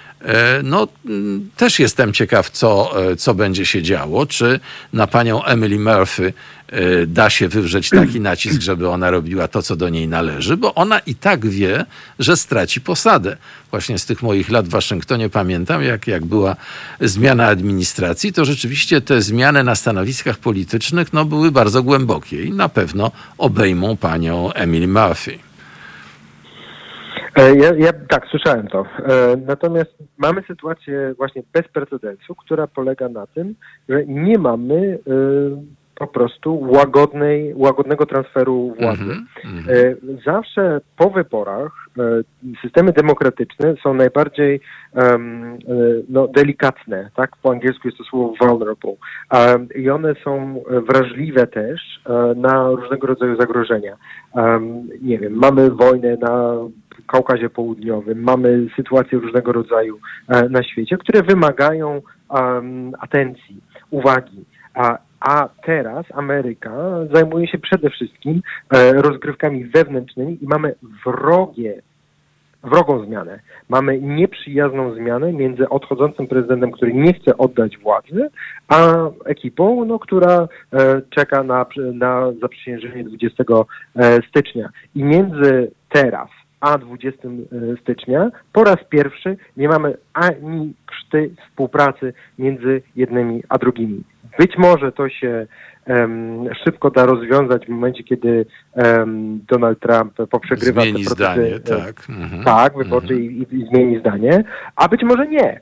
no, 0.63 0.87
mm, 1.05 1.49
też 1.57 1.79
jestem 1.79 2.13
ciekaw, 2.13 2.49
co, 2.49 3.01
e, 3.11 3.15
co 3.15 3.33
będzie 3.33 3.65
się 3.65 3.81
działo. 3.81 4.25
Czy 4.25 4.59
na 4.93 5.07
panią 5.07 5.43
Emily 5.43 5.79
Murphy 5.79 6.33
e, 6.67 7.05
da 7.05 7.29
się 7.29 7.47
wywrzeć 7.47 7.89
taki 7.89 8.19
nacisk, 8.29 8.61
żeby 8.61 8.89
ona 8.89 9.11
robiła 9.11 9.47
to, 9.47 9.61
co 9.61 9.75
do 9.75 9.89
niej 9.89 10.07
należy, 10.07 10.57
bo 10.57 10.75
ona 10.75 10.99
i 10.99 11.15
tak 11.15 11.47
wie, 11.47 11.85
że 12.19 12.37
straci 12.37 12.81
posadę. 12.81 13.37
Właśnie 13.71 13.99
z 13.99 14.05
tych 14.05 14.21
moich 14.21 14.49
lat 14.49 14.67
w 14.67 14.69
Waszyngtonie 14.69 15.29
pamiętam, 15.29 15.83
jak, 15.83 16.07
jak 16.07 16.25
była 16.25 16.55
zmiana 17.01 17.47
administracji, 17.47 18.33
to 18.33 18.45
rzeczywiście 18.45 19.01
te 19.01 19.21
zmiany 19.21 19.63
na 19.63 19.75
stanowiskach 19.75 20.37
politycznych 20.37 21.13
no, 21.13 21.25
były 21.25 21.51
bardzo 21.51 21.83
głębokie 21.83 22.43
i 22.43 22.51
na 22.51 22.69
pewno 22.69 23.11
obejmą 23.37 23.97
panią 23.97 24.53
Emily 24.53 24.87
Murphy. 24.87 25.50
E, 27.35 27.55
Ja, 27.55 27.73
ja 27.77 27.93
tak, 28.09 28.25
słyszałem 28.27 28.67
to. 28.67 28.85
E, 29.05 29.37
Natomiast 29.47 29.95
mamy 30.17 30.41
sytuację 30.47 31.13
właśnie 31.17 31.43
bez 31.53 31.67
precedensu, 31.67 32.35
która 32.35 32.67
polega 32.67 33.09
na 33.09 33.27
tym, 33.27 33.55
że 33.89 34.05
nie 34.05 34.37
mamy 34.37 34.99
e, 35.07 35.81
po 35.95 36.07
prostu 36.07 36.59
łagodnej, 36.71 37.53
łagodnego 37.55 38.05
transferu 38.05 38.75
władzy. 38.81 39.03
Mhm. 39.45 39.77
E, 39.77 39.95
Zawsze 40.25 40.81
po 40.97 41.09
wyborach 41.09 41.71
systemy 42.61 42.91
demokratyczne 42.91 43.73
są 43.83 43.93
najbardziej 43.93 44.61
e, 44.95 45.17
no, 46.09 46.27
delikatne, 46.27 47.09
tak? 47.15 47.31
Po 47.43 47.51
angielsku 47.51 47.87
jest 47.87 47.97
to 47.97 48.03
słowo 48.03 48.33
vulnerable. 48.39 48.93
Em, 49.31 49.67
I 49.75 49.89
one 49.89 50.13
są 50.23 50.63
wrażliwe 50.87 51.47
też 51.47 52.01
e, 52.05 52.33
na 52.35 52.69
różnego 52.69 53.07
rodzaju 53.07 53.35
zagrożenia. 53.35 53.97
Nie 55.01 55.19
wiem, 55.19 55.33
mamy 55.33 55.69
wojnę 55.71 56.17
na 56.17 56.55
Kaukazie 57.07 57.49
Południowym, 57.49 58.23
mamy 58.23 58.67
sytuacje 58.75 59.19
różnego 59.19 59.51
rodzaju 59.51 59.99
e, 60.27 60.49
na 60.49 60.63
świecie, 60.63 60.97
które 60.97 61.23
wymagają 61.23 62.01
atencji, 62.99 63.61
uwagi. 63.89 64.45
A, 64.73 64.97
a 65.19 65.49
teraz 65.65 66.05
Ameryka 66.13 66.71
zajmuje 67.13 67.47
się 67.47 67.57
przede 67.57 67.89
wszystkim 67.89 68.41
e, 68.73 68.93
rozgrywkami 68.93 69.65
wewnętrznymi 69.65 70.37
i 70.43 70.47
mamy 70.47 70.75
wrogie, 71.05 71.81
wrogą 72.63 73.05
zmianę. 73.05 73.39
Mamy 73.69 74.01
nieprzyjazną 74.01 74.93
zmianę 74.95 75.33
między 75.33 75.69
odchodzącym 75.69 76.27
prezydentem, 76.27 76.71
który 76.71 76.93
nie 76.93 77.13
chce 77.13 77.37
oddać 77.37 77.77
władzy, 77.77 78.29
a 78.67 78.93
ekipą, 79.25 79.85
no, 79.85 79.99
która 79.99 80.47
e, 80.73 81.01
czeka 81.09 81.43
na, 81.43 81.65
na 81.93 82.31
zaprzysiężenie 82.41 83.03
20 83.03 83.43
e, 83.95 84.19
stycznia. 84.29 84.69
I 84.95 85.03
między 85.03 85.71
teraz 85.89 86.29
a 86.61 86.77
20 86.77 87.29
stycznia 87.81 88.31
po 88.53 88.63
raz 88.63 88.77
pierwszy 88.89 89.37
nie 89.57 89.67
mamy 89.67 89.97
ani 90.13 90.73
krzty 90.85 91.35
współpracy 91.47 92.13
między 92.39 92.81
jednymi 92.95 93.43
a 93.49 93.57
drugimi. 93.57 94.03
Być 94.39 94.57
może 94.57 94.91
to 94.91 95.09
się 95.09 95.47
em, 95.85 96.49
szybko 96.63 96.91
da 96.91 97.05
rozwiązać 97.05 97.65
w 97.65 97.69
momencie, 97.69 98.03
kiedy 98.03 98.45
em, 98.73 99.39
Donald 99.47 99.79
Trump 99.79 100.13
poprzegrywa 100.29 100.81
Zmieni 100.81 101.03
te 101.03 101.15
procesy, 101.15 101.33
zdanie, 101.33 101.55
e, 101.55 101.59
tak. 101.59 102.09
Mhm. 102.09 102.43
tak, 102.43 102.77
wyborcze 102.77 103.15
i, 103.15 103.47
i 103.51 103.67
zmieni 103.67 103.99
zdanie, 103.99 104.43
a 104.75 104.87
być 104.87 105.03
może 105.03 105.27
nie. 105.27 105.61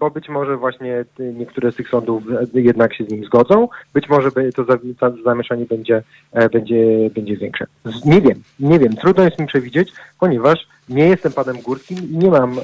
Bo 0.00 0.10
być 0.10 0.28
może 0.28 0.56
właśnie 0.56 1.04
ty- 1.16 1.34
niektóre 1.38 1.72
z 1.72 1.76
tych 1.76 1.88
sądów 1.88 2.22
e, 2.54 2.60
jednak 2.60 2.94
się 2.94 3.04
z 3.04 3.10
nim 3.10 3.24
zgodzą, 3.24 3.68
być 3.94 4.08
może 4.08 4.30
to 4.56 4.64
za- 4.64 4.78
to 4.98 5.12
zamieszanie 5.24 5.64
będzie, 5.66 6.02
e, 6.32 6.48
będzie, 6.48 7.10
będzie 7.14 7.36
większe. 7.36 7.66
Nie 8.04 8.20
wiem, 8.20 8.42
nie 8.60 8.78
wiem, 8.78 8.96
trudno 8.96 9.24
jest 9.24 9.38
mi 9.38 9.46
przewidzieć, 9.46 9.92
ponieważ 10.20 10.66
nie 10.88 11.06
jestem 11.08 11.32
panem 11.32 11.60
Górskim 11.60 11.98
i 12.10 12.16
nie 12.16 12.30
mam 12.30 12.58
e, 12.58 12.62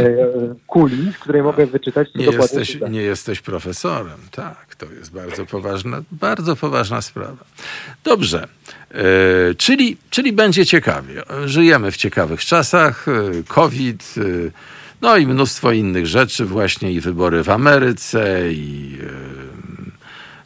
e, 0.00 0.16
kuli, 0.66 1.12
z 1.12 1.18
której 1.18 1.42
mogę 1.42 1.66
wyczytać, 1.66 2.08
co 2.12 2.18
Nie 2.18 2.24
dokładnie 2.26 2.58
jesteś, 2.58 2.80
nie 2.90 3.02
jesteś 3.02 3.40
profesorem, 3.40 4.18
tak. 4.30 4.74
To 4.78 4.86
jest 4.98 5.12
bardzo 5.14 5.46
poważna, 5.46 6.02
bardzo 6.12 6.56
poważna 6.56 7.02
sprawa. 7.02 7.44
Dobrze, 8.04 8.48
e, 8.90 9.04
czyli, 9.58 9.96
czyli 10.10 10.32
będzie 10.32 10.66
ciekawie. 10.66 11.22
Żyjemy 11.44 11.90
w 11.90 11.96
ciekawych 11.96 12.40
czasach, 12.44 13.06
e, 13.08 13.12
COVID, 13.48 14.14
e, 14.18 14.73
no 15.00 15.16
i 15.16 15.26
mnóstwo 15.26 15.72
innych 15.72 16.06
rzeczy, 16.06 16.44
właśnie 16.44 16.92
i 16.92 17.00
wybory 17.00 17.42
w 17.42 17.50
Ameryce, 17.50 18.52
i 18.52 18.98
e, 19.02 19.06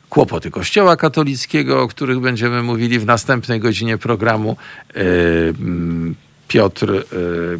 kłopoty 0.09 0.51
Kościoła 0.51 0.97
katolickiego, 0.97 1.83
o 1.83 1.89
których 1.89 2.21
będziemy 2.21 2.63
mówili 2.63 2.99
w 2.99 3.07
następnej 3.07 3.61
godzinie 3.61 3.99
programu. 3.99 4.57
E, 4.95 5.01
mm, 5.49 6.15
Piotr, 6.49 6.93
e, 6.93 7.05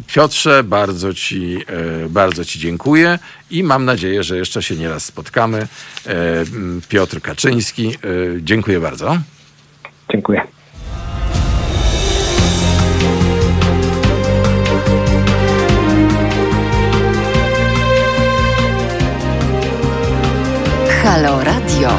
Piotrze, 0.07 0.63
bardzo 0.63 1.13
ci, 1.13 1.57
bardzo 2.09 2.45
ci 2.45 2.59
dziękuję 2.59 3.19
i 3.51 3.63
mam 3.63 3.85
nadzieję, 3.85 4.23
że 4.23 4.37
jeszcze 4.37 4.63
się 4.63 4.75
nieraz 4.75 5.05
spotkamy. 5.05 5.67
Mm, 6.05 6.81
Piotr 6.89 7.21
Kaczyński, 7.21 7.91
dziękuję 8.41 8.79
bardzo. 8.79 9.17
Dziękuję. 10.11 10.58
Halo 21.19 21.43
Radio. 21.43 21.89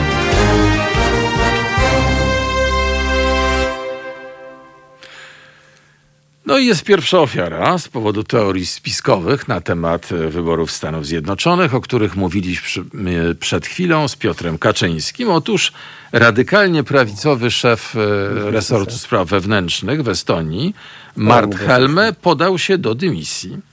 No 6.46 6.58
i 6.58 6.66
jest 6.66 6.84
pierwsza 6.84 7.18
ofiara 7.18 7.78
z 7.78 7.88
powodu 7.88 8.24
teorii 8.24 8.66
spiskowych 8.66 9.48
na 9.48 9.60
temat 9.60 10.12
e, 10.12 10.28
wyborów 10.28 10.70
Stanów 10.72 11.06
Zjednoczonych, 11.06 11.74
o 11.74 11.80
których 11.80 12.16
mówiliśmy 12.16 13.34
przed 13.40 13.66
chwilą 13.66 14.08
z 14.08 14.16
Piotrem 14.16 14.58
Kaczyńskim. 14.58 15.30
Otóż 15.30 15.72
radykalnie 16.12 16.84
prawicowy 16.84 17.50
szef 17.50 17.96
e, 17.96 18.50
resortu 18.50 18.98
spraw 18.98 19.28
wewnętrznych 19.28 20.02
w 20.02 20.08
Estonii, 20.08 20.74
Mart 21.16 21.54
Helme, 21.54 22.12
podał 22.12 22.58
się 22.58 22.78
do 22.78 22.94
dymisji. 22.94 23.69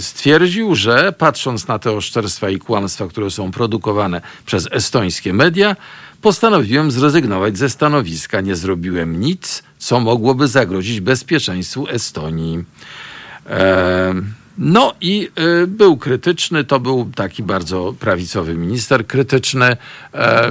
Stwierdził, 0.00 0.74
że 0.74 1.12
patrząc 1.12 1.68
na 1.68 1.78
te 1.78 1.92
oszczerstwa 1.92 2.50
i 2.50 2.58
kłamstwa, 2.58 3.08
które 3.08 3.30
są 3.30 3.50
produkowane 3.50 4.20
przez 4.46 4.68
estońskie 4.70 5.32
media, 5.32 5.76
postanowiłem 6.22 6.90
zrezygnować 6.90 7.58
ze 7.58 7.70
stanowiska. 7.70 8.40
Nie 8.40 8.56
zrobiłem 8.56 9.20
nic, 9.20 9.62
co 9.78 10.00
mogłoby 10.00 10.48
zagrozić 10.48 11.00
bezpieczeństwu 11.00 11.88
Estonii. 11.88 12.64
No 14.58 14.94
i 15.00 15.28
y, 15.62 15.66
był 15.66 15.96
krytyczny, 15.96 16.64
to 16.64 16.80
był 16.80 17.10
taki 17.14 17.42
bardzo 17.42 17.94
prawicowy 18.00 18.54
minister 18.54 19.06
krytyczny. 19.06 19.76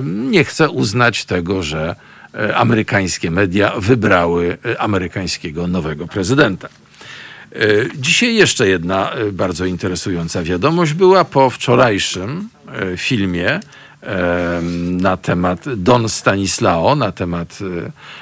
Nie 0.04 0.44
chce 0.44 0.70
uznać 0.70 1.26
tego, 1.26 1.64
że 1.64 1.96
e, 2.36 2.56
amerykańskie 2.56 3.32
media 3.32 3.74
wybrały 3.78 4.58
e, 4.66 4.82
amerykańskiego 4.82 5.68
nowego 5.68 6.08
prezydenta. 6.08 6.70
E, 7.56 7.58
dzisiaj 7.96 8.36
jeszcze 8.36 8.68
jedna 8.68 9.12
bardzo 9.32 9.66
interesująca 9.66 10.44
wiadomość 10.44 10.94
była 10.94 11.26
po 11.26 11.50
wczorajszym 11.50 12.50
filmie 12.98 13.60
na 14.92 15.18
temat 15.18 15.66
Don 15.76 16.10
Stanislao, 16.10 16.96
na 16.96 17.12
temat 17.12 17.60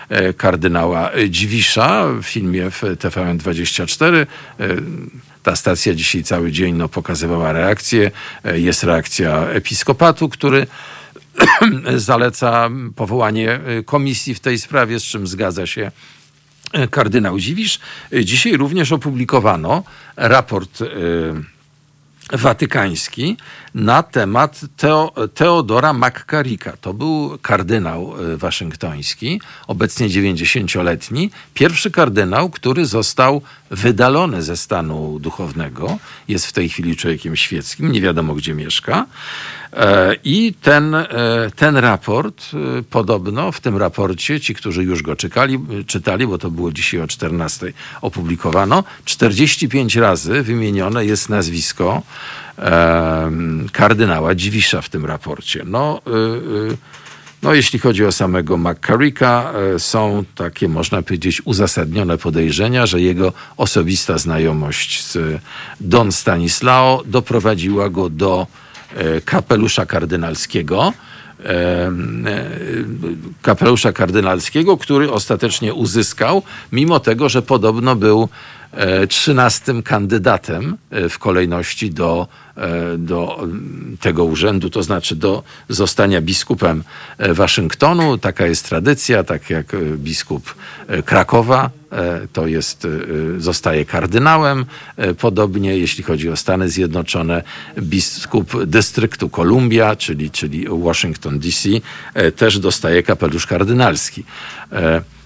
e, 0.09 0.15
e, 0.15 0.33
kardynała 0.33 1.11
Dziwisza 1.29 2.05
w 2.21 2.23
filmie 2.23 2.71
w 2.71 2.81
TVN24. 2.81 4.15
E, 4.15 4.25
ta 5.43 5.55
stacja 5.55 5.93
dzisiaj 5.93 6.23
cały 6.23 6.51
dzień 6.51 6.75
no, 6.75 6.89
pokazywała 6.89 7.53
reakcję. 7.53 8.11
Jest 8.53 8.83
reakcja 8.83 9.45
episkopatu, 9.45 10.29
który 10.29 10.67
zaleca 11.95 12.69
powołanie 12.95 13.59
komisji 13.85 14.35
w 14.35 14.39
tej 14.39 14.59
sprawie, 14.59 14.99
z 14.99 15.03
czym 15.03 15.27
zgadza 15.27 15.67
się 15.67 15.91
kardynał 16.91 17.39
Dziwisz. 17.39 17.79
Dzisiaj 18.23 18.57
również 18.57 18.91
opublikowano 18.91 19.83
raport 20.15 20.83
watykański 22.33 23.37
na 23.75 24.03
temat 24.03 24.61
Teo, 24.77 25.13
Teodora 25.33 25.93
McCarricka. 25.93 26.77
To 26.81 26.93
był 26.93 27.37
kardynał 27.41 28.13
e, 28.33 28.37
waszyngtoński, 28.37 29.41
obecnie 29.67 30.09
90-letni. 30.09 31.31
Pierwszy 31.53 31.91
kardynał, 31.91 32.49
który 32.49 32.85
został 32.85 33.41
wydalony 33.71 34.41
ze 34.41 34.57
stanu 34.57 35.19
duchownego. 35.19 35.97
Jest 36.27 36.45
w 36.45 36.53
tej 36.53 36.69
chwili 36.69 36.95
człowiekiem 36.95 37.35
świeckim, 37.35 37.91
nie 37.91 38.01
wiadomo 38.01 38.33
gdzie 38.35 38.53
mieszka. 38.53 39.05
E, 39.73 40.15
I 40.23 40.53
ten, 40.61 40.95
e, 40.95 41.07
ten 41.55 41.77
raport, 41.77 42.45
podobno 42.89 43.51
w 43.51 43.61
tym 43.61 43.77
raporcie, 43.77 44.39
ci, 44.39 44.55
którzy 44.55 44.83
już 44.83 45.03
go 45.03 45.15
czekali, 45.15 45.59
czytali, 45.87 46.27
bo 46.27 46.37
to 46.37 46.51
było 46.51 46.71
dzisiaj 46.71 47.01
o 47.01 47.07
14 47.07 47.73
opublikowano, 48.01 48.83
45 49.05 49.95
razy 49.95 50.43
wymienione 50.43 51.05
jest 51.05 51.29
nazwisko 51.29 52.01
kardynała 53.71 54.35
Dziwisza 54.35 54.81
w 54.81 54.89
tym 54.89 55.05
raporcie. 55.05 55.63
No, 55.65 56.01
no, 57.41 57.53
jeśli 57.53 57.79
chodzi 57.79 58.05
o 58.05 58.11
samego 58.11 58.57
McCarricka, 58.57 59.53
e, 59.75 59.79
są 59.79 60.23
takie, 60.35 60.69
można 60.69 61.01
powiedzieć, 61.01 61.41
uzasadnione 61.45 62.17
podejrzenia, 62.17 62.85
że 62.85 63.01
jego 63.01 63.33
osobista 63.57 64.17
znajomość 64.17 65.03
z 65.05 65.41
Don 65.79 66.11
Stanislao 66.11 67.03
doprowadziła 67.05 67.89
go 67.89 68.09
do 68.09 68.47
e, 68.47 68.68
kapelusza 69.25 69.85
kardynalskiego. 69.85 70.93
E, 71.45 71.91
kapelusza 73.41 73.93
kardynalskiego, 73.93 74.77
który 74.77 75.11
ostatecznie 75.11 75.73
uzyskał, 75.73 76.41
mimo 76.71 76.99
tego, 76.99 77.29
że 77.29 77.41
podobno 77.41 77.95
był 77.95 78.29
trzynastym 79.09 79.83
kandydatem 79.83 80.77
w 81.09 81.19
kolejności 81.19 81.91
do 81.91 82.27
E, 82.59 82.97
do 82.97 83.47
tego 83.99 84.23
urzędu, 84.23 84.69
to 84.69 84.83
znaczy 84.83 85.15
do 85.15 85.43
zostania 85.69 86.21
biskupem 86.21 86.83
e, 87.17 87.33
Waszyngtonu. 87.33 88.17
Taka 88.17 88.45
jest 88.45 88.69
tradycja, 88.69 89.23
tak 89.23 89.49
jak 89.49 89.73
e, 89.73 89.77
biskup 89.97 90.55
Krakowa 91.05 91.69
to 92.33 92.47
jest, 92.47 92.87
zostaje 93.37 93.85
kardynałem. 93.85 94.65
Podobnie, 95.19 95.77
jeśli 95.77 96.03
chodzi 96.03 96.29
o 96.29 96.35
Stany 96.35 96.69
Zjednoczone, 96.69 97.43
biskup 97.79 98.65
dystryktu 98.65 99.29
Columbia, 99.29 99.95
czyli, 99.95 100.31
czyli 100.31 100.65
Washington 100.69 101.39
DC, 101.39 101.69
też 102.35 102.59
dostaje 102.59 103.03
kapelusz 103.03 103.47
kardynalski. 103.47 104.23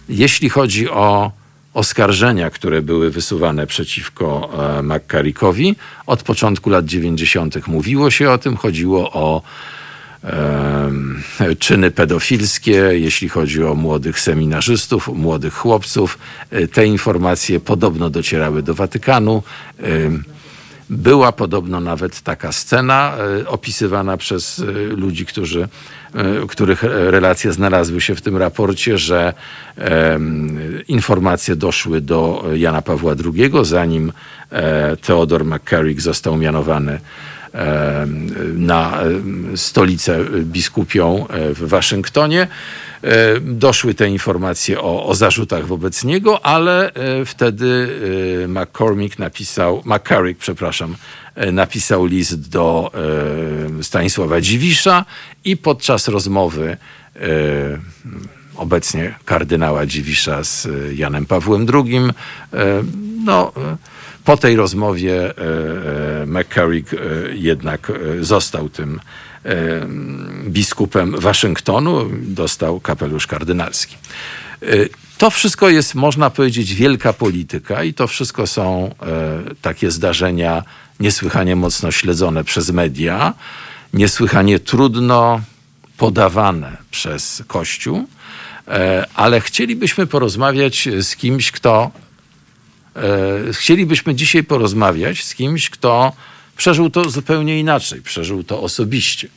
Jeśli 0.10 0.50
chodzi 0.50 0.90
o 0.90 1.32
oskarżenia, 1.74 2.50
które 2.50 2.82
były 2.82 3.12
wysuwane 3.12 3.68
przeciwko 3.68 4.50
e, 4.80 4.84
McCarrickowi. 4.84 5.76
Od 6.08 6.24
początku 6.24 6.70
lat 6.70 6.86
90. 6.86 7.68
mówiło 7.68 8.12
się 8.12 8.32
o 8.32 8.38
tym, 8.38 8.58
chodziło 8.58 9.12
o 9.12 9.42
e, 10.24 11.56
czyny 11.60 11.92
pedofilskie, 11.92 12.72
jeśli 12.92 13.30
chodzi 13.30 13.64
o 13.64 13.76
młodych 13.76 14.20
seminarzystów, 14.20 15.08
młodych 15.08 15.54
chłopców. 15.54 16.18
E, 16.52 16.68
te 16.68 16.86
informacje 16.86 17.60
podobno 17.60 18.10
docierały 18.10 18.64
do 18.64 18.74
Watykanu. 18.74 19.44
Była 20.94 21.32
podobno 21.32 21.80
nawet 21.80 22.22
taka 22.22 22.52
scena 22.52 23.14
opisywana 23.48 24.18
przez 24.18 24.64
ludzi, 24.96 25.26
którzy 25.26 25.68
E, 26.16 26.48
których 26.48 26.84
relacje 26.84 27.54
znalazły 27.54 28.02
się 28.02 28.16
w 28.16 28.22
tym 28.22 28.38
raporcie, 28.38 28.98
że 28.98 29.34
informacje 30.88 31.56
doszły 31.56 32.02
do 32.02 32.46
Jana 32.56 32.82
Pawła 32.82 33.16
II, 33.26 33.52
zanim 33.62 34.12
e, 34.52 34.98
Theodor 34.98 35.46
McCarrick 35.46 36.02
został 36.02 36.38
mianowany 36.38 37.00
na 38.56 39.00
stolicę 39.56 40.20
biskupią 40.42 41.28
e, 41.28 41.54
w 41.54 41.68
Waszyngtonie. 41.68 42.48
Doszły 43.42 43.94
te 43.94 44.08
informacje 44.08 44.82
o, 44.82 45.06
o 45.06 45.16
zarzutach 45.16 45.68
wobec 45.68 46.04
niego, 46.04 46.46
ale 46.46 46.92
wtedy 47.26 47.88
McCormick 48.48 49.20
napisał, 49.20 49.84
McCarrick, 49.86 50.40
przepraszam, 50.40 50.96
E, 51.36 51.52
napisał 51.52 52.06
list 52.06 52.50
do 52.50 52.92
e, 53.80 53.84
Stanisława 53.84 54.42
Dziwisza 54.42 55.06
i 55.46 55.58
podczas 55.58 56.08
rozmowy 56.08 56.78
e, 57.16 57.20
obecnie 58.56 59.16
kardynała 59.26 59.86
Dziwisza 59.86 60.44
z 60.44 60.68
Janem 60.96 61.26
Pawłem 61.26 61.66
II, 61.74 62.00
no, 63.26 63.52
po 64.26 64.38
tej 64.38 64.56
rozmowie 64.56 65.34
McCarrick 66.26 66.96
jednak 67.34 67.92
został 68.22 68.70
tym 68.70 69.00
biskupem 70.46 71.20
Waszyngtonu, 71.20 72.10
dostał 72.22 72.80
kapelusz 72.80 73.28
kardynalski. 73.28 73.98
To 75.18 75.30
wszystko 75.30 75.70
jest, 75.70 75.96
można 75.96 76.30
powiedzieć, 76.30 76.74
wielka 76.74 77.14
polityka 77.14 77.84
i 77.84 77.94
to 77.94 78.08
wszystko 78.08 78.48
są 78.48 78.96
takie 79.62 79.92
zdarzenia 79.92 80.64
niesłychanie 81.00 81.56
mocno 81.56 81.92
śledzone 81.92 82.44
przez 82.44 82.72
media, 82.72 83.34
niesłychanie 83.94 84.60
trudno 84.60 85.42
podawane 85.98 86.78
przez 86.92 87.44
Kościół, 87.48 88.08
e, 88.68 89.06
ale 89.16 89.42
chcielibyśmy 89.42 90.08
porozmawiać 90.08 90.90
z 91.02 91.16
kimś, 91.16 91.52
kto. 91.52 91.92
E, 92.96 93.54
chcielibyśmy 93.54 94.16
dzisiaj 94.16 94.44
porozmawiać 94.44 95.24
z 95.24 95.36
kimś, 95.36 95.70
kto 95.70 96.14
przeżył 96.58 96.90
to 96.90 97.10
zupełnie 97.10 97.60
inaczej, 97.60 98.02
przeżył 98.02 98.44
to 98.44 98.62
osobiście. 98.62 99.28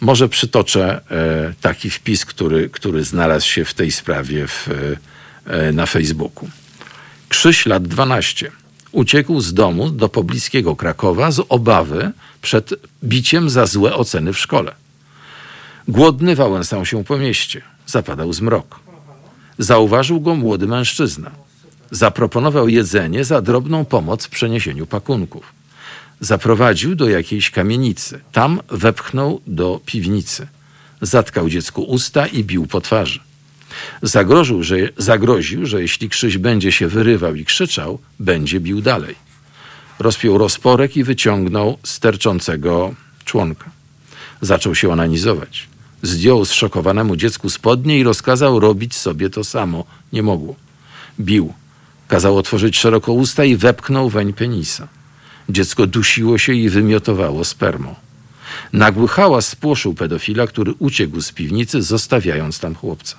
Może 0.00 0.28
przytoczę 0.28 1.00
e, 1.10 1.54
taki 1.60 1.90
wpis, 1.90 2.24
który, 2.24 2.70
który 2.70 3.04
znalazł 3.04 3.46
się 3.46 3.64
w 3.64 3.74
tej 3.74 3.92
sprawie 3.92 4.46
w, 4.46 4.68
na 5.72 5.86
Facebooku. 5.86 6.48
Krzyś 7.28 7.66
lat 7.66 7.86
12. 7.88 8.52
Uciekł 8.92 9.40
z 9.40 9.54
domu 9.54 9.90
do 9.90 10.08
pobliskiego 10.08 10.76
Krakowa 10.76 11.30
z 11.30 11.42
obawy 11.48 12.12
przed 12.42 12.74
biciem 13.04 13.50
za 13.50 13.66
złe 13.66 13.94
oceny 13.94 14.32
w 14.32 14.38
szkole. 14.38 14.74
Głodny 15.88 16.36
wałęsał 16.36 16.86
się 16.86 17.04
po 17.04 17.18
mieście. 17.18 17.62
Zapadał 17.86 18.32
zmrok. 18.32 18.80
Zauważył 19.58 20.20
go 20.20 20.34
młody 20.34 20.66
mężczyzna. 20.66 21.30
Zaproponował 21.90 22.68
jedzenie 22.68 23.24
za 23.24 23.42
drobną 23.42 23.84
pomoc 23.84 24.26
w 24.26 24.30
przeniesieniu 24.30 24.86
pakunków. 24.86 25.52
Zaprowadził 26.20 26.94
do 26.94 27.08
jakiejś 27.08 27.50
kamienicy. 27.50 28.20
Tam 28.32 28.60
wepchnął 28.68 29.40
do 29.46 29.80
piwnicy. 29.86 30.46
Zatkał 31.00 31.48
dziecku 31.48 31.82
usta 31.82 32.26
i 32.26 32.44
bił 32.44 32.66
po 32.66 32.80
twarzy. 32.80 33.20
Zagroził 34.02 34.62
że, 34.62 34.76
zagroził, 34.96 35.66
że 35.66 35.82
jeśli 35.82 36.08
Krzyś 36.08 36.38
będzie 36.38 36.72
się 36.72 36.88
wyrywał 36.88 37.34
i 37.34 37.44
krzyczał, 37.44 37.98
będzie 38.18 38.60
bił 38.60 38.80
dalej. 38.80 39.14
Rozpiął 39.98 40.38
rozporek 40.38 40.96
i 40.96 41.04
wyciągnął 41.04 41.78
sterczącego 41.82 42.94
członka. 43.24 43.70
Zaczął 44.40 44.74
się 44.74 44.92
onanizować. 44.92 45.68
Zdjął 46.02 46.44
zszokowanemu 46.44 47.16
dziecku 47.16 47.50
spodnie 47.50 47.98
i 47.98 48.02
rozkazał 48.02 48.60
robić 48.60 48.94
sobie 48.94 49.30
to 49.30 49.44
samo. 49.44 49.84
Nie 50.12 50.22
mogło. 50.22 50.56
Bił. 51.20 51.52
Kazał 52.08 52.38
otworzyć 52.38 52.78
szeroko 52.78 53.12
usta 53.12 53.44
i 53.44 53.56
wepchnął 53.56 54.08
weń 54.08 54.32
penisa. 54.32 54.88
Dziecko 55.48 55.86
dusiło 55.86 56.38
się 56.38 56.52
i 56.52 56.68
wymiotowało 56.68 57.44
spermą. 57.44 57.94
Nagły 58.72 59.08
hałas 59.08 59.48
spłoszył 59.48 59.94
pedofila, 59.94 60.46
który 60.46 60.74
uciekł 60.78 61.20
z 61.20 61.32
piwnicy, 61.32 61.82
zostawiając 61.82 62.60
tam 62.60 62.74
chłopca. 62.74 63.16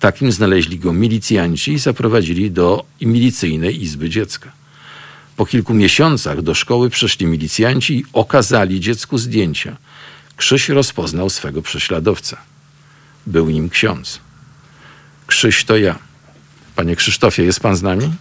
Takim 0.00 0.32
znaleźli 0.32 0.78
go 0.78 0.92
milicjanci 0.92 1.72
i 1.72 1.78
zaprowadzili 1.78 2.50
do 2.50 2.84
milicyjnej 3.00 3.82
izby 3.82 4.10
dziecka. 4.10 4.52
Po 5.36 5.46
kilku 5.46 5.74
miesiącach 5.74 6.42
do 6.42 6.54
szkoły 6.54 6.90
przyszli 6.90 7.26
milicjanci 7.26 7.98
i 7.98 8.04
okazali 8.12 8.80
dziecku 8.80 9.18
zdjęcia. 9.18 9.76
Krzyś 10.36 10.68
rozpoznał 10.68 11.30
swego 11.30 11.62
prześladowcę. 11.62 12.36
Był 13.26 13.50
nim 13.50 13.70
ksiądz. 13.70 14.20
Krzyś 15.26 15.64
to 15.64 15.76
ja. 15.76 16.09
Panie 16.80 16.96
Krzysztofie, 16.96 17.44
jest 17.44 17.60
pan 17.60 17.76
z 17.76 17.82
nami? 17.82 18.12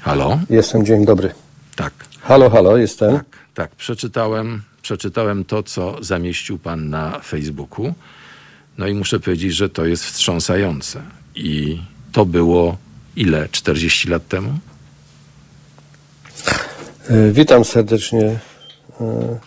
Halo? 0.00 0.38
Jestem, 0.50 0.86
dzień 0.86 1.04
dobry. 1.04 1.34
Tak, 1.76 1.92
Halo, 2.20 2.50
halo, 2.50 2.76
jestem. 2.76 3.16
tak, 3.16 3.26
tak. 3.54 3.70
Przeczytałem, 3.70 4.62
przeczytałem 4.82 5.44
to, 5.44 5.62
co 5.62 6.04
zamieścił 6.04 6.58
pan 6.58 6.90
na 6.90 7.18
Facebooku. 7.18 7.94
No 8.78 8.86
i 8.86 8.94
muszę 8.94 9.20
powiedzieć, 9.20 9.54
że 9.54 9.68
to 9.68 9.86
jest 9.86 10.04
wstrząsające. 10.04 11.02
I 11.34 11.82
to 12.12 12.26
było 12.26 12.76
ile? 13.16 13.48
40 13.48 14.08
lat 14.08 14.28
temu? 14.28 14.52
E, 17.08 17.32
Witam 17.32 17.64
serdecznie 17.64 18.38
e, 19.00 19.38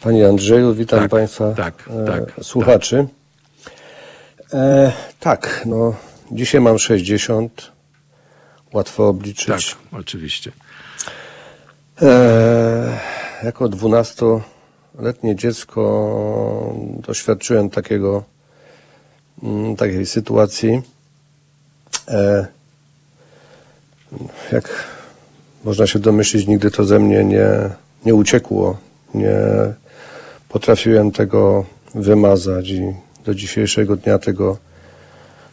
Panie 0.00 0.28
Andrzeju, 0.28 0.74
witam 0.74 1.00
Tak, 1.00 1.10
Państwa 1.10 1.52
tak, 1.52 1.88
e, 1.90 2.06
tak, 2.06 2.44
słuchaczy. 2.44 3.06
E, 4.52 4.92
tak, 5.20 5.62
no 5.66 5.94
dzisiaj 6.32 6.60
mam 6.60 6.78
60, 6.78 7.72
łatwo 8.72 9.08
obliczyć. 9.08 9.46
Tak, 9.46 9.60
oczywiście. 10.00 10.52
E, 12.02 12.98
jako 13.42 13.68
dwunastoletnie 13.68 15.36
dziecko 15.36 16.74
doświadczyłem 17.06 17.70
takiego, 17.70 18.24
mm, 19.42 19.76
takiej 19.76 20.06
sytuacji. 20.06 20.82
E, 22.08 22.46
jak 24.52 24.84
można 25.64 25.86
się 25.86 25.98
domyślić, 25.98 26.46
nigdy 26.46 26.70
to 26.70 26.84
ze 26.84 26.98
mnie 26.98 27.24
nie, 27.24 27.48
nie 28.06 28.14
uciekło. 28.14 28.78
Nie 29.14 29.34
potrafiłem 30.48 31.12
tego 31.12 31.64
wymazać 31.94 32.68
i 32.68 32.94
do 33.24 33.34
dzisiejszego 33.34 33.96
dnia 33.96 34.18
tego 34.18 34.58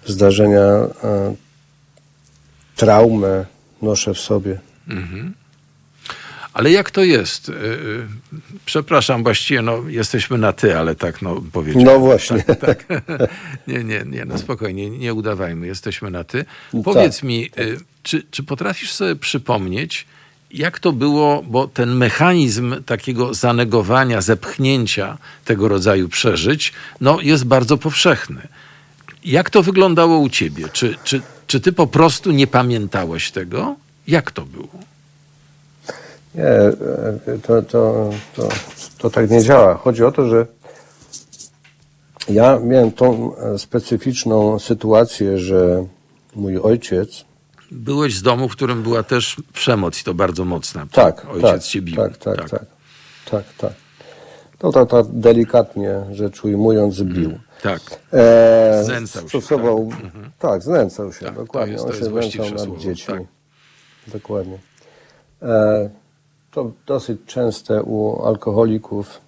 zdarzenia 0.05 0.59
e, 0.59 1.35
traumę 2.75 3.45
noszę 3.81 4.13
w 4.13 4.19
sobie. 4.19 4.59
Ale 6.53 6.71
jak 6.71 6.91
to 6.91 7.03
jest? 7.03 7.47
Yy, 7.47 7.55
yy, 7.55 8.07
Przepraszam, 8.65 9.23
właściwie 9.23 9.61
no, 9.61 9.83
jesteśmy 9.87 10.37
na 10.37 10.53
ty, 10.53 10.77
ale 10.77 10.95
tak 10.95 11.21
no, 11.21 11.41
powiedziałem. 11.51 11.87
No 11.87 11.99
właśnie. 11.99 12.43
Tak, 12.43 12.59
tak. 12.59 12.85
Nie, 13.67 13.83
nie, 13.83 14.03
nie, 14.05 14.25
no 14.25 14.37
spokojnie, 14.37 14.89
nie 14.89 15.13
udawajmy, 15.13 15.67
jesteśmy 15.67 16.11
na 16.11 16.23
ty. 16.23 16.45
Tak, 16.71 16.81
Powiedz 16.83 17.23
mi, 17.23 17.41
yy, 17.41 17.77
czy, 18.03 18.23
czy 18.31 18.43
potrafisz 18.43 18.91
sobie 18.91 19.15
przypomnieć, 19.15 20.07
jak 20.51 20.79
to 20.79 20.91
było, 20.91 21.43
bo 21.43 21.67
ten 21.67 21.95
mechanizm 21.95 22.83
takiego 22.83 23.33
zanegowania, 23.33 24.21
zepchnięcia 24.21 25.17
tego 25.45 25.67
rodzaju 25.67 26.09
przeżyć, 26.09 26.73
no, 27.01 27.21
jest 27.21 27.45
bardzo 27.45 27.77
powszechny. 27.77 28.47
Jak 29.25 29.49
to 29.49 29.63
wyglądało 29.63 30.19
u 30.19 30.29
ciebie? 30.29 30.69
Czy, 30.73 30.95
czy, 31.03 31.21
czy 31.47 31.59
ty 31.59 31.71
po 31.71 31.87
prostu 31.87 32.31
nie 32.31 32.47
pamiętałeś 32.47 33.31
tego? 33.31 33.75
Jak 34.07 34.31
to 34.31 34.45
było? 34.45 34.69
Nie, 36.35 36.43
e, 36.43 37.39
to, 37.43 37.61
to, 37.61 38.09
to, 38.35 38.49
to 38.97 39.09
tak 39.09 39.29
nie 39.29 39.43
działa. 39.43 39.75
Chodzi 39.75 40.03
o 40.03 40.11
to, 40.11 40.29
że 40.29 40.45
ja 42.29 42.59
miałem 42.59 42.91
tą 42.91 43.35
e, 43.37 43.59
specyficzną 43.59 44.59
sytuację, 44.59 45.37
że 45.37 45.85
mój 46.35 46.57
ojciec, 46.57 47.25
Byłeś 47.71 48.15
z 48.15 48.21
domu, 48.21 48.49
w 48.49 48.51
którym 48.51 48.83
była 48.83 49.03
też 49.03 49.35
przemoc 49.53 50.01
i 50.01 50.03
to 50.03 50.13
bardzo 50.13 50.45
mocna. 50.45 50.87
tak, 50.91 51.25
Ojciec 51.25 51.51
tak, 51.51 51.63
cię 51.63 51.81
bił. 51.81 51.95
tak, 51.95 52.17
tak, 52.17 52.49
tak, 52.49 52.65
tak, 53.31 53.43
tak. 53.57 53.73
To 54.59 54.71
tak 54.71 54.89
tak 54.89 55.05
delikatnie 55.09 55.95
rzecz 56.11 56.43
ujmując 56.45 57.01
bił. 57.01 57.39
Tak. 57.63 57.79
E, 58.13 58.81
Znęcał 58.83 59.21
się, 59.23 59.27
stosował, 59.29 59.89
tak, 60.39 60.63
znęcał 60.63 61.13
się, 61.13 61.25
Tak, 61.25 61.35
to 61.35 61.41
dokładnie. 61.41 61.73
jest- 61.73 61.85
to 61.85 61.91
On 61.91 61.97
się 61.99 62.05
znęcał 62.05 62.45
nad 62.69 62.79
dziećmi. 62.79 63.13
tak. 63.15 63.23
Dokładnie. 64.13 64.57
E, 65.41 65.89
to 66.51 66.71
dosyć 66.87 67.19
częste 67.25 67.83
u 67.83 68.25
alkoholików, 68.25 69.21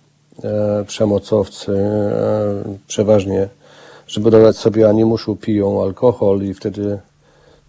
e, 0.44 0.84
przemocowcy, 0.88 1.72
e, 1.78 2.78
przeważnie, 2.88 3.48
żeby 4.08 4.32
dodać 4.32 4.58
sobie 4.58 4.90
animuszu, 4.90 5.36
piją 5.36 5.84
alkohol 5.84 6.42
i 6.42 6.54
wtedy 6.54 7.00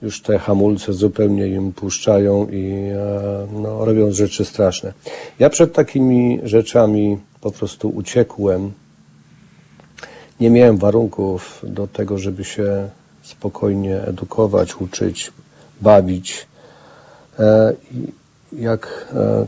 już 0.02 0.22
te 0.22 0.38
hamulce 0.38 0.92
zupełnie 0.92 1.46
im 1.46 1.72
puszczają 1.72 2.46
i 2.48 2.90
e, 2.94 3.46
no, 3.52 3.84
robią 3.84 4.12
rzeczy 4.12 4.44
straszne. 4.44 4.92
Ja 5.38 5.50
przed 5.50 5.72
takimi 5.72 6.40
rzeczami 6.42 7.18
po 7.42 7.50
prostu 7.50 7.88
uciekłem. 7.88 8.72
Nie 10.40 10.50
miałem 10.50 10.76
warunków 10.78 11.60
do 11.62 11.86
tego, 11.86 12.18
żeby 12.18 12.44
się 12.44 12.88
spokojnie 13.22 14.02
edukować, 14.02 14.76
uczyć, 14.76 15.32
bawić. 15.80 16.46
E, 17.38 17.72
jak, 18.52 19.08
e, 19.14 19.46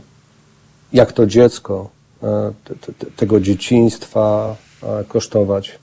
jak 0.92 1.12
to 1.12 1.26
dziecko 1.26 1.90
e, 2.22 2.53
te, 2.64 2.92
te, 2.92 3.07
tego 3.16 3.40
dzieciństwa 3.40 4.57
kosztować. 5.09 5.78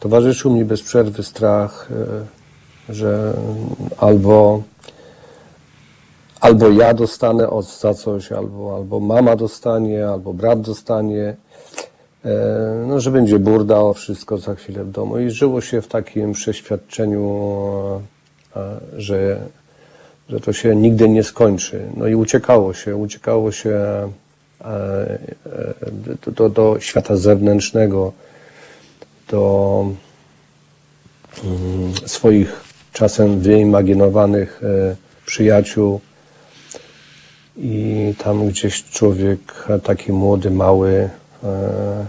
Towarzyszył 0.00 0.50
mi 0.50 0.64
bez 0.64 0.82
przerwy 0.82 1.22
strach, 1.22 1.88
że 2.88 3.32
albo, 3.98 4.62
albo 6.46 6.70
ja 6.70 6.94
dostanę 6.94 7.50
od, 7.50 7.66
za 7.66 7.94
coś, 7.94 8.32
albo, 8.32 8.76
albo 8.76 9.00
mama 9.00 9.36
dostanie, 9.36 10.08
albo 10.08 10.32
brat 10.32 10.60
dostanie. 10.60 11.36
E, 12.24 12.84
No, 12.88 13.00
że 13.00 13.10
będzie 13.10 13.38
burda 13.38 13.78
o 13.78 13.94
wszystko 13.94 14.38
za 14.38 14.54
chwilę 14.54 14.84
w 14.84 14.90
domu. 14.90 15.18
I 15.18 15.30
żyło 15.30 15.60
się 15.60 15.82
w 15.82 15.88
takim 15.88 16.32
przeświadczeniu, 16.32 17.22
e, 18.56 18.80
że 18.96 19.38
że 20.28 20.40
to 20.40 20.52
się 20.52 20.76
nigdy 20.76 21.08
nie 21.08 21.22
skończy. 21.22 21.86
No 21.96 22.06
i 22.06 22.14
uciekało 22.14 22.74
się, 22.74 22.96
uciekało 22.96 23.52
się 23.52 23.74
e, 24.64 25.18
do, 26.22 26.32
do, 26.32 26.48
do 26.48 26.76
świata 26.80 27.16
zewnętrznego, 27.16 28.12
do 29.30 29.86
mm, 31.44 31.92
swoich 32.06 32.60
czasem 32.92 33.40
wyimaginowanych 33.40 34.60
przyjaciół. 35.26 36.00
I 37.56 38.14
tam 38.18 38.48
gdzieś 38.48 38.84
człowiek 38.84 39.68
taki 39.84 40.12
młody, 40.12 40.50
mały 40.50 41.10
e, 41.44 42.06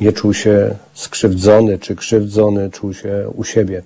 nie 0.00 0.12
czuł 0.12 0.34
się 0.34 0.76
skrzywdzony 0.94 1.78
czy 1.78 1.96
krzywdzony, 1.96 2.70
czuł 2.70 2.94
się 2.94 3.30
u 3.34 3.44
siebie. 3.44 3.82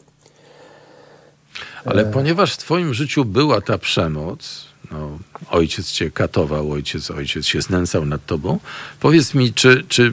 Ale 1.84 2.04
ponieważ 2.04 2.54
w 2.54 2.58
twoim 2.58 2.94
życiu 2.94 3.24
była 3.24 3.60
ta 3.60 3.78
przemoc, 3.78 4.64
no, 4.90 5.18
ojciec 5.50 5.92
cię 5.92 6.10
katował, 6.10 6.72
ojciec, 6.72 7.10
ojciec 7.10 7.46
się 7.46 7.62
znęcał 7.62 8.06
nad 8.06 8.26
tobą, 8.26 8.58
powiedz 9.00 9.34
mi, 9.34 9.52
czy, 9.52 9.84
czy 9.88 10.12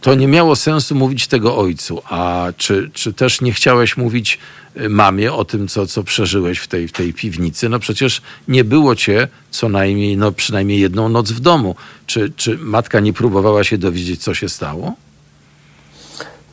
to 0.00 0.14
nie 0.14 0.28
miało 0.28 0.56
sensu 0.56 0.94
mówić 0.94 1.26
tego 1.26 1.56
ojcu, 1.56 2.02
a 2.04 2.46
czy, 2.56 2.90
czy 2.92 3.12
też 3.12 3.40
nie 3.40 3.52
chciałeś 3.52 3.96
mówić 3.96 4.38
y, 4.76 4.88
mamie 4.88 5.32
o 5.32 5.44
tym, 5.44 5.68
co, 5.68 5.86
co 5.86 6.04
przeżyłeś 6.04 6.58
w 6.58 6.68
tej, 6.68 6.88
w 6.88 6.92
tej 6.92 7.14
piwnicy? 7.14 7.68
No 7.68 7.78
przecież 7.78 8.22
nie 8.48 8.64
było 8.64 8.96
cię 8.96 9.28
co 9.50 9.68
najmniej, 9.68 10.16
no 10.16 10.32
przynajmniej 10.32 10.80
jedną 10.80 11.08
noc 11.08 11.32
w 11.32 11.40
domu. 11.40 11.74
Czy, 12.06 12.32
czy 12.36 12.58
matka 12.58 13.00
nie 13.00 13.12
próbowała 13.12 13.64
się 13.64 13.78
dowiedzieć, 13.78 14.22
co 14.22 14.34
się 14.34 14.48
stało? 14.48 14.94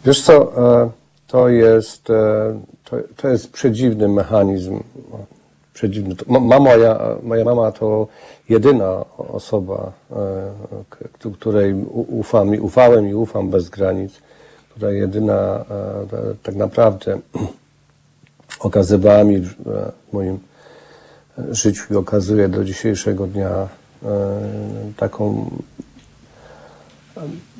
Wiesz 0.06 0.22
co, 0.22 0.34
e, 0.84 0.90
to 1.28 1.50
jest, 1.50 2.10
e, 2.10 2.62
to, 2.84 2.98
to 3.16 3.28
jest 3.28 3.52
przedziwny 3.52 4.08
mechanizm. 4.08 4.80
Przedziwny. 5.74 6.16
To- 6.16 6.26
ma- 6.28 6.40
ma 6.40 6.60
Moja, 7.24 7.46
mama 7.46 7.72
to 7.72 8.08
jedyna 8.50 9.06
osoba, 9.18 9.92
e, 10.12 11.32
której 11.40 11.74
ufam 11.94 12.56
i 12.56 12.60
ufałem 12.60 13.10
i 13.10 13.14
ufam 13.14 13.50
bez 13.50 13.70
granic, 13.70 14.14
która 14.70 14.92
jedyna 14.92 15.34
e, 15.34 16.36
tak 16.44 16.56
naprawdę 16.56 17.20
okazywała 18.60 19.24
mi 19.24 19.40
w 19.40 19.68
e, 19.68 19.92
moim 20.14 20.40
życiu 21.52 21.94
i 21.94 21.98
okazuje 21.98 22.50
do 22.50 22.64
dzisiejszego 22.64 23.28
dnia 23.28 23.68
taką 24.98 25.52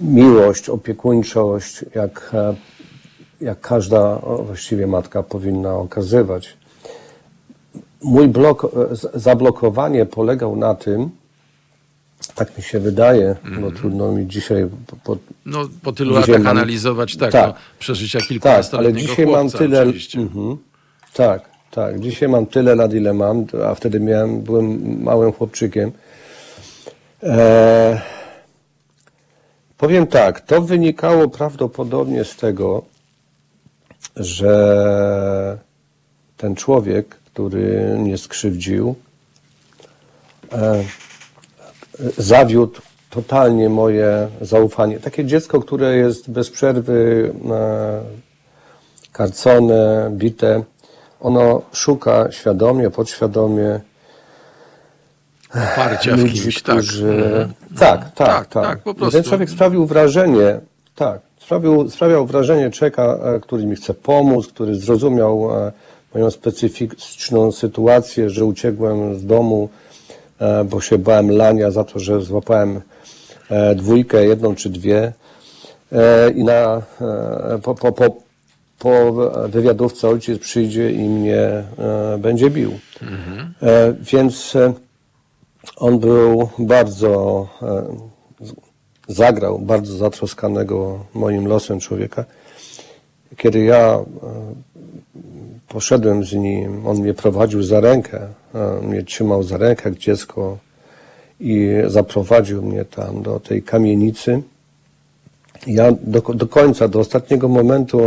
miłość, 0.02 0.70
opiekuńczość, 0.70 1.86
jak, 1.96 2.32
jak 3.42 3.62
każda 3.62 4.16
właściwie 4.18 4.88
matka 4.88 5.24
powinna 5.24 5.74
okazywać. 5.74 6.58
Mój 8.04 8.28
blok, 8.28 8.64
e, 8.66 8.70
zablokowanie 9.20 10.06
polegał 10.06 10.56
na 10.56 10.76
tym, 10.76 11.10
tak 12.36 12.58
mi 12.58 12.64
się 12.64 12.80
wydaje, 12.80 13.36
bo 13.62 13.72
trudno 13.72 14.12
mi 14.12 14.28
dzisiaj 14.28 14.68
po, 15.04 15.18
No, 15.46 15.60
po 15.84 15.92
tylu 15.92 16.16
latach 16.16 16.30
mam- 16.38 16.48
analizować 16.48 17.18
tak, 17.18 17.32
tak. 17.32 17.48
No, 17.48 17.54
przeżycia 17.80 18.20
tak, 18.20 18.24
ale 18.24 18.30
kilkunastoletniego 18.30 19.08
dzisiaj 19.08 19.26
mam 19.26 19.34
chłopca, 19.42 19.58
tyle. 19.58 19.82
oczywiście. 19.82 20.20
Mhm, 20.20 20.58
tak, 21.14 21.50
tak. 21.72 22.00
Dzisiaj 22.00 22.30
mam 22.30 22.46
tyle 22.46 22.76
lat, 22.76 22.94
ile 22.94 23.14
mam, 23.14 23.46
a 23.66 23.76
wtedy 23.76 24.00
miałem, 24.00 24.42
byłem 24.42 25.02
małym 25.04 25.32
chłopczykiem. 25.32 25.92
E, 27.24 28.02
powiem 29.78 30.08
tak, 30.08 30.42
to 30.42 30.62
wynikało 30.62 31.30
prawdopodobnie 31.30 32.24
z 32.26 32.36
tego, 32.36 32.84
że 34.16 35.58
ten 36.38 36.56
człowiek, 36.56 37.21
który 37.34 37.96
mnie 37.98 38.18
skrzywdził, 38.18 38.96
e, 40.54 40.84
zawiódł 42.18 42.82
totalnie 43.10 43.70
moje 43.70 44.28
zaufanie. 44.42 45.00
Takie 45.00 45.26
dziecko, 45.26 45.60
które 45.60 45.96
jest 45.96 46.32
bez 46.32 46.50
przerwy 46.50 47.32
e, 47.52 48.02
karcone, 49.12 50.12
bite, 50.14 50.64
ono 51.20 51.62
szuka 51.72 52.32
świadomie, 52.32 52.90
podświadomie 52.90 53.80
Oparcia 55.56 56.16
w 56.16 56.20
ludzi, 56.20 56.42
kimś, 56.42 56.62
tak. 56.62 56.76
którzy... 56.76 57.50
Tak, 57.80 58.00
tak, 58.00 58.14
tak, 58.14 58.48
Tak, 58.48 58.64
tak, 58.64 58.80
po 58.84 58.92
I 58.92 58.96
prostu. 58.96 59.12
Ten 59.12 59.24
człowiek 59.24 59.50
sprawił 59.50 59.86
wrażenie, 59.86 60.60
tak, 60.96 61.22
sprawił, 61.40 61.90
sprawiał 61.90 62.26
wrażenie 62.26 62.72
człowieka, 62.72 63.18
e, 63.24 63.40
który 63.40 63.66
mi 63.66 63.76
chce 63.76 63.94
pomóc, 63.94 64.48
który 64.48 64.76
zrozumiał 64.76 65.50
moją 66.14 66.32
specyficzną 66.32 67.52
sytuację, 67.52 68.30
że 68.30 68.46
uciekłem 68.46 69.20
z 69.20 69.26
domu, 69.26 69.70
e, 70.40 70.64
bo 70.64 70.82
się 70.82 70.98
bałem 70.98 71.32
lania 71.32 71.72
za 71.72 71.84
to, 71.84 72.00
że 72.00 72.22
złapałem 72.22 72.82
e, 73.50 73.76
dwójkę, 73.76 74.26
jedną 74.26 74.56
czy 74.56 74.70
dwie 74.70 75.14
e, 75.92 76.32
i 76.32 76.44
na, 76.44 76.82
po, 77.64 77.76
po, 77.76 77.92
po, 77.92 78.16
po 78.80 79.14
wywiadówce 79.50 80.10
ojciec 80.10 80.40
przyjdzie 80.40 80.92
i 80.92 81.10
mnie 81.10 81.64
będzie 82.20 82.50
bił. 82.50 82.80
E, 83.62 83.94
Więc 84.02 84.58
on 85.76 86.00
był 86.00 86.50
bardzo, 86.60 87.48
zagrał 89.08 89.60
bardzo 89.60 89.98
zatroskanego 89.98 91.06
moim 91.14 91.48
losem 91.48 91.80
człowieka. 91.80 92.26
Kiedy 93.38 93.60
ja 93.64 94.00
poszedłem 95.76 96.24
z 96.24 96.34
nim, 96.34 96.88
on 96.88 96.98
mnie 96.98 97.14
prowadził 97.14 97.64
za 97.64 97.80
rękę, 97.80 98.20
mnie 98.82 99.04
trzymał 99.04 99.44
za 99.44 99.58
rękę 99.58 99.90
jak 99.90 99.98
dziecko 100.00 100.58
i 101.40 101.70
zaprowadził 101.88 102.62
mnie 102.62 102.86
tam 102.86 103.22
do 103.22 103.40
tej 103.40 103.64
kamienicy. 103.64 104.42
Ja 105.68 105.92
do, 105.92 106.22
do 106.22 106.48
końca, 106.48 106.88
do 106.88 107.00
ostatniego 107.00 107.48
momentu 107.48 108.00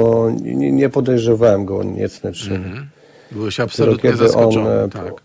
nie, 0.42 0.72
nie 0.72 0.88
podejrzewałem 0.88 1.64
go 1.64 1.78
o 1.78 1.82
niecne 1.82 2.32
czyny. 2.32 2.86
Byłeś 3.32 3.60
absolutnie 3.60 4.10
kiedy 4.10 4.22
on, 4.24 4.28
zaskoczony. 4.28 4.70
e, 4.70 4.88
tak. 4.88 5.10
po- 5.14 5.20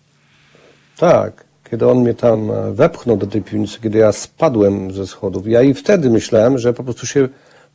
Tak, 0.97 1.43
kiedy 1.71 1.87
on 1.87 1.97
mnie 2.01 2.13
tam 2.13 2.51
e, 2.51 2.71
wepchnął 2.73 3.17
do 3.17 3.27
tej 3.27 3.41
piwnicy, 3.41 3.79
kiedy 3.83 3.97
ja 3.97 4.11
spadłem 4.11 4.91
ze 4.91 5.07
schodów, 5.07 5.47
ja 5.47 5.61
i 5.61 5.73
wtedy 5.73 6.09
myślałem, 6.09 6.57
że 6.57 6.73
po 6.73 6.83
prostu 6.83 7.05
się 7.07 7.29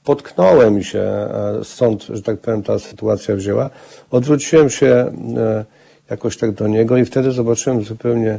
potknąłem 0.04 0.82
się 0.82 1.00
e, 1.00 1.60
stąd, 1.62 2.02
że 2.02 2.22
tak 2.22 2.38
powiem, 2.38 2.62
ta 2.62 2.78
sytuacja 2.78 3.36
wzięła. 3.36 3.70
Odwróciłem 4.10 4.70
się 4.70 4.86
e, 4.86 5.64
jakoś 6.10 6.36
tak 6.36 6.52
do 6.52 6.68
niego 6.68 6.96
i 6.96 7.04
wtedy 7.04 7.30
zobaczyłem 7.30 7.84
zupełnie 7.84 8.38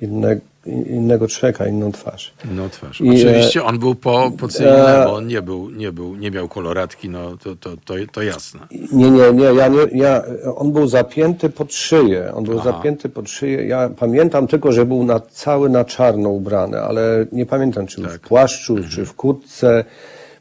inne, 0.00 0.36
innego 0.66 1.28
człowieka, 1.28 1.66
inną 1.66 1.92
twarz. 1.92 2.34
No 2.50 2.68
twarz. 2.68 3.00
I, 3.00 3.10
Oczywiście 3.10 3.64
on 3.64 3.78
był 3.78 3.94
po, 3.94 4.32
po 4.38 4.48
cywilnemu, 4.48 4.86
e, 4.86 5.12
on 5.12 5.26
nie 5.26 5.42
był, 5.42 5.70
nie 5.70 5.92
był, 5.92 6.16
nie 6.16 6.30
miał 6.30 6.48
koloratki, 6.48 7.08
no 7.08 7.36
to, 7.36 7.56
to, 7.56 7.70
to, 7.84 7.94
to 8.12 8.22
jasne. 8.22 8.60
Nie, 8.92 9.10
nie, 9.10 9.32
nie, 9.32 9.44
ja 9.44 9.68
nie, 9.68 9.78
ja, 9.92 10.22
on 10.56 10.72
był 10.72 10.86
zapięty 10.86 11.50
pod 11.50 11.74
szyję, 11.74 12.32
on 12.34 12.44
był 12.44 12.60
Aha. 12.60 12.72
zapięty 12.72 13.08
pod 13.08 13.30
szyję, 13.30 13.66
ja 13.66 13.90
pamiętam 13.96 14.46
tylko, 14.46 14.72
że 14.72 14.86
był 14.86 15.04
na, 15.04 15.20
cały 15.20 15.68
na 15.68 15.84
czarno 15.84 16.28
ubrany, 16.28 16.80
ale 16.80 17.26
nie 17.32 17.46
pamiętam, 17.46 17.86
czy 17.86 18.00
był 18.00 18.10
Tak. 18.10 18.20
w 18.20 18.28
płaszczu, 18.28 18.76
czy 18.90 19.06
w 19.06 19.14
kurtce, 19.14 19.84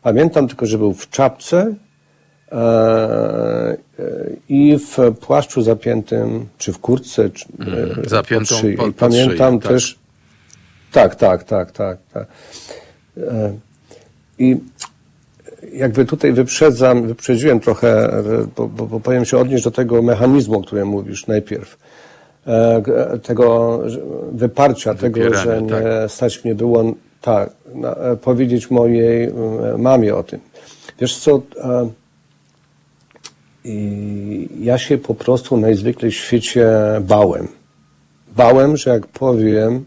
pamiętam 0.03 0.47
tylko, 0.47 0.65
że 0.65 0.77
był 0.77 0.93
w 0.93 1.09
czapce 1.09 1.75
e, 2.51 2.55
e, 2.55 3.77
i 4.49 4.77
w 4.77 5.15
płaszczu 5.15 5.61
zapiętym, 5.61 6.45
czy 6.57 6.73
w 6.73 6.79
kurtce, 6.79 7.29
czy, 7.29 7.45
e, 8.05 8.09
zapiętą 8.09 8.55
pod 8.55 8.75
pod- 8.77 8.87
I 8.89 8.93
pod 8.93 9.13
szyję, 9.13 9.25
pamiętam 9.25 9.59
tak. 9.59 9.71
też, 9.71 9.99
tak, 10.91 11.15
tak, 11.15 11.43
tak, 11.43 11.71
tak, 11.71 11.97
tak. 12.13 12.27
I 14.39 14.57
jakby 15.73 16.05
tutaj 16.05 16.33
wyprzedzam, 16.33 17.07
wyprzedziłem 17.07 17.59
trochę, 17.59 18.09
bo, 18.55 18.67
bo, 18.67 18.85
bo 18.85 18.99
powiem 18.99 19.25
się 19.25 19.37
odnieść 19.37 19.63
do 19.63 19.71
tego 19.71 20.01
mechanizmu, 20.01 20.59
o 20.59 20.63
którym 20.63 20.87
mówisz 20.87 21.27
najpierw. 21.27 21.77
Tego 23.23 23.79
wyparcia, 24.31 24.95
tego, 24.95 25.33
że 25.33 25.61
nie 25.61 25.69
tak. 25.69 25.83
stać 26.07 26.43
mnie 26.43 26.55
było 26.55 26.93
tak, 27.23 27.49
na, 27.75 27.95
e, 27.95 28.17
powiedzieć 28.17 28.71
mojej 28.71 29.23
e, 29.23 29.33
mamie 29.77 30.15
o 30.15 30.23
tym. 30.23 30.39
Wiesz 30.99 31.17
co, 31.17 31.41
e, 31.63 31.89
i 33.63 34.49
ja 34.59 34.77
się 34.77 34.97
po 34.97 35.15
prostu 35.15 35.57
najzwyklej 35.57 36.11
w 36.11 36.15
świecie 36.15 36.69
bałem. 37.01 37.47
Bałem, 38.35 38.77
że 38.77 38.89
jak 38.89 39.07
powiem, 39.07 39.85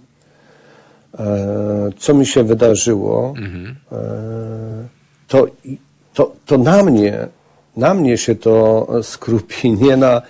co 1.99 2.15
mi 2.15 2.27
się 2.27 2.45
wydarzyło, 2.45 3.35
e, 3.93 3.99
to, 5.29 5.47
to, 6.15 6.33
to 6.47 6.59
na 6.59 6.83
mnie, 6.83 7.29
na 7.77 7.95
mnie 7.95 8.19
się 8.19 8.35
to 8.35 8.87
skrupi, 9.03 9.73
nie 9.73 9.97
na, 9.97 10.23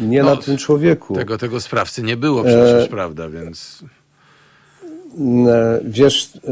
nie 0.00 0.22
No, 0.22 0.34
na 0.34 0.42
tym 0.42 0.56
człowieku. 0.56 1.14
Tego, 1.14 1.38
tego 1.38 1.60
sprawcy 1.60 2.02
nie 2.02 2.16
było 2.16 2.42
przecież, 2.42 2.84
E, 2.84 2.88
prawda, 2.88 3.28
więc 3.28 3.84
Wiesz, 5.84 6.38
e, 6.44 6.50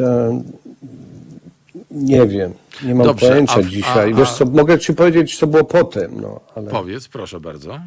e, 0.00 0.42
nie 1.90 2.26
wiem, 2.26 2.52
nie 2.84 2.94
mam 2.94 3.06
Dobrze, 3.06 3.28
pojęcia 3.28 3.54
a 3.54 3.62
dzisiaj. 3.62 4.12
a- 4.12 4.16
Wiesz 4.16 4.28
a- 4.28 4.34
co, 4.34 4.44
mogę 4.44 4.78
ci 4.78 4.94
powiedzieć, 4.94 5.38
co 5.38 5.46
było 5.46 5.64
potem, 5.64 6.20
no, 6.20 6.40
ale... 6.54 6.70
powiedz, 6.70 7.08
proszę 7.08 7.40
bardzo. 7.40 7.80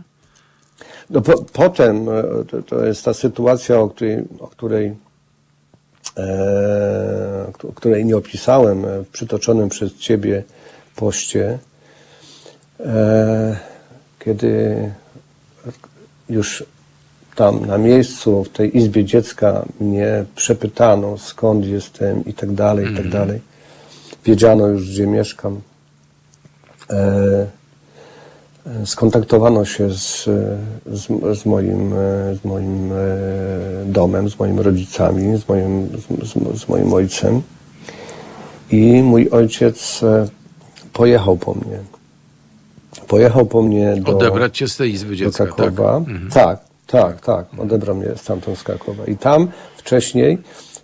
No 1.10 1.22
po, 1.22 1.44
potem 1.54 2.10
e, 2.10 2.24
to, 2.52 2.62
to 2.62 2.86
jest 2.86 3.06
ta 3.06 3.14
sytuacja, 3.14 3.80
o 3.80 3.90
której, 3.90 4.24
o 4.40 4.48
której, 4.48 4.96
e, 6.18 7.52
o 7.70 7.74
której 7.74 8.06
nie 8.06 8.18
opisałem 8.18 8.86
e, 8.86 9.04
w 9.04 9.08
przytoczonym 9.08 9.70
przez 9.70 9.96
ciebie 9.96 10.44
poście, 10.96 11.60
e, 12.80 13.58
kiedy 14.20 14.92
już 16.30 16.64
tam 17.38 17.66
na 17.66 17.78
miejscu, 17.78 18.44
w 18.44 18.50
tej 18.50 18.78
izbie 18.78 19.06
dziecka 19.06 19.66
mnie 19.80 20.26
przepytano 20.36 21.18
skąd 21.18 21.66
jestem 21.66 22.26
i 22.26 22.34
tak 22.34 22.52
dalej, 22.52 22.94
i 22.94 22.96
tak 22.96 23.10
dalej. 23.10 23.42
Wiedziano 24.26 24.68
już, 24.68 24.90
gdzie 24.90 25.08
mieszkam. 25.08 25.62
E, 26.90 27.46
skontaktowano 28.86 29.66
się 29.66 29.90
z, 29.90 30.24
z, 30.86 31.08
z, 31.40 31.46
moim, 31.46 31.94
e, 31.94 32.36
z 32.36 32.46
moim 32.46 32.92
e, 32.92 32.96
domem, 33.86 34.30
z 34.30 34.40
moimi 34.40 34.62
rodzicami, 34.62 35.38
z 35.38 35.50
moim, 35.50 35.90
z, 36.24 36.60
z, 36.62 36.68
moim 36.68 36.94
ojcem. 36.94 37.42
I 38.72 39.04
mój 39.04 39.30
ojciec 39.30 40.04
e, 40.04 40.28
pojechał 40.94 41.38
po 41.38 41.54
mnie. 41.54 41.80
Pojechał 43.08 43.46
po 43.46 43.62
mnie 43.62 43.96
do, 43.96 44.18
Odebrać 44.18 44.58
cię 44.58 44.68
z 44.68 44.78
tej 44.78 44.94
izby 44.94 45.10
do 45.10 45.16
dziecka, 45.16 45.46
tak? 45.46 45.56
Krakowa. 45.56 46.02
Tak, 46.34 46.67
tak, 46.88 47.22
tak. 47.22 47.46
Odebrał 47.60 47.96
mnie 47.96 48.08
stamtąd 48.16 48.58
z 48.58 48.64
Krakowa. 48.64 49.06
I 49.06 49.18
tam 49.18 49.48
wcześniej 49.78 50.38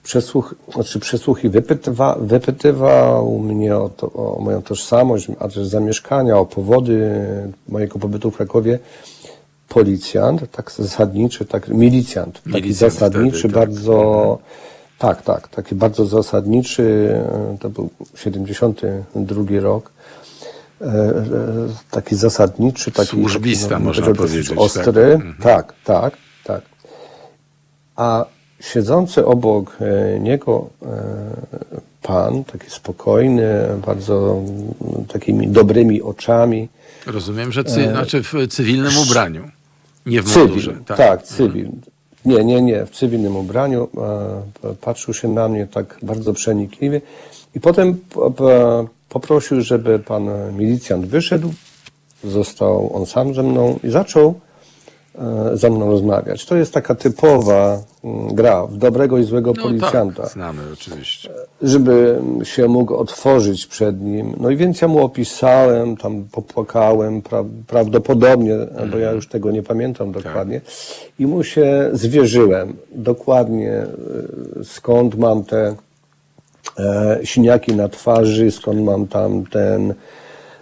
przesłuch, 0.03 0.55
znaczy 0.73 0.99
przesłuch 0.99 1.43
i 1.43 1.49
wypytywa, 1.49 2.17
wypytywał 2.21 3.39
mnie 3.39 3.77
o, 3.77 3.89
to, 3.89 4.11
o 4.11 4.41
moją 4.41 4.61
tożsamość, 4.61 5.27
adres 5.39 5.67
zamieszkania, 5.67 6.37
o 6.37 6.45
powody 6.45 7.25
mojego 7.69 7.99
pobytu 7.99 8.31
w 8.31 8.37
Krakowie. 8.37 8.79
Policjant, 9.69 10.51
tak 10.51 10.71
zasadniczy, 10.71 11.45
tak, 11.45 11.67
milicjant, 11.67 12.33
taki 12.33 12.49
Milicjant 12.49 12.93
zasadniczy, 12.93 13.39
wtedy, 13.39 13.53
tak. 13.53 13.67
bardzo 13.67 14.39
Tak, 14.99 15.21
tak, 15.21 15.47
taki 15.47 15.75
bardzo 15.75 16.05
zasadniczy, 16.05 17.15
e, 17.53 17.57
to 17.59 17.69
był 17.69 17.89
72 18.15 19.59
rok, 19.59 19.91
taki 21.91 22.15
zasadniczy, 22.15 22.91
taki 22.91 23.09
Służbista, 23.09 23.69
taki, 23.69 23.83
można 23.83 24.13
powiedzieć, 24.13 24.49
tak. 24.49 24.59
Ostry, 24.59 25.19
tak, 25.41 25.73
tak, 25.83 26.17
tak. 26.43 26.61
A 27.95 28.25
siedzący 28.59 29.25
obok 29.25 29.77
e, 29.81 30.19
niego 30.19 30.69
e, 30.81 30.87
pan, 32.01 32.43
taki 32.43 32.69
spokojny, 32.69 33.49
bardzo 33.85 34.41
takimi 35.07 35.47
dobrymi 35.47 36.01
oczami, 36.01 36.69
Rozumiem, 37.07 37.51
że 37.51 37.63
cy, 37.63 37.87
znaczy 37.89 38.23
w 38.23 38.33
cywilnym 38.49 38.97
ubraniu. 38.97 39.43
Nie 40.05 40.21
w 40.21 40.25
Cywil, 40.25 40.41
mundurze. 40.45 40.75
tak, 40.97 41.23
cywil. 41.23 41.69
Nie, 42.25 42.43
nie, 42.43 42.61
nie, 42.61 42.85
w 42.85 42.89
cywilnym 42.89 43.35
ubraniu. 43.35 43.87
e, 44.63 44.75
Patrzył 44.81 45.13
się 45.13 45.27
na 45.27 45.47
mnie 45.47 45.67
tak 45.67 45.97
bardzo 46.01 46.33
przenikliwie 46.33 47.01
i 47.55 47.59
potem 47.59 47.97
po- 48.09 48.31
po- 48.31 48.87
poprosił, 49.13 49.61
żeby 49.61 49.99
pan 49.99 50.29
milicjant 50.57 51.05
wyszedł. 51.05 51.53
Został 52.23 52.95
on 52.95 53.05
sam 53.05 53.33
ze 53.33 53.43
mną 53.43 53.79
i 53.83 53.89
zaczął 53.89 54.33
e, 55.15 55.57
ze 55.57 55.69
mną 55.69 55.91
rozmawiać. 55.91 56.45
To 56.45 56.55
jest 56.55 56.73
taka 56.73 56.95
typowa 56.95 57.79
mm, 58.03 58.35
gra 58.35 58.65
w 58.65 58.77
dobrego 58.77 59.17
i 59.17 59.23
złego 59.23 59.53
No 59.57 59.63
policjanta 59.63 60.23
tak, 60.23 60.31
znamy 60.31 60.61
oczywiście. 60.73 61.29
żeby 61.61 62.19
się 62.43 62.67
mógł 62.67 62.95
otworzyć 62.95 63.67
przed 63.67 64.01
nim. 64.01 64.35
No 64.39 64.49
i 64.49 64.57
więc 64.57 64.81
ja 64.81 64.87
mu 64.87 65.05
opisałem, 65.05 65.97
tam 65.97 66.23
popłakałem, 66.31 67.21
pra, 67.21 67.43
prawdopodobnie, 67.67 68.55
bo 68.91 68.97
ja 68.97 69.11
już 69.11 69.27
tego 69.27 69.51
nie 69.51 69.63
pamiętam 69.63 70.11
dokładnie, 70.11 70.61
i 71.19 71.27
mu 71.27 71.43
się 71.43 71.89
zwierzyłem 71.93 72.73
dokładnie, 72.95 73.85
y, 74.61 74.65
skąd 74.65 75.15
mam 75.15 75.43
te 75.43 75.75
e, 76.79 77.19
siniaki 77.23 77.75
na 77.75 77.89
twarzy, 77.89 78.51
skąd 78.51 78.81
mam 78.81 79.07
tam 79.07 79.45
ten, 79.45 79.93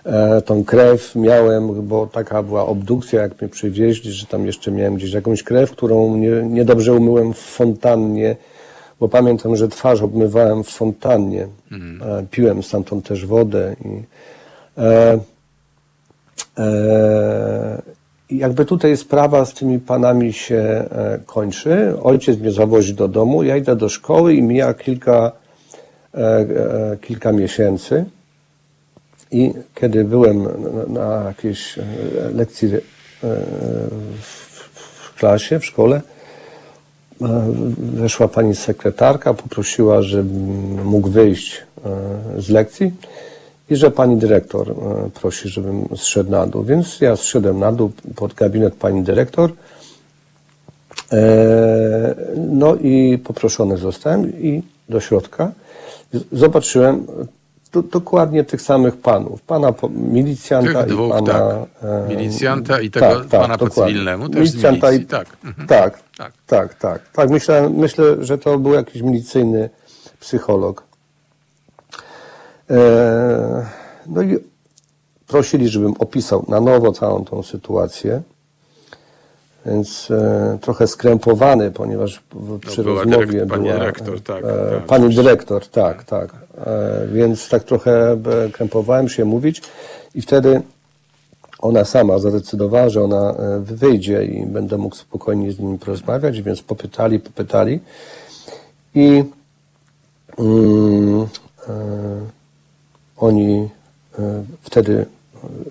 e, 0.06 0.42
tą 0.42 0.64
krew 0.64 1.16
miałem, 1.16 1.88
bo 1.88 2.08
taka 2.08 2.44
była 2.44 2.66
obdukcja, 2.66 3.22
jak 3.22 3.42
mnie 3.42 3.50
przywieźli, 3.50 4.12
że 4.12 4.26
tam 4.26 4.46
jeszcze 4.46 4.72
miałem 4.72 4.96
gdzieś 4.96 5.14
jakąś 5.14 5.44
krew, 5.44 5.72
którą 5.72 6.18
nie, 6.18 6.30
niedobrze 6.30 6.94
umyłem 6.94 7.34
w 7.34 7.38
fontannie, 7.38 8.36
bo 9.00 9.08
pamiętam, 9.08 9.56
że 9.56 9.68
twarz 9.68 10.02
obmywałem 10.02 10.64
w 10.64 10.70
fontannie. 10.70 11.48
E, 12.02 12.26
piłem 12.32 12.64
stamtąd 12.64 13.08
też 13.08 13.26
wodę 13.26 13.76
i 13.86 14.04
e, 14.78 15.20
e, 16.58 17.82
jakby 18.32 18.66
tutaj 18.66 18.98
sprawa 18.98 19.46
z 19.46 19.54
tymi 19.54 19.80
panami 19.80 20.34
się 20.34 20.56
e, 20.56 21.20
kończy. 21.26 21.94
Ojciec 22.04 22.40
mnie 22.40 22.52
zawozi 22.52 22.94
do 22.94 23.08
domu, 23.08 23.44
ja 23.44 23.58
idę 23.58 23.76
do 23.76 23.90
szkoły 23.90 24.34
i 24.34 24.42
mija 24.42 24.74
kilka, 24.74 25.32
kilka 27.02 27.32
miesięcy. 27.32 28.06
I 29.32 29.54
kiedy 29.76 30.04
byłem 30.04 30.48
na, 30.88 31.24
jakiejś 31.28 31.78
e, 31.78 31.84
lekcji 32.34 32.68
e, 32.76 32.80
w, 34.22 35.16
klasie, 35.18 35.60
w 35.60 35.66
szkole, 35.66 36.02
e, 37.22 37.54
weszła 37.78 38.28
pani 38.28 38.56
sekretarka, 38.56 39.34
poprosiła, 39.34 40.02
żebym 40.02 40.86
mógł 40.86 41.10
wyjść 41.10 41.58
e, 42.38 42.42
z 42.42 42.50
lekcji 42.50 42.92
i 43.70 43.76
że 43.76 43.92
pani 43.92 44.18
dyrektor 44.18 44.72
e, 44.72 44.74
prosi, 45.10 45.50
żebym 45.50 45.88
zszedł 45.96 46.32
na 46.32 46.48
dół. 46.48 46.64
Więc 46.64 47.02
ja 47.02 47.16
zszedłem 47.16 47.60
na 47.60 47.72
dół 47.72 47.92
pod 48.16 48.34
gabinet 48.34 48.76
pani 48.76 49.04
dyrektor. 49.04 49.52
E, 51.12 52.16
No 52.38 52.76
i 52.76 53.18
poproszony 53.18 53.78
zostałem 53.78 54.42
i 54.42 54.64
do 54.90 55.00
środka 55.00 55.52
zobaczyłem 56.32 57.06
do, 57.74 57.82
dokładnie 57.84 58.44
tych 58.44 58.62
samych 58.62 58.98
panów. 58.98 59.42
Pana 59.42 59.72
po, 59.72 59.90
milicjanta 59.90 60.84
Tych 60.84 60.94
dwóch, 60.94 61.08
i 61.08 61.12
pana... 61.12 61.26
tak. 61.34 61.68
e, 61.84 62.08
Milicjanta 62.16 62.82
i 62.82 62.90
tego 62.90 63.22
pana 63.30 63.58
po 63.58 63.66
dokładnie. 63.66 63.94
cywilnemu, 63.94 64.30
też 64.30 64.40
Milicjanta 64.40 64.88
milicji, 64.88 65.06
i, 65.06 65.10
tak. 65.10 65.28
Mhm. 65.46 65.68
tak, 65.68 66.00
Tak. 66.18 66.34
tak, 66.48 66.74
tak, 66.74 67.10
tak. 67.14 67.30
Myślę, 67.30 67.70
myślę, 67.70 68.06
że 68.20 68.38
to 68.38 68.58
był 68.60 68.74
jakiś 68.74 69.02
milicyjny 69.02 69.70
psycholog. 70.20 70.84
E, 72.70 73.66
no 74.08 74.22
i 74.22 74.38
prosili, 75.28 75.70
żebym 75.70 75.94
opisał 76.00 76.46
na 76.48 76.62
nowo 76.62 76.92
całą 76.92 77.26
tą 77.26 77.44
sytuację. 77.44 78.22
Więc 79.66 80.12
e, 80.12 80.58
trochę 80.62 80.88
skrępowany, 80.88 81.72
ponieważ 81.72 82.22
w, 82.34 82.60
przy 82.60 82.84
No, 82.84 82.94
rozmowie 82.96 83.26
dyrekt- 83.26 83.50
pani 83.50 83.64
była 83.64 83.80
dyrektor, 83.80 84.22
tak, 84.22 84.44
e, 84.44 84.48
tak, 84.72 84.86
pani 84.86 85.16
dyrektor, 85.16 85.68
tak, 85.68 86.04
tak. 86.04 86.36
E, 86.58 87.08
więc 87.14 87.50
tak 87.50 87.64
trochę 87.64 88.12
e, 88.12 88.50
krępowałem 88.52 89.10
się 89.10 89.26
mówić 89.26 89.62
i 90.16 90.22
wtedy 90.22 90.62
ona 91.60 91.86
sama 91.86 92.20
zadecydowała, 92.20 92.90
że 92.90 93.04
ona 93.04 93.32
e, 93.34 93.60
wyjdzie 93.60 94.26
i 94.26 94.46
będę 94.46 94.78
mógł 94.78 94.96
spokojnie 94.96 95.52
z 95.52 95.60
nimi 95.60 95.80
porozmawiać, 95.80 96.42
więc 96.42 96.62
popytali, 96.62 97.20
popytali 97.20 97.80
i 98.96 99.24
mm, 100.40 101.22
e, 101.22 101.28
oni 103.18 103.70
wtedy 104.62 105.06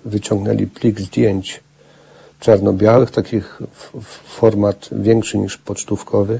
wyciągnęli 0.05 0.67
plik 0.67 0.99
zdjęć 1.01 1.63
czarno-białych, 2.41 3.11
takich 3.11 3.59
format 4.25 4.89
większy 4.91 5.37
niż 5.37 5.57
pocztówkowy. 5.57 6.39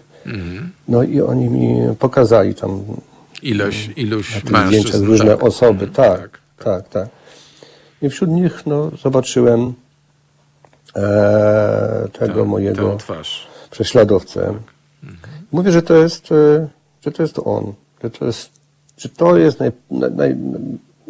No 0.87 1.03
i 1.03 1.21
oni 1.21 1.49
mi 1.49 1.95
pokazali 1.99 2.55
tam 2.55 2.83
Ilość, 3.41 3.89
ilość 3.95 4.43
na 4.49 4.67
zdjęciach 4.67 5.01
różne 5.01 5.31
tak. 5.31 5.43
osoby, 5.43 5.87
tak, 5.87 6.19
tak, 6.19 6.39
tak, 6.63 6.89
tak, 6.89 7.07
I 8.01 8.09
wśród 8.09 8.29
nich 8.29 8.65
no, 8.65 8.91
zobaczyłem 9.03 9.73
e, 10.95 12.07
tego 12.19 12.41
Tę- 12.43 12.45
mojego 12.47 12.95
twarz. 12.97 13.47
prześladowcę. 13.71 14.53
Mówię, 15.51 15.71
że 15.71 15.81
to 15.81 15.93
jest, 15.95 16.31
e, 16.31 16.67
że 17.05 17.11
to 17.11 17.23
jest 17.23 17.39
on, 17.45 17.73
że 18.03 18.09
to 18.09 18.25
jest, 18.25 18.49
że 18.97 19.09
to 19.09 19.37
jest 19.37 19.59
naj, 19.59 19.71
naj, 19.91 20.11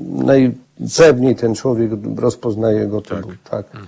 naj, 0.05 0.51
najpewniej 0.77 1.35
ten 1.35 1.55
człowiek 1.55 1.91
rozpoznaje 2.15 2.87
go, 2.87 3.01
Tak. 3.01 3.21
był 3.21 3.31
tak. 3.49 3.65
E, 3.75 3.79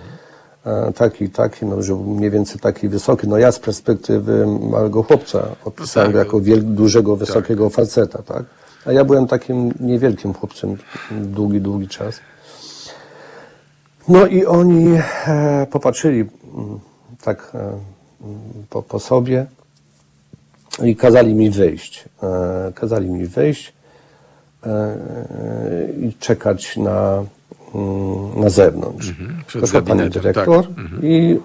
Taki, 0.94 1.30
taki, 1.30 1.66
no, 1.66 1.82
że 1.82 1.94
mniej 1.94 2.30
więcej 2.30 2.60
taki 2.60 2.88
wysoki. 2.88 3.28
No 3.28 3.38
ja 3.38 3.52
z 3.52 3.58
perspektywy 3.58 4.46
małego 4.46 5.02
chłopca 5.02 5.48
opisałem 5.64 6.12
tak. 6.12 6.18
jako 6.18 6.40
wiel, 6.40 6.74
dużego, 6.74 7.16
wysokiego 7.16 7.70
faceta, 7.70 8.22
tak? 8.22 8.44
A 8.86 8.92
ja 8.92 9.04
byłem 9.04 9.26
takim 9.26 9.72
niewielkim 9.80 10.34
chłopcem 10.34 10.76
długi, 11.10 11.60
długi 11.60 11.88
czas. 11.88 12.20
No 14.08 14.26
i 14.26 14.46
oni 14.46 14.98
e, 15.26 15.66
popatrzyli 15.70 16.20
mm, 16.20 16.80
tak 17.22 17.50
e, 17.54 17.58
mm, 17.58 17.80
po, 18.70 18.82
po 18.82 19.00
sobie 19.00 19.46
i 20.82 20.96
kazali 20.96 21.34
mi 21.34 21.50
wyjść. 21.50 22.04
E, 22.22 22.72
kazali 22.74 23.10
mi 23.10 23.26
wyjść 23.26 23.72
e, 24.66 24.70
e, 24.70 24.96
i 26.00 26.14
czekać 26.18 26.76
na, 26.76 27.24
na 28.36 28.50
zewnątrz. 28.50 29.12
przed 29.46 29.60
Doszła 29.60 29.82
pani 29.82 30.00
gabinetem, 30.00 30.22
dyrektor 30.22 30.66
tak. 30.66 30.74
i 31.02 31.38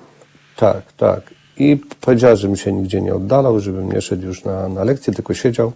tak, 0.55 0.93
tak. 0.97 1.21
I 1.57 1.77
powiedziała, 2.01 2.35
żebym 2.35 2.57
się 2.57 2.73
nigdzie 2.73 3.01
nie 3.01 3.15
oddalał, 3.15 3.59
żebym 3.59 3.91
nie 3.91 4.01
szedł 4.01 4.25
już 4.25 4.43
na, 4.43 4.69
na 4.69 4.83
lekcję, 4.83 5.13
tylko 5.13 5.33
siedział 5.33 5.71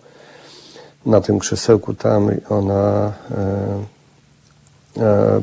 na 1.06 1.22
tym 1.22 1.40
krzesełku 1.40 1.94
tam 1.94 2.38
i 2.38 2.42
ona 2.50 3.14
e, 3.32 5.04
e, 5.04 5.42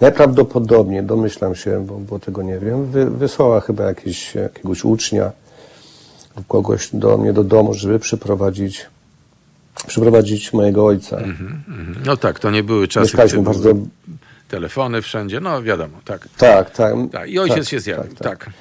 najprawdopodobniej, 0.00 1.02
domyślam 1.02 1.54
się, 1.54 1.86
bo, 1.86 1.98
bo 1.98 2.18
tego 2.18 2.42
nie 2.42 2.58
wiem, 2.58 2.86
wy, 2.86 3.10
wysłała 3.10 3.60
chyba 3.60 3.84
jakiś, 3.84 4.34
jakiegoś 4.34 4.84
ucznia 4.84 5.32
lub 6.36 6.46
kogoś 6.46 6.88
do 6.92 7.18
mnie 7.18 7.32
do 7.32 7.44
domu, 7.44 7.74
żeby 7.74 7.98
przyprowadzić, 7.98 8.86
przyprowadzić 9.86 10.52
mojego 10.52 10.86
ojca. 10.86 11.16
Mhm. 11.16 11.62
No 12.06 12.16
tak, 12.16 12.40
to 12.40 12.50
nie 12.50 12.62
były 12.62 12.88
czasy, 12.88 13.04
Mieszkaliśmy 13.04 13.42
bardzo... 13.42 13.74
telefony 14.54 15.02
wszędzie, 15.02 15.40
no 15.40 15.62
wiadomo, 15.62 15.98
tak. 16.04 16.28
Tak, 16.38 16.70
tak. 16.70 16.94
tak. 17.12 17.28
I 17.28 17.38
ojciec 17.38 17.58
tak, 17.58 17.68
się 17.68 17.80
zjawił, 17.80 18.14
tak, 18.14 18.28
tak. 18.28 18.44
tak. 18.44 18.54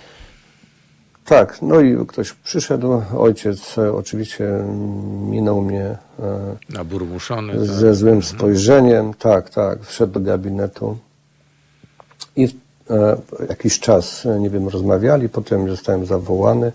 Tak, 1.25 1.61
no 1.61 1.81
i 1.81 2.05
ktoś 2.07 2.33
przyszedł, 2.33 3.01
ojciec 3.17 3.77
oczywiście 3.77 4.45
minął 5.29 5.61
mnie 5.61 5.83
e, 5.83 5.97
Naburmuszony. 6.69 7.53
Tak. 7.53 7.65
ze 7.65 7.95
złym 7.95 8.23
spojrzeniem, 8.23 9.13
tak, 9.13 9.49
tak, 9.49 9.83
wszedł 9.83 10.13
do 10.13 10.19
gabinetu 10.19 10.97
i 12.35 12.47
w, 12.47 12.53
e, 12.89 13.17
jakiś 13.49 13.79
czas, 13.79 14.25
e, 14.25 14.39
nie 14.39 14.49
wiem, 14.49 14.67
rozmawiali, 14.67 15.29
potem 15.29 15.69
zostałem 15.69 16.05
zawołany. 16.05 16.71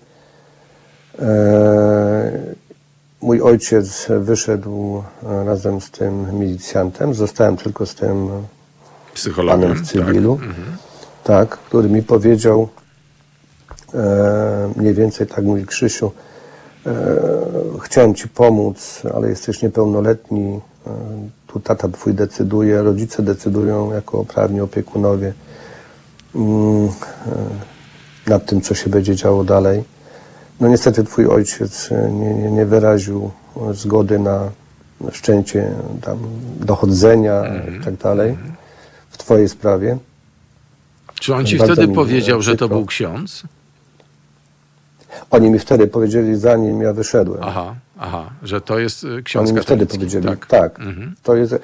E, 1.18 2.54
mój 3.20 3.42
ojciec 3.42 4.06
wyszedł 4.20 5.02
razem 5.22 5.80
z 5.80 5.90
tym 5.90 6.38
milicjantem, 6.38 7.14
zostałem 7.14 7.56
tylko 7.56 7.86
z 7.86 7.94
tym. 7.94 8.28
Panem 9.46 9.74
w 9.74 9.82
cywilu, 9.86 10.36
Tak. 10.36 10.48
Mhm. 10.48 10.76
tak, 11.24 11.48
który 11.48 11.88
mi 11.88 12.02
powiedział 12.02 12.68
e, 13.94 14.72
mniej 14.76 14.94
więcej 14.94 15.26
tak 15.26 15.44
mówi 15.44 15.66
Krzysiu, 15.66 16.12
e, 16.86 16.92
chciałem 17.82 18.14
ci 18.14 18.28
pomóc, 18.28 19.02
ale 19.14 19.28
jesteś 19.28 19.62
niepełnoletni, 19.62 20.60
e, 20.86 20.90
tu 21.46 21.60
tata 21.60 21.88
twój 21.88 22.14
decyduje, 22.14 22.82
rodzice 22.82 23.22
decydują 23.22 23.92
jako 23.94 24.24
prawni 24.24 24.60
opiekunowie 24.60 25.32
mm, 26.34 26.86
e, 26.86 26.90
nad 28.30 28.46
tym, 28.46 28.60
co 28.60 28.74
się 28.74 28.90
będzie 28.90 29.16
działo 29.16 29.44
dalej. 29.44 29.84
No 30.60 30.68
niestety 30.68 31.04
twój 31.04 31.26
ojciec 31.26 31.90
nie, 31.90 32.34
nie, 32.34 32.50
nie 32.50 32.66
wyraził 32.66 33.30
zgody 33.72 34.18
na 34.18 34.50
wszczęcie 35.10 35.70
tam 36.02 36.18
dochodzenia 36.60 37.42
i 37.80 37.84
tak 37.84 37.96
dalej 37.96 38.36
w 39.18 39.22
twojej 39.22 39.48
sprawie. 39.48 39.98
Czy 41.20 41.34
on 41.34 41.46
ci 41.46 41.58
Bardzo 41.58 41.72
wtedy 41.74 41.94
powiedział, 41.94 42.42
że 42.42 42.56
to 42.56 42.68
był 42.68 42.86
ksiądz? 42.86 43.42
Oni 45.30 45.50
mi 45.50 45.58
wtedy 45.58 45.86
powiedzieli, 45.86 46.36
zanim 46.36 46.82
ja 46.82 46.92
wyszedłem. 46.92 47.40
Aha, 47.42 47.74
aha, 47.98 48.30
że 48.42 48.60
to 48.60 48.78
jest 48.78 49.04
y, 49.04 49.22
ksiądz 49.22 49.48
Oni 49.48 49.58
mi 49.58 49.62
wtedy 49.64 49.86
powiedzieli, 49.86 50.26
Tak. 50.28 50.46
tak, 50.46 50.80
Mhm. 50.80 51.14
to, 51.22 51.36
jest, 51.36 51.54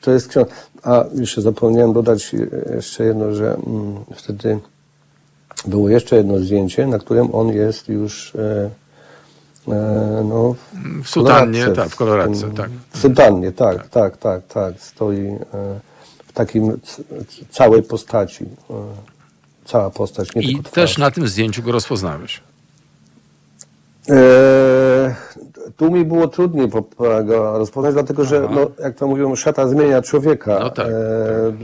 to 0.00 0.10
jest 0.10 0.28
ksiądz. 0.28 0.48
A 0.82 1.04
jeszcze 1.14 1.42
zapomniałem 1.42 1.92
dodać 1.92 2.34
e, 2.34 2.74
jeszcze 2.74 3.04
jedno, 3.04 3.34
że 3.34 3.54
mm, 3.54 3.96
wtedy 4.14 4.58
było 5.66 5.88
jeszcze 5.88 6.16
jedno 6.16 6.38
zdjęcie, 6.38 6.86
na 6.86 6.98
którym 6.98 7.34
on 7.34 7.48
jest 7.48 7.88
już 7.88 8.34
e, 8.34 8.70
e, 9.68 10.24
no, 10.28 10.54
W 11.04 11.08
sutannie, 11.08 11.60
koloradce, 11.60 11.82
tak, 11.82 11.88
w 11.92 11.96
koloradce, 11.96 12.50
tak. 12.50 12.70
W 12.90 12.98
sutannie, 12.98 13.52
tak, 13.52 13.88
tak, 13.88 14.16
tak, 14.16 14.46
tak. 14.46 14.74
Stoi 14.78 15.26
e, 15.26 15.36
w 15.44 15.87
takim 16.38 16.80
całej 17.50 17.82
postaci. 17.82 18.44
E, 18.70 18.74
cała 19.64 19.90
postać, 19.90 20.34
nie 20.34 20.42
I 20.42 20.46
tylko 20.46 20.62
twarz. 20.62 20.74
też 20.74 20.98
na 20.98 21.10
tym 21.10 21.28
zdjęciu 21.28 21.62
go 21.62 21.72
rozpoznałeś. 21.72 22.40
E, 24.10 25.14
tu 25.76 25.90
mi 25.90 26.04
było 26.04 26.28
trudniej 26.28 26.68
go 27.24 27.58
rozpoznać, 27.58 27.94
dlatego 27.94 28.24
że, 28.24 28.42
Aha. 28.44 28.54
no, 28.54 28.84
jak 28.84 28.94
to 28.94 29.06
mówią, 29.06 29.36
szata 29.36 29.68
zmienia 29.68 30.02
człowieka. 30.02 30.58
No 30.60 30.70
tak, 30.70 30.86
E, 30.86 30.92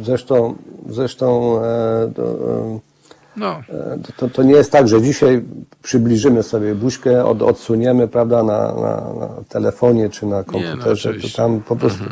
Zresztą, 0.05 0.55
zresztą 0.89 1.59
e, 1.65 2.13
to, 2.17 2.23
e, 2.23 2.79
No, 3.37 3.61
to, 4.17 4.29
to 4.29 4.43
nie 4.43 4.53
jest 4.53 4.73
tak, 4.73 4.89
że 4.89 5.03
dzisiaj 5.03 5.43
przybliżymy 5.83 6.43
sobie 6.43 6.75
buźkę, 6.75 7.25
od, 7.25 7.43
odsuniemy, 7.43 8.09
prawda, 8.09 8.43
na, 8.43 8.75
na, 8.75 8.97
na 9.21 9.29
telefonie 9.49 10.11
czy 10.11 10.27
na 10.27 10.45
komputerze, 10.45 11.03
to 11.03 11.11
oczywiście. 11.11 11.37
tam 11.37 11.61
po 11.61 11.77
prostu. 11.77 12.05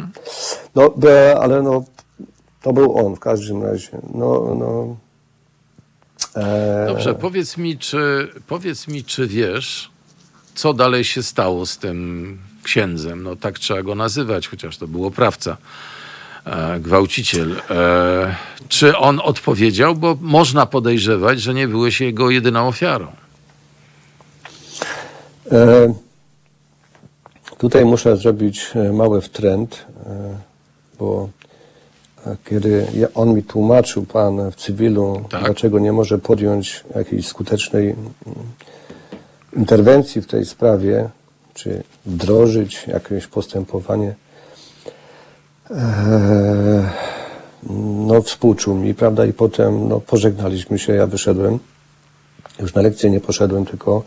No, 0.74 0.90
be- 0.96 1.36
ale 1.40 1.62
no, 1.62 1.84
to 2.62 2.72
był 2.72 3.06
on 3.06 3.16
w 3.16 3.20
każdym 3.20 3.62
razie. 3.62 3.88
No, 4.14 4.54
no, 4.58 4.96
e, 6.42 6.86
dobrze, 6.86 7.14
powiedz 7.14 7.56
mi, 7.56 7.78
czy, 7.78 8.28
powiedz 8.46 8.88
mi, 8.88 9.04
czy 9.04 9.26
wiesz, 9.26 9.90
co 10.54 10.74
dalej 10.74 11.04
się 11.04 11.22
stało 11.22 11.66
z 11.66 11.78
tym 11.78 12.38
księdzem? 12.62 13.22
No 13.22 13.36
tak 13.36 13.58
trzeba 13.58 13.82
go 13.82 13.94
nazywać, 13.94 14.48
chociaż 14.48 14.78
to 14.78 14.88
był 14.88 15.06
oprawca, 15.06 15.56
e, 16.44 16.80
gwałciciel. 16.80 17.56
E, 17.70 18.36
czy 18.68 18.96
on 18.96 19.20
odpowiedział? 19.24 19.94
Bo 19.94 20.16
można 20.20 20.66
podejrzewać, 20.66 21.40
że 21.40 21.54
nie 21.54 21.68
byłeś 21.68 22.00
jego 22.00 22.30
jedyną 22.30 22.68
ofiarą. 22.68 23.12
E, 25.52 25.94
Tutaj 27.58 27.84
muszę 27.84 28.16
zrobić 28.16 28.70
e, 28.74 28.92
mały 28.92 29.20
wtręt, 29.20 29.86
bo 30.98 31.28
kiedy 32.44 32.86
on 33.14 33.34
mi 33.34 33.42
tłumaczył, 33.42 34.02
pan 34.02 34.50
w 34.50 34.56
cywilu, 34.56 35.20
Tak. 35.30 35.44
dlaczego 35.44 35.78
nie 35.78 35.92
może 35.92 36.18
podjąć 36.18 36.84
jakiejś 36.96 37.26
skutecznej 37.26 37.94
interwencji 39.56 40.22
w 40.22 40.26
tej 40.26 40.44
sprawie, 40.46 41.08
czy 41.54 41.82
wdrożyć 42.06 42.86
jakieś 42.86 43.26
postępowanie, 43.26 44.14
e, 45.70 46.90
no 48.08 48.22
współczuł 48.22 48.74
mi, 48.74 48.94
prawda, 48.94 49.24
i 49.26 49.32
potem 49.32 49.88
no, 49.88 50.00
pożegnaliśmy 50.00 50.78
się, 50.78 50.92
ja 50.94 51.06
wyszedłem. 51.06 51.58
Już 52.58 52.74
na 52.74 52.82
lekcję 52.82 53.10
nie 53.10 53.20
poszedłem, 53.20 53.66
tylko 53.66 54.02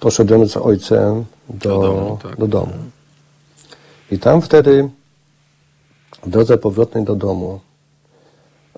poszedłem 0.00 0.48
z 0.48 0.56
ojcem 0.56 1.24
do, 1.48 1.68
Do 1.68 1.80
domu, 1.82 2.18
tak. 2.22 2.36
do 2.36 2.46
domu. 2.46 2.72
I 4.10 4.18
tam 4.18 4.42
wtedy, 4.42 4.88
w 6.22 6.30
drodze 6.30 6.58
powrotnej 6.58 7.04
do 7.04 7.14
domu, 7.14 7.60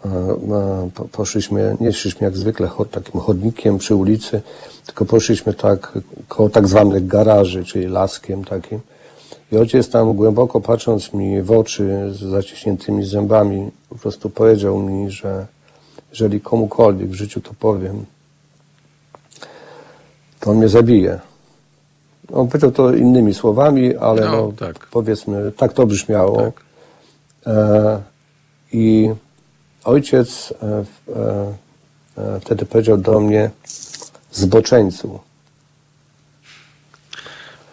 e, 0.04 0.90
po- 0.94 1.04
poszliśmy, 1.04 1.76
nie 1.80 1.92
szliśmy 1.92 2.24
jak 2.24 2.36
zwykle 2.36 2.70
takim 2.90 3.20
chodnikiem 3.20 3.78
przy 3.78 3.94
ulicy, 3.94 4.42
tylko 4.86 5.04
poszliśmy 5.04 5.54
tak 5.54 5.98
koło 6.28 6.48
tak 6.50 6.68
zwanych 6.68 7.06
garaży, 7.06 7.64
czyli 7.64 7.86
laskiem 7.86 8.44
takim. 8.44 8.80
I 9.52 9.56
ojciec 9.56 9.90
tam 9.90 10.12
głęboko 10.14 10.60
patrząc 10.60 11.12
mi 11.12 11.42
w 11.42 11.52
oczy 11.52 12.10
z 12.12 12.18
zaciśniętymi 12.20 13.04
zębami, 13.04 13.70
po 13.88 13.94
prostu 13.94 14.30
powiedział 14.30 14.78
mi, 14.78 15.10
że 15.10 15.46
jeżeli 16.10 16.40
komukolwiek 16.40 17.08
w 17.10 17.14
życiu 17.14 17.40
to 17.40 17.50
powiem, 17.60 18.04
to 20.40 20.50
on 20.50 20.56
mnie 20.56 20.68
zabije. 20.68 21.20
On 22.32 22.48
powiedział 22.48 22.70
to 22.70 22.94
innymi 22.94 23.34
słowami, 23.34 23.96
ale 23.96 24.24
No, 24.24 24.30
no, 24.30 24.52
tak. 24.58 24.86
powiedzmy, 24.90 25.52
tak 25.56 25.72
to 25.72 25.86
brzmiało. 25.86 26.36
Tak. 26.42 26.67
E, 27.48 28.02
I 28.72 29.10
ojciec 29.84 30.54
e, 30.62 30.84
e, 32.18 32.40
wtedy 32.40 32.66
powiedział 32.66 32.98
do 32.98 33.20
mnie, 33.20 33.50
zboczeńcu. 34.32 35.20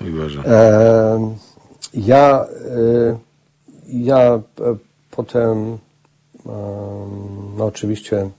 Mój 0.01 0.11
Boże. 0.11 0.43
Ja, 1.93 2.45
ja 3.88 4.39
potem, 5.11 5.78
no 7.57 7.65
oczywiście, 7.65 8.30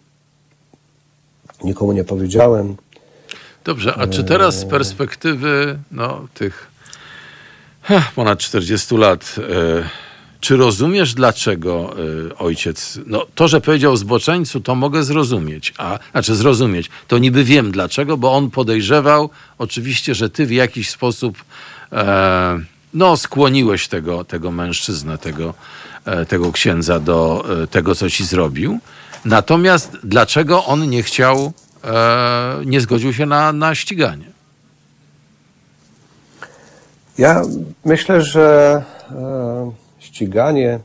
nikomu 1.64 1.93
nie 1.93 2.05
powiedziałem. 2.05 2.76
Dobrze, 3.64 3.95
a 3.95 4.07
czy 4.07 4.24
teraz 4.24 4.59
z 4.59 4.64
perspektywy 4.64 5.78
no, 5.93 6.28
tych 6.34 6.70
ponad 8.14 8.39
40 8.39 8.97
lat, 8.97 9.37
czy 10.41 10.57
rozumiesz, 10.57 11.14
dlaczego 11.14 11.97
e, 12.30 12.39
ojciec, 12.39 12.99
no 13.07 13.26
to, 13.34 13.49
że 13.49 13.61
powiedział 13.61 13.97
zboczeńcu, 13.97 14.61
to 14.61 14.74
mogę 14.74 15.03
zrozumieć, 15.03 15.74
a 15.78 15.99
znaczy 16.12 16.34
zrozumieć, 16.34 16.91
to 17.09 17.18
niby 17.18 17.45
wiem 17.45 17.72
dlaczego, 17.72 18.16
bo 18.16 18.34
on 18.34 18.51
podejrzewał 18.51 19.30
oczywiście, 19.59 20.14
że 20.14 20.30
ty 20.30 20.47
w 20.47 20.51
jakiś 20.51 20.91
sposób 20.91 21.45
e, 21.93 22.59
no, 22.95 23.16
skłoniłeś 23.16 23.89
tego, 23.89 24.24
tego 24.24 24.51
mężczyznę, 24.51 25.18
tego, 25.18 25.55
e, 26.05 26.26
tego 26.26 26.53
księdza 26.53 27.01
do 27.01 27.45
e, 27.62 27.66
tego, 27.66 27.95
co 27.95 28.11
ci 28.11 28.24
zrobił. 28.24 28.78
Natomiast 29.24 29.97
dlaczego 30.05 30.64
on 30.64 30.91
nie 30.91 31.03
chciał, 31.03 31.52
e, 31.85 32.60
nie 32.66 32.81
zgodził 32.81 33.12
się 33.12 33.27
na, 33.27 33.52
na 33.52 33.74
ściganie? 33.74 34.36
Ja 37.19 37.43
myślę, 37.85 38.23
że 38.23 38.82
e, 39.10 39.85
ściganie 40.16 40.78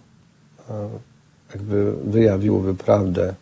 jakby 1.53 1.93
wyjawiłoby 2.03 2.73
prawdę, 2.75 3.33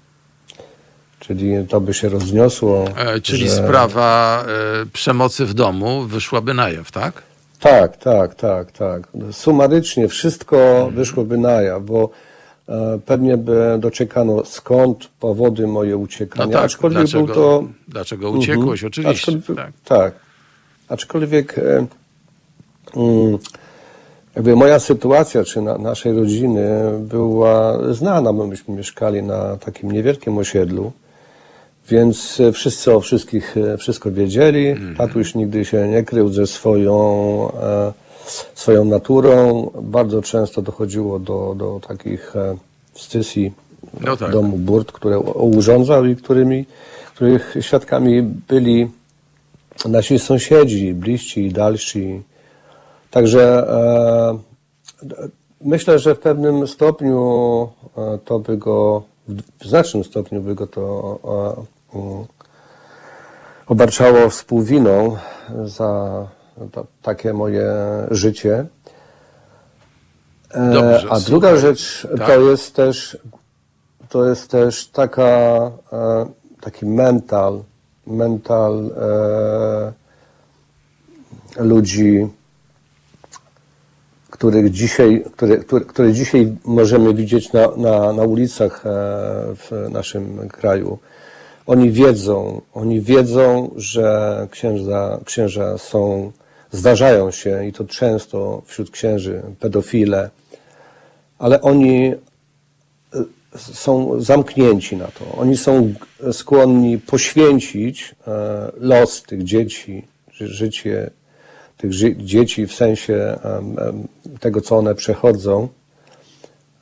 czyli 1.20 1.52
to 1.70 1.82
by 1.82 1.94
się 1.94 2.10
rozniosło. 2.10 2.86
E, 2.98 3.22
czyli 3.22 3.50
że- 3.50 3.56
sprawa 3.56 4.44
e, 4.82 4.86
przemocy 4.86 5.46
w 5.46 5.54
domu 5.54 6.04
wyszłaby 6.04 6.54
na 6.54 6.70
jaw, 6.70 6.92
tak? 6.92 7.24
Tak, 7.60 7.98
tak, 7.98 8.36
tak, 8.36 8.72
tak. 8.72 9.08
Sumarycznie 9.32 10.08
wszystko 10.08 10.90
wyszłoby 10.94 11.38
na 11.38 11.62
jaw, 11.62 11.84
bo 11.84 12.10
e, 12.70 13.00
pewnie 13.06 13.38
by 13.38 13.78
doczekano 13.80 14.46
skąd 14.46 15.08
powody 15.20 15.68
moje 15.68 15.98
uciekania. 15.98 16.46
No 16.46 16.52
tak, 16.54 16.64
Aczkolwiek 16.66 17.00
dlaczego, 17.00 17.26
był 17.26 17.36
to. 17.36 17.64
dlaczego 17.88 18.32
uciekłeś, 18.32 18.84
Mhm. 18.84 18.88
oczywiście. 18.92 19.32
Aczkolwiek, 19.32 19.58
Tak. 19.58 19.72
tak. 19.86 20.14
Aczkolwiek 20.90 21.58
e, 21.58 21.62
mm, 22.96 23.38
jakby 24.40 24.56
moja 24.56 24.80
sytuacja, 24.80 25.44
czy 25.44 25.62
na, 25.62 25.78
naszej 25.78 26.14
rodziny 26.14 26.70
była 27.00 27.78
znana, 27.94 28.34
bo 28.34 28.48
myśmy 28.48 28.76
mieszkali 28.76 29.24
na 29.24 29.58
takim 29.58 29.92
niewielkim 29.92 30.38
osiedlu, 30.38 30.92
więc 31.90 32.40
e, 32.40 32.52
wszyscy 32.52 32.94
o 32.94 33.00
wszystkich 33.00 33.58
e, 33.58 33.78
wszystko 33.78 34.12
wiedzieli. 34.12 34.68
Mhm. 34.68 34.96
Tatuś 34.96 35.36
nigdy 35.36 35.66
się 35.66 35.88
nie 35.88 36.04
krył 36.04 36.30
ze 36.30 36.48
swoją, 36.48 36.96
e, 37.62 37.94
swoją 38.56 38.86
naturą. 38.86 39.72
Bardzo 39.82 40.22
często 40.22 40.62
dochodziło 40.62 41.20
do, 41.20 41.56
do 41.58 41.80
takich 41.88 42.36
e, 42.36 42.58
scysji 42.96 43.52
No 44.02 44.18
tak. 44.18 44.32
domu 44.32 44.58
Burt, 44.58 44.92
które 44.92 45.20
urządzał 45.20 46.06
i 46.06 46.16
którymi, 46.16 46.66
których 47.16 47.56
świadkami 47.62 48.22
byli 48.22 48.88
nasi 49.86 50.20
sąsiedzi, 50.20 50.94
bliżsi 50.94 51.46
i 51.46 51.52
dalsi. 51.52 52.29
Także 53.12 53.68
e, 53.70 54.40
myślę, 55.62 56.00
że 56.00 56.16
w 56.16 56.20
pewnym 56.20 56.68
stopniu 56.68 57.70
e, 57.98 58.18
to 58.26 58.40
by 58.40 58.58
go, 58.58 59.04
w 59.60 59.66
znacznym 59.66 60.04
stopniu 60.04 60.42
by 60.42 60.56
go 60.56 60.68
to 60.68 61.20
e, 61.94 61.98
mm, 62.00 62.26
obarczało 63.68 64.30
współwiną 64.30 65.18
za, 65.66 66.28
ta, 66.72 66.84
takie 67.02 67.34
moje 67.34 67.74
życie. 68.12 68.66
Dobrze, 70.56 71.08
A 71.10 71.20
druga 71.20 71.56
rzecz 71.56 72.08
Tak. 72.18 72.28
to 72.28 72.42
jest 72.42 72.76
też 72.76 73.18
to 74.10 74.26
jest 74.26 74.52
też 74.52 74.88
taka 74.88 75.72
taki 76.62 76.86
mental 76.86 77.64
mental 78.08 78.90
ludzi, 81.58 82.28
których 84.40 84.72
dzisiaj, 84.72 85.24
które, 85.36 85.58
które, 85.58 85.86
które 85.86 86.14
dzisiaj 86.14 86.56
możemy 86.66 87.14
widzieć 87.14 87.54
na, 87.54 87.68
na, 87.78 88.14
na 88.14 88.24
ulicach 88.24 88.86
e, 88.86 88.90
w 89.56 89.88
naszym 89.92 90.50
kraju. 90.50 91.00
Oni 91.68 91.92
wiedzą, 91.92 92.62
oni 92.74 93.02
wiedzą, 93.02 93.72
że 93.76 94.48
księża, 94.52 95.20
księża 95.26 95.78
są, 95.78 96.32
zdarzają 96.72 97.32
się 97.32 97.68
i 97.68 97.74
to 97.74 97.86
często 97.86 98.62
wśród 98.66 98.92
księży 98.92 99.42
pedofile, 99.60 100.30
ale 101.40 101.62
oni 101.62 102.14
e, 102.14 102.16
są 103.58 104.22
zamknięci 104.22 104.98
na 104.98 105.08
to. 105.08 105.38
Oni 105.38 105.58
są 105.58 105.94
skłonni 106.32 106.98
poświęcić 106.98 108.16
e, 108.28 108.72
los 108.78 109.24
tych 109.24 109.44
dzieci, 109.44 110.08
ży- 110.32 110.48
życie 110.48 111.10
tych 111.80 111.92
dzieci 112.18 112.68
w 112.68 112.74
sensie 112.74 113.40
tego, 114.40 114.62
co 114.62 114.78
one 114.78 114.96
przechodzą, 114.96 115.68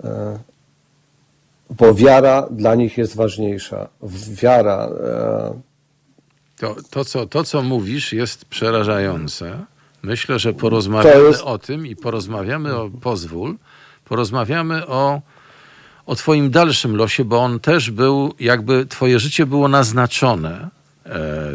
e, 0.03 0.40
bo 1.69 1.94
wiara 1.94 2.48
dla 2.52 2.76
nich 2.76 2.98
jest 2.98 3.15
ważniejsza. 3.15 3.88
Wiara, 4.41 4.90
e, 5.06 5.61
To, 6.60 6.76
to, 6.90 7.06
co, 7.06 7.26
to, 7.28 7.44
co 7.44 7.61
mówisz, 7.61 8.14
jest 8.14 8.45
przerażające. 8.45 9.65
Myślę, 10.03 10.40
że 10.40 10.53
porozmawiamy 10.53 11.24
jest- 11.24 11.41
o 11.41 11.57
tym 11.57 11.88
i 11.88 11.95
porozmawiamy 11.95 12.76
o, 12.76 12.90
pozwól, 13.02 13.56
porozmawiamy 14.06 14.88
o, 14.88 15.22
o 16.06 16.15
Twoim 16.15 16.52
dalszym 16.52 16.95
losie, 16.95 17.26
bo 17.26 17.40
on 17.40 17.60
też 17.60 17.91
był, 17.91 18.34
jakby 18.40 18.86
Twoje 18.86 19.19
życie 19.19 19.45
było 19.45 19.68
naznaczone 19.68 20.69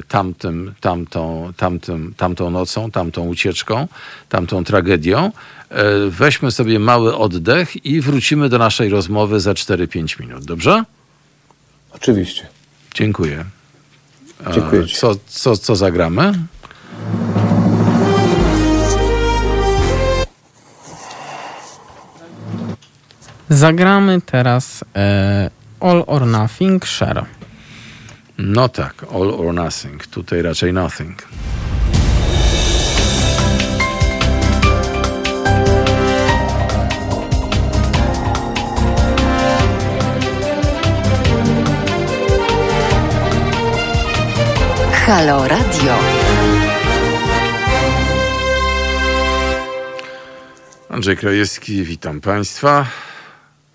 tamtym, 0.08 0.74
tamtą, 0.80 1.52
tamtym, 1.56 2.14
tamtą 2.16 2.50
nocą, 2.50 2.90
tamtą 2.90 3.26
ucieczką, 3.28 3.88
tamtą 4.28 4.64
tragedią. 4.64 5.32
E, 5.70 5.84
weźmy 6.08 6.50
sobie 6.50 6.78
mały 6.78 7.16
oddech 7.16 7.86
i 7.86 8.00
wrócimy 8.00 8.48
do 8.48 8.58
naszej 8.58 8.88
rozmowy 8.88 9.40
za 9.40 9.52
4-5 9.52 10.20
minut, 10.20 10.44
dobrze? 10.44 10.84
oczywiście. 11.94 12.46
Dziękuję. 12.94 13.44
E, 14.46 14.52
Dziękuję 14.52 14.86
ci. 14.86 14.96
Co, 14.96 15.14
co, 15.26 15.56
co 15.56 15.76
zagramy? 15.76 16.32
Zagramy 23.48 24.20
teraz 24.20 24.84
e, 24.96 25.50
All 25.80 26.04
or 26.06 26.26
Nothing 26.26 26.86
Share. 26.86 27.24
No 28.44 28.68
tak, 28.68 29.04
all 29.12 29.30
or 29.30 29.54
nothing. 29.54 30.06
Tutaj 30.06 30.42
raczej 30.42 30.72
nothing. 30.72 31.22
Halo 45.06 45.48
Radio. 45.48 45.98
Andrzej 50.88 51.16
Krajewski, 51.16 51.84
witam 51.84 52.20
Państwa. 52.20 52.86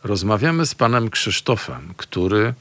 Rozmawiamy 0.03 0.65
z 0.65 0.76
panem 0.76 1.10
Krzysztofem, 1.10 1.94
który 1.98 2.53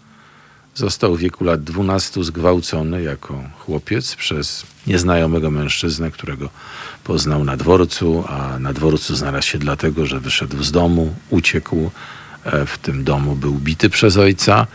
został 0.76 1.16
w 1.16 1.20
wieku 1.20 1.44
lat 1.44 1.64
12 1.64 2.24
zgwałcony 2.24 3.02
jako 3.02 3.44
chłopiec 3.58 4.16
przez 4.16 4.66
nieznajomego 4.86 5.50
mężczyznę, 5.50 6.10
którego 6.10 6.48
poznał 7.04 7.44
na 7.44 7.56
dworcu, 7.56 8.24
a 8.28 8.58
na 8.58 8.72
dworcu 8.72 9.16
znalazł 9.16 9.46
się 9.46 9.58
dlatego, 9.58 10.06
że 10.06 10.20
wyszedł 10.20 10.62
z 10.62 10.72
domu, 10.72 11.14
uciekł. 11.30 11.90
E, 12.44 12.66
W 12.66 12.78
tym 12.78 13.04
domu 13.04 13.36
był 13.36 13.54
bity 13.54 13.90
przez 13.90 14.16
ojca 14.16 14.66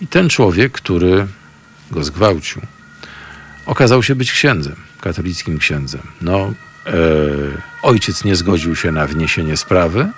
i 0.00 0.06
ten 0.06 0.28
człowiek, 0.28 0.72
który 0.72 1.26
go 1.90 2.04
zgwałcił, 2.04 2.62
okazał 3.66 4.02
się 4.02 4.14
być 4.14 4.32
księdzem, 4.32 4.76
katolickim 5.00 5.58
księdzem. 5.58 6.02
No, 6.22 6.52
e, 6.86 6.92
ojciec 7.82 8.24
nie 8.24 8.36
zgodził 8.36 8.76
się 8.76 8.92
na 8.92 9.06
wniesienie 9.06 9.56
sprawy. 9.56 10.08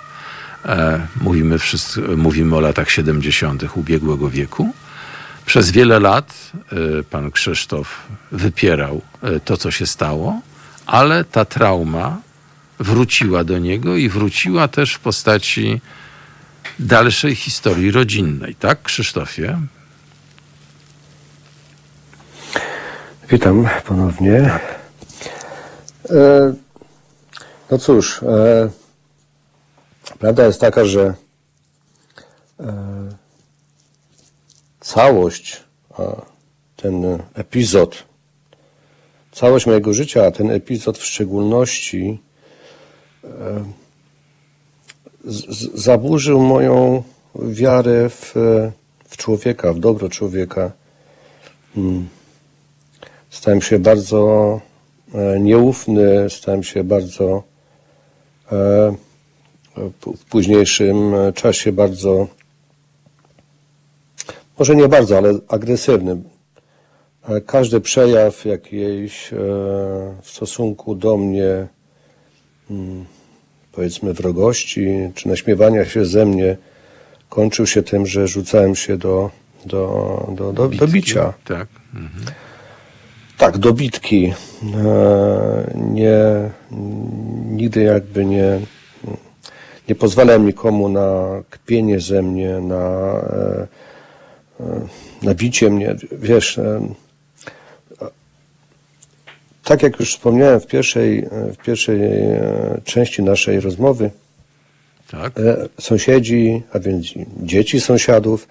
E, 0.65 1.07
mówimy, 1.21 1.59
wszyscy, 1.59 2.01
mówimy 2.01 2.55
o 2.55 2.59
latach 2.59 2.91
70. 2.91 3.63
ubiegłego 3.77 4.29
wieku. 4.29 4.73
Przez 5.45 5.71
wiele 5.71 5.99
lat 5.99 6.33
e, 6.99 7.03
pan 7.03 7.31
Krzysztof 7.31 8.07
wypierał 8.31 9.01
e, 9.23 9.39
to, 9.39 9.57
co 9.57 9.71
się 9.71 9.87
stało, 9.87 10.41
ale 10.85 11.23
ta 11.23 11.45
trauma 11.45 12.21
wróciła 12.79 13.43
do 13.43 13.59
niego 13.59 13.95
i 13.95 14.09
wróciła 14.09 14.67
też 14.67 14.93
w 14.93 14.99
postaci 14.99 15.81
dalszej 16.79 17.35
historii 17.35 17.91
rodzinnej. 17.91 18.55
Tak, 18.55 18.81
Krzysztofie? 18.81 19.59
Witam 23.29 23.67
ponownie. 23.85 24.59
E, 26.09 26.53
no 27.71 27.77
cóż, 27.77 28.23
e, 28.23 28.69
prawda 30.19 30.45
jest 30.45 30.61
taka, 30.61 30.85
że 30.85 31.13
e, 32.59 33.22
całość, 34.83 35.63
ten 36.75 37.19
epizod, 37.33 38.03
całość 39.31 39.65
mojego 39.65 39.93
życia, 39.93 40.25
a 40.25 40.31
ten 40.31 40.51
epizod 40.51 40.97
w 40.97 41.05
szczególności 41.05 42.19
e, 43.23 43.29
zaburzył 45.73 46.41
moją 46.41 47.03
wiarę 47.35 48.09
w, 48.09 48.33
w 49.09 49.17
człowieka, 49.17 49.73
w 49.73 49.79
dobro 49.79 50.09
człowieka. 50.09 50.71
Mm. 51.77 52.07
Stałem 53.29 53.61
się 53.61 53.79
bardzo 53.79 54.61
e, 55.13 55.39
nieufny, 55.39 56.29
stałem 56.29 56.63
się 56.63 56.83
bardzo 56.83 57.43
e, 58.51 58.95
w 60.17 60.25
późniejszym 60.29 61.13
czasie 61.35 61.71
bardzo, 61.71 62.27
może 64.59 64.75
nie 64.75 64.87
bardzo, 64.87 65.17
ale 65.17 65.33
agresywny. 65.47 66.21
E, 67.29 67.41
Każdy 67.41 67.81
przejaw 67.81 68.45
jakiejś 68.45 69.33
e, 69.33 69.37
w 70.21 70.29
stosunku 70.29 70.95
do 70.95 71.17
mnie, 71.17 71.67
mm, 72.71 73.05
powiedzmy 73.71 74.13
wrogości 74.13 74.87
czy 75.15 75.27
naśmiewania 75.27 75.85
się 75.85 76.05
ze 76.05 76.25
mnie, 76.25 76.57
kończył 77.29 77.67
się 77.67 77.83
tym, 77.83 78.05
że 78.05 78.27
rzucałem 78.27 78.75
się 78.75 78.97
do, 78.97 79.29
do, 79.65 80.25
do, 80.35 80.53
do, 80.53 80.67
do 80.69 80.87
bicia. 80.87 81.33
Tak. 81.45 81.67
Mhm. 81.93 82.25
Tak, 83.37 83.57
dobitki. 83.57 84.33
E, 84.63 85.73
Nie, 85.75 86.49
nigdy 87.51 87.83
jakby 87.83 88.25
nie, 88.25 88.59
nie 89.89 89.95
pozwalałem 89.95 90.45
nikomu 90.45 90.89
na 90.89 91.27
kpienie 91.49 91.99
ze 91.99 92.21
mnie, 92.21 92.59
na, 92.61 93.11
e, 94.59 94.63
e, 94.63 94.79
na 95.23 95.33
bicie 95.33 95.69
mnie. 95.69 95.95
Wiesz, 96.11 96.57
e, 96.57 96.87
tak 99.63 99.83
jak 99.83 99.99
już 99.99 100.09
wspomniałem 100.15 100.59
w 100.59 100.67
pierwszej, 100.67 101.25
w 101.31 101.57
pierwszej 101.65 102.01
e, 102.03 102.81
części 102.83 103.23
naszej 103.23 103.59
rozmowy, 103.59 104.11
Tak. 105.11 105.39
e, 105.39 105.67
sąsiedzi, 105.79 106.61
a 106.73 106.79
więc 106.79 107.13
dzieci 107.43 107.81
sąsiadów, 107.81 108.47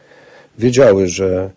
wiedziały, 0.58 1.08
że, 1.08 1.50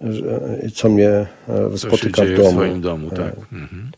że 0.00 0.40
co 0.74 0.88
mnie 0.88 1.08
e, 1.08 1.26
Co 1.70 1.78
spotyka 1.78 2.22
dzieje 2.22 2.36
w 2.36 2.40
w 2.40 2.42
domu. 2.42 2.50
swoim 2.50 2.80
domu, 2.80 3.10
tak. 3.10 3.36
Mhm. 3.52 3.90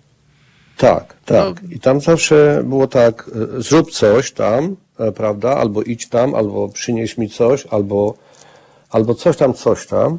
Tak, 0.77 1.15
tak. 1.25 1.63
No. 1.63 1.69
I 1.71 1.81
tam 1.81 2.01
zawsze 2.01 2.63
było 2.67 2.87
tak, 2.87 3.31
e, 3.59 3.63
zrób 3.63 3.91
coś 3.91 4.33
tam, 4.33 4.77
e, 4.99 5.13
prawda, 5.13 5.57
albo 5.57 5.83
idź 5.83 6.09
tam, 6.09 6.35
albo 6.35 6.69
przynieś 6.69 7.19
mi 7.19 7.29
coś, 7.29 7.67
albo, 7.67 8.15
albo 8.95 9.15
coś 9.15 9.37
tam, 9.37 9.55
coś 9.55 9.87
tam. 9.87 10.19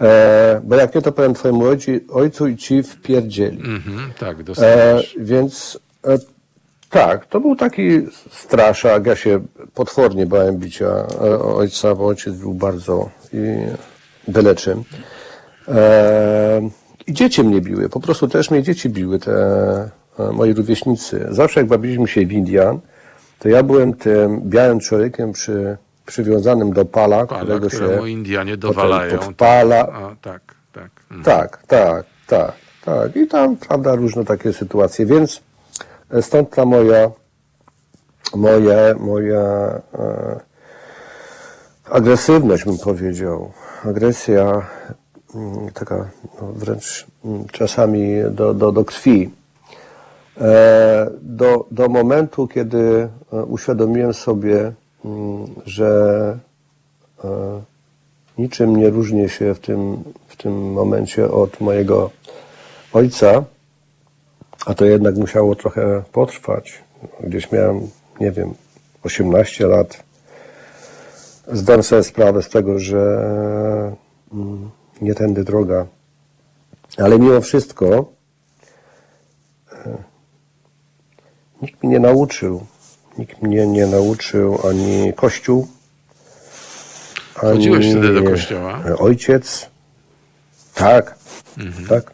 E, 0.00 0.60
bo 0.64 0.76
jak 0.76 0.94
nie, 0.94 1.02
to 1.02 1.12
powiem 1.12 1.34
twojemu 1.34 1.64
ojcu, 1.64 1.90
ojcu 2.12 2.46
i 2.48 2.56
ci 2.56 2.82
wpierdzieli. 2.82 3.58
Mhm, 3.58 4.12
tak, 4.18 4.40
E, 4.40 4.42
dostajesz. 4.42 5.16
więc 5.20 5.78
e, 6.06 6.18
tak, 6.90 7.26
to 7.26 7.40
był 7.40 7.56
taki 7.56 7.90
straszak. 8.30 9.06
Ja 9.06 9.16
się 9.16 9.40
potwornie 9.74 10.26
bałem 10.26 10.56
bicia 10.56 10.86
e, 11.24 11.38
ojca, 11.38 11.94
bo 11.94 12.06
ojciec 12.06 12.34
był 12.34 12.54
bardzo 12.54 13.10
i 13.32 13.56
byle 14.28 14.54
czym. 14.54 14.82
E, 15.68 16.60
I 17.06 17.12
dzieci 17.12 17.44
mnie 17.44 17.60
biły, 17.60 17.88
po 17.88 18.00
prostu 18.00 18.28
też 18.28 18.50
mnie 18.50 18.62
dzieci 18.62 18.88
biły, 18.90 19.18
te 19.18 19.32
e, 20.18 20.32
moi 20.32 20.52
rówieśnicy, 20.54 21.26
zawsze 21.30 21.60
jak 21.60 21.68
bawiliśmy 21.68 22.08
się 22.08 22.26
w 22.26 22.32
Indian, 22.32 22.80
to 23.38 23.48
ja 23.48 23.62
byłem 23.62 23.94
tym 23.94 24.40
białym 24.44 24.80
człowiekiem 24.80 25.32
przy, 25.32 25.76
przywiązanym 26.06 26.72
do 26.72 26.84
pala, 26.84 27.26
Pana, 27.26 27.42
którego 27.42 27.70
się 27.70 28.10
Indianie 28.10 28.56
dowalają. 28.56 29.18
podpala. 29.18 29.80
A, 29.88 30.16
tak, 30.22 30.42
tak. 30.72 30.90
Mhm. 31.10 31.22
Tak, 31.24 31.66
tak, 31.66 32.06
tak, 32.26 32.52
tak. 32.84 33.16
I 33.16 33.26
tam, 33.26 33.56
prawda, 33.56 33.94
różne 33.94 34.24
takie 34.24 34.52
sytuacje, 34.52 35.06
więc 35.06 35.42
e, 36.10 36.22
stąd 36.22 36.50
ta 36.50 36.64
moja, 36.64 37.10
moje, 38.34 38.94
moja 39.00 39.40
e, 39.94 40.40
agresywność, 41.90 42.64
bym 42.64 42.78
powiedział. 42.78 43.52
Agresja 43.84 44.62
mm, 45.34 45.70
taka 45.74 46.08
no, 46.42 46.52
wręcz 46.52 47.06
mm, 47.24 47.44
czasami 47.52 48.22
do, 48.30 48.54
do, 48.54 48.72
do 48.72 48.84
krwi. 48.84 49.30
E, 50.40 51.10
do, 51.22 51.66
do 51.70 51.88
momentu, 51.88 52.48
kiedy 52.48 53.08
e, 53.32 53.44
uświadomiłem 53.44 54.14
sobie, 54.14 54.72
że 55.64 56.38
e, 57.24 57.28
niczym 58.38 58.76
nie 58.76 58.90
różnię 58.90 59.28
się 59.28 59.54
w 59.54 59.58
tym, 59.58 60.04
w 60.28 60.36
tym 60.36 60.72
momencie 60.72 61.30
od 61.30 61.60
mojego 61.60 62.10
ojca, 62.92 63.44
a 64.66 64.74
to 64.74 64.84
jednak 64.84 65.16
musiało 65.16 65.54
trochę 65.54 66.02
potrwać. 66.12 66.82
Gdzieś 67.20 67.52
miałem, 67.52 67.88
nie 68.20 68.32
wiem, 68.32 68.54
18 69.02 69.66
lat. 69.66 70.04
Zdam 71.52 71.82
sobie 71.82 72.02
sprawę 72.02 72.42
z 72.42 72.48
tego, 72.48 72.78
że 72.78 73.22
mm, 74.32 74.70
nie 75.00 75.14
tędy 75.14 75.44
droga. 75.44 75.86
Ale 76.98 77.18
mimo 77.18 77.40
wszystko 77.40 77.86
e, 77.86 78.04
nikt 81.62 81.82
mnie 81.82 81.92
nie 81.92 82.00
nauczył. 82.00 82.66
Nikt 83.18 83.42
mnie 83.42 83.66
nie 83.66 83.86
nauczył 83.86 84.58
ani 84.68 85.12
Kościół, 85.16 85.68
Chodziłeś 87.34 87.84
ani 87.86 87.94
wtedy 87.94 88.14
do 88.14 88.22
kościoła? 88.30 88.82
Ojciec. 88.98 89.70
Tak, 90.74 91.14
tak. 91.88 92.10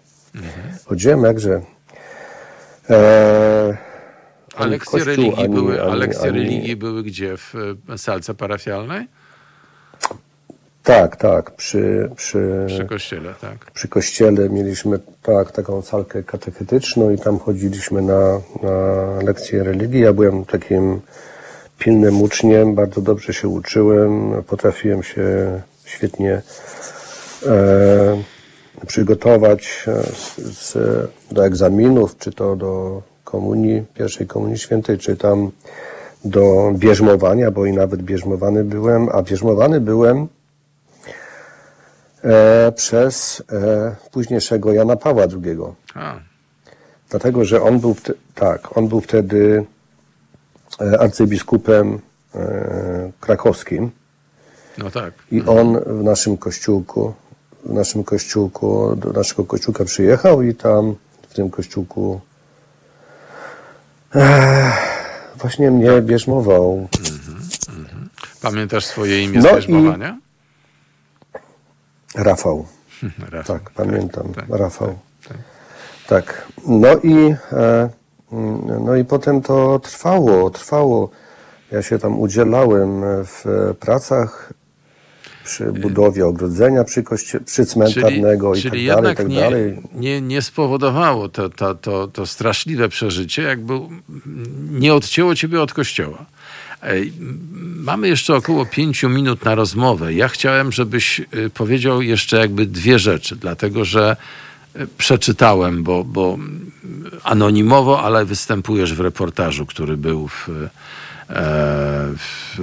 Chodziłem 0.84 1.22
jakże. 1.24 1.60
E, 2.90 3.76
A 4.56 4.66
lekcje, 4.66 4.90
Kościół, 4.90 5.14
religii, 5.16 5.44
ani- 5.44 5.54
były, 5.54 5.82
a 5.82 5.86
ani- 5.86 5.98
lekcje 6.00 6.22
ani- 6.28 6.38
religii 6.38 6.76
były 6.76 7.02
gdzie? 7.02 7.36
W 7.36 7.54
e, 7.88 7.98
salce 7.98 8.34
parafialnej? 8.34 9.06
Tak, 10.82 11.16
tak. 11.16 11.50
Przy, 11.50 12.10
przy, 12.16 12.64
Przy 12.66 12.84
kościele, 12.84 13.34
tak. 13.40 13.70
przy 13.70 13.88
kościele 13.88 14.48
mieliśmy 14.48 14.98
tak, 15.22 15.52
taką 15.52 15.82
salkę 15.82 16.22
katechetyczną 16.22 17.10
i 17.10 17.18
tam 17.18 17.38
chodziliśmy 17.38 18.02
na, 18.02 18.40
na 18.62 19.06
lekcje 19.22 19.64
religii. 19.64 20.00
Ja 20.00 20.12
byłem 20.12 20.44
takim 20.44 21.00
pilnym 21.78 22.22
uczniem, 22.22 22.74
bardzo 22.74 23.00
dobrze 23.00 23.32
się 23.32 23.48
uczyłem, 23.48 24.42
potrafiłem 24.46 25.02
się 25.02 25.24
świetnie 25.84 26.42
e, 27.46 28.22
przygotować 28.86 29.84
e, 29.88 30.02
z, 30.02 30.36
z, 30.58 30.74
do 31.30 31.46
egzaminów, 31.46 32.18
czy 32.18 32.32
to 32.32 32.56
do 32.56 33.02
komunii, 33.24 33.84
pierwszej 33.94 34.26
komunii 34.26 34.58
świętej, 34.58 34.98
czy 34.98 35.16
tam 35.16 35.50
do 36.24 36.72
bierzmowania, 36.74 37.50
bo 37.50 37.66
i 37.66 37.72
nawet 37.72 38.02
bierzmowany 38.02 38.64
byłem, 38.64 39.08
a 39.08 39.22
bierzmowany 39.22 39.80
byłem 39.80 40.28
e, 42.22 42.72
przez 42.72 43.42
e, 43.52 43.96
późniejszego 44.10 44.72
Jana 44.72 44.96
Pawła 44.96 45.22
II. 45.22 45.58
A, 45.94 46.14
Dlatego, 47.12 47.44
że 47.44 47.62
on 47.62 47.80
był, 47.80 47.96
tak, 48.34 48.76
on 48.78 48.88
był 48.88 49.00
wtedy 49.00 49.64
e, 50.80 51.00
arcybiskupem 51.00 51.98
e, 52.34 53.12
krakowskim 53.20 53.90
no 54.78 54.90
tak. 54.90 55.14
i 55.30 55.42
on 55.42 55.80
w 55.86 56.02
naszym 56.02 56.36
kościółku, 56.36 57.14
w 57.64 57.72
naszym 57.72 58.04
kościółku, 58.04 58.96
do 58.96 59.10
naszego 59.10 59.44
kościółka 59.44 59.84
przyjechał 59.84 60.42
i 60.42 60.54
tam 60.54 60.94
w 61.28 61.34
tym 61.34 61.50
kościółku 61.50 62.20
e, 64.14 64.72
właśnie 65.36 65.70
mnie 65.70 66.02
bierzmował. 66.02 66.88
Pamiętasz 68.42 68.84
swoje 68.84 69.24
imię 69.24 69.40
No 69.42 69.48
z 69.48 69.54
bierzmowania? 69.54 70.18
Rafał. 72.14 72.66
Rafał. 73.30 73.58
Tak, 73.58 73.70
pamiętam. 73.70 74.34
tak, 74.34 74.44
Rafał. 74.48 74.98
Tak. 76.08 76.48
No 76.66 76.96
i, 77.02 77.34
e, 77.52 77.88
mm, 78.32 78.84
no 78.84 78.96
i 78.96 79.04
potem 79.04 79.42
to 79.42 79.78
trwało, 79.78 80.50
trwało. 80.50 81.10
Ja 81.72 81.82
się 81.82 81.98
tam 81.98 82.20
udzielałem 82.20 83.02
w 83.24 83.44
pracach 83.80 84.52
przy 85.44 85.72
budowie 85.72 86.26
ogrodzenia 86.26 86.84
przy, 86.84 87.02
koście, 87.02 87.40
przy 87.40 87.66
cmentarnego 87.66 88.54
i 88.54 88.62
czyli 88.62 88.86
tak 88.86 88.96
dalej, 88.96 89.16
tak 89.16 89.28
nie, 89.28 89.40
dalej. 89.40 89.82
nie, 89.94 90.20
nie 90.20 90.42
spowodowało 90.42 91.28
to, 91.28 91.48
to, 91.48 91.74
to, 91.74 92.08
to 92.08 92.26
straszliwe 92.26 92.88
przeżycie, 92.88 93.42
jakby 93.42 93.80
nie 94.70 94.94
odcięło 94.94 95.34
ciebie 95.34 95.62
od 95.62 95.72
kościoła. 95.72 96.26
Mamy 97.76 98.08
jeszcze 98.08 98.34
około 98.34 98.66
pięciu 98.66 99.08
minut 99.08 99.44
na 99.44 99.54
rozmowę. 99.54 100.14
Ja 100.14 100.28
chciałem, 100.28 100.72
żebyś 100.72 101.20
y, 101.20 101.50
powiedział 101.54 102.02
jeszcze 102.02 102.36
jakby 102.36 102.66
dwie 102.66 102.98
rzeczy, 102.98 103.36
dlatego 103.36 103.84
że 103.84 104.16
y, 104.76 104.86
przeczytałem, 104.98 105.82
bo, 105.82 106.04
bo 106.04 106.38
anonimowo, 107.24 108.02
ale 108.02 108.24
występujesz 108.24 108.94
w 108.94 109.00
reportażu, 109.00 109.66
który 109.66 109.96
był 109.96 110.28
w, 110.28 110.48
e, 110.48 110.64
w 112.16 112.58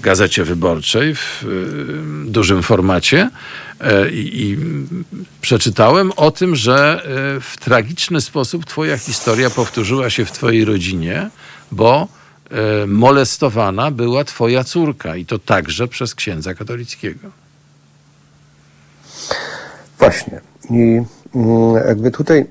Gazecie 0.00 0.44
Wyborczej 0.44 1.14
w 1.14 1.44
dużym 2.26 2.62
formacie 2.62 3.30
E, 3.82 4.10
i, 4.10 4.58
przeczytałem 5.40 6.12
o 6.16 6.30
tym, 6.30 6.56
że 6.56 7.02
w 7.40 7.56
tragiczny 7.60 8.20
sposób 8.20 8.64
twoja 8.64 8.98
historia 8.98 9.50
powtórzyła 9.50 10.10
się 10.10 10.24
w 10.24 10.32
twojej 10.32 10.64
rodzinie, 10.64 11.30
bo 11.72 12.08
molestowana 12.86 13.90
była 13.90 14.24
twoja 14.24 14.64
córka 14.64 15.16
i 15.16 15.26
to 15.26 15.38
także 15.38 15.88
przez 15.88 16.14
księdza 16.14 16.54
katolickiego. 16.54 17.28
Właśnie. 19.98 20.40
I 20.70 21.02
mm, 21.34 21.74
jakby 21.88 22.10
tutaj 22.10 22.46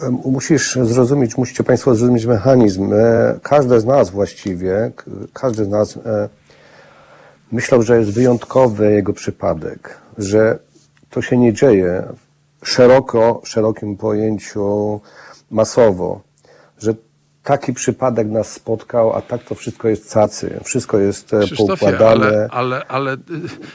e, 0.00 0.10
musisz 0.10 0.78
zrozumieć, 0.82 1.36
musicie 1.36 1.64
Państwo 1.64 1.94
zrozumieć 1.94 2.26
mechanizm. 2.26 2.92
E, 2.92 3.38
Każdy 3.42 3.80
z 3.80 3.84
nas 3.84 4.10
właściwie, 4.10 4.92
każdy 5.32 5.64
z 5.64 5.68
nas 5.68 5.96
e, 5.96 6.28
myślał, 7.52 7.82
że 7.82 7.98
jest 7.98 8.10
wyjątkowy 8.10 8.92
jego 8.92 9.12
przypadek, 9.12 9.98
że 10.18 10.58
to 11.10 11.22
się 11.22 11.36
nie 11.36 11.52
dzieje 11.52 12.02
szeroko, 12.62 13.40
w 13.44 13.48
szerokim 13.48 13.96
pojęciu 13.96 15.00
masowo, 15.50 16.20
że 16.78 16.94
taki 17.44 17.72
przypadek 17.72 18.28
nas 18.28 18.52
spotkał, 18.52 19.16
a 19.16 19.20
tak 19.20 19.44
to 19.44 19.54
wszystko 19.54 19.88
jest 19.88 20.12
cacy, 20.12 20.60
wszystko 20.64 20.98
jest 20.98 21.34
e, 21.34 21.40
poukładane. 21.56 22.26
ale, 22.26 22.48
ale, 22.50 22.86
ale 22.86 23.14
y, 23.14 23.18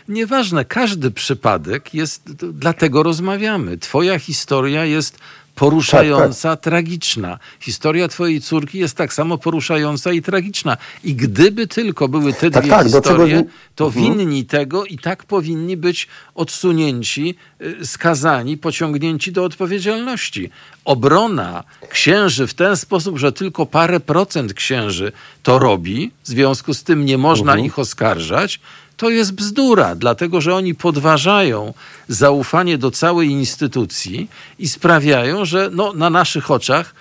nieważne, 0.07 0.65
każdy 0.65 1.11
przypadek 1.11 1.93
jest, 1.93 2.23
dlatego 2.53 3.03
rozmawiamy. 3.03 3.77
Twoja 3.77 4.19
historia 4.19 4.85
jest 4.85 5.17
poruszająca, 5.60 6.56
tragiczna. 6.56 7.40
Historia 7.60 8.07
twojej 8.07 8.41
córki 8.41 8.80
jest 8.80 8.98
tak 8.98 9.14
samo 9.14 9.38
poruszająca 9.38 10.11
i 10.11 10.22
tragiczna. 10.22 10.77
I 11.03 11.14
gdyby 11.15 11.68
tylko 11.68 12.07
były 12.07 12.34
te 12.34 12.52
Tak, 12.52 12.64
dwie 12.64 12.72
tak, 12.72 12.86
czego 12.86 12.98
historie, 13.02 13.38
wi- 13.38 13.49
to 13.76 13.86
Mhm. 13.86 14.06
winni 14.06 14.45
tego 14.45 14.86
i 14.86 14.98
tak 14.98 15.23
powinni 15.23 15.77
być 15.77 16.07
odsunięci, 16.36 17.36
y, 17.61 17.86
skazani, 17.88 18.57
pociągnięci 18.57 19.31
do 19.31 19.44
odpowiedzialności. 19.44 20.49
Obrona 20.86 21.64
księży 21.90 22.48
w 22.48 22.53
ten 22.53 22.77
sposób, 22.77 23.18
że 23.18 23.31
tylko 23.31 23.65
parę 23.65 23.99
procent 23.99 24.53
księży 24.53 25.11
to 25.44 25.60
robi, 25.60 26.11
w 26.23 26.27
związku 26.27 26.73
z 26.73 26.84
tym 26.84 27.06
nie 27.06 27.18
można 27.18 27.52
Mhm. 27.52 27.65
ich 27.65 27.80
oskarżać, 27.80 28.60
to 28.99 29.09
jest 29.09 29.31
bzdura, 29.34 29.95
dlatego 29.95 30.41
że 30.41 30.55
oni 30.55 30.76
podważają 30.76 31.73
zaufanie 32.07 32.77
do 32.77 32.91
całej 32.91 33.30
instytucji 33.30 34.30
i 34.59 34.69
sprawiają, 34.69 35.45
że 35.45 35.69
no, 35.73 35.93
na 35.93 36.09
naszych 36.09 36.51
oczach 36.51 36.95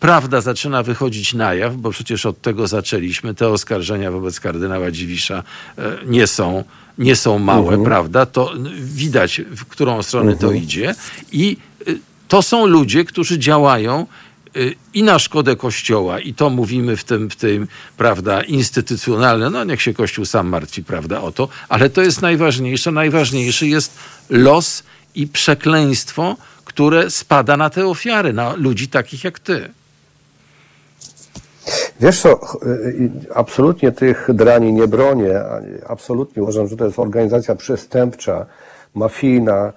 prawda 0.00 0.40
zaczyna 0.40 0.82
wychodzić 0.82 1.34
na 1.34 1.54
jaw, 1.54 1.76
bo 1.76 1.90
przecież 1.90 2.26
od 2.26 2.40
tego 2.40 2.66
zaczęliśmy. 2.66 3.34
Te 3.34 3.48
oskarżenia 3.48 4.10
wobec 4.10 4.40
kardynała 4.40 4.90
Dziwisza 4.90 5.42
e, 5.78 5.82
nie 6.06 6.26
są, 6.26 6.64
nie 6.98 7.16
są 7.16 7.38
małe, 7.38 7.84
prawda? 7.84 8.26
To 8.26 8.52
widać, 8.80 9.40
w 9.56 9.64
którą 9.64 10.02
stronę 10.02 10.36
to 10.36 10.52
idzie. 10.52 10.94
I 11.32 11.56
y, 11.88 11.98
to 12.28 12.42
są 12.42 12.66
ludzie, 12.66 13.04
którzy 13.04 13.38
działają 13.38 14.06
i 14.94 15.02
na 15.02 15.18
szkodę 15.18 15.56
Kościoła, 15.56 16.20
i 16.20 16.34
to 16.34 16.50
mówimy 16.50 16.96
w 16.96 17.04
tym, 17.04 17.30
w 17.30 17.36
tym, 17.36 17.68
prawda, 17.96 18.42
instytucjonalne, 18.42 19.50
no 19.50 19.64
niech 19.64 19.82
się 19.82 19.94
Kościół 19.94 20.24
sam 20.24 20.48
martwi, 20.48 20.84
prawda, 20.84 21.20
o 21.20 21.32
to, 21.32 21.48
ale 21.68 21.90
to 21.90 22.02
jest 22.02 22.22
najważniejsze. 22.22 22.92
Najważniejszy 22.92 23.66
jest 23.66 23.94
los 24.30 24.82
i 25.14 25.26
przekleństwo, 25.26 26.36
które 26.64 27.10
spada 27.10 27.56
na 27.56 27.70
te 27.70 27.86
ofiary, 27.86 28.32
na 28.32 28.54
ludzi 28.56 28.88
takich 28.88 29.24
jak 29.24 29.38
ty. 29.38 29.70
Wiesz 32.00 32.20
co, 32.20 32.40
y, 32.62 32.68
y, 32.68 33.10
absolutnie 33.34 33.92
tych 33.92 34.28
drani 34.34 34.72
nie 34.72 34.88
bronię, 34.88 35.40
absolutnie 35.86 36.42
uważam, 36.42 36.68
że 36.68 36.76
to 36.76 36.84
jest 36.84 36.98
organizacja 36.98 37.54
przestępcza, 37.54 38.46
mafijna 38.94 39.72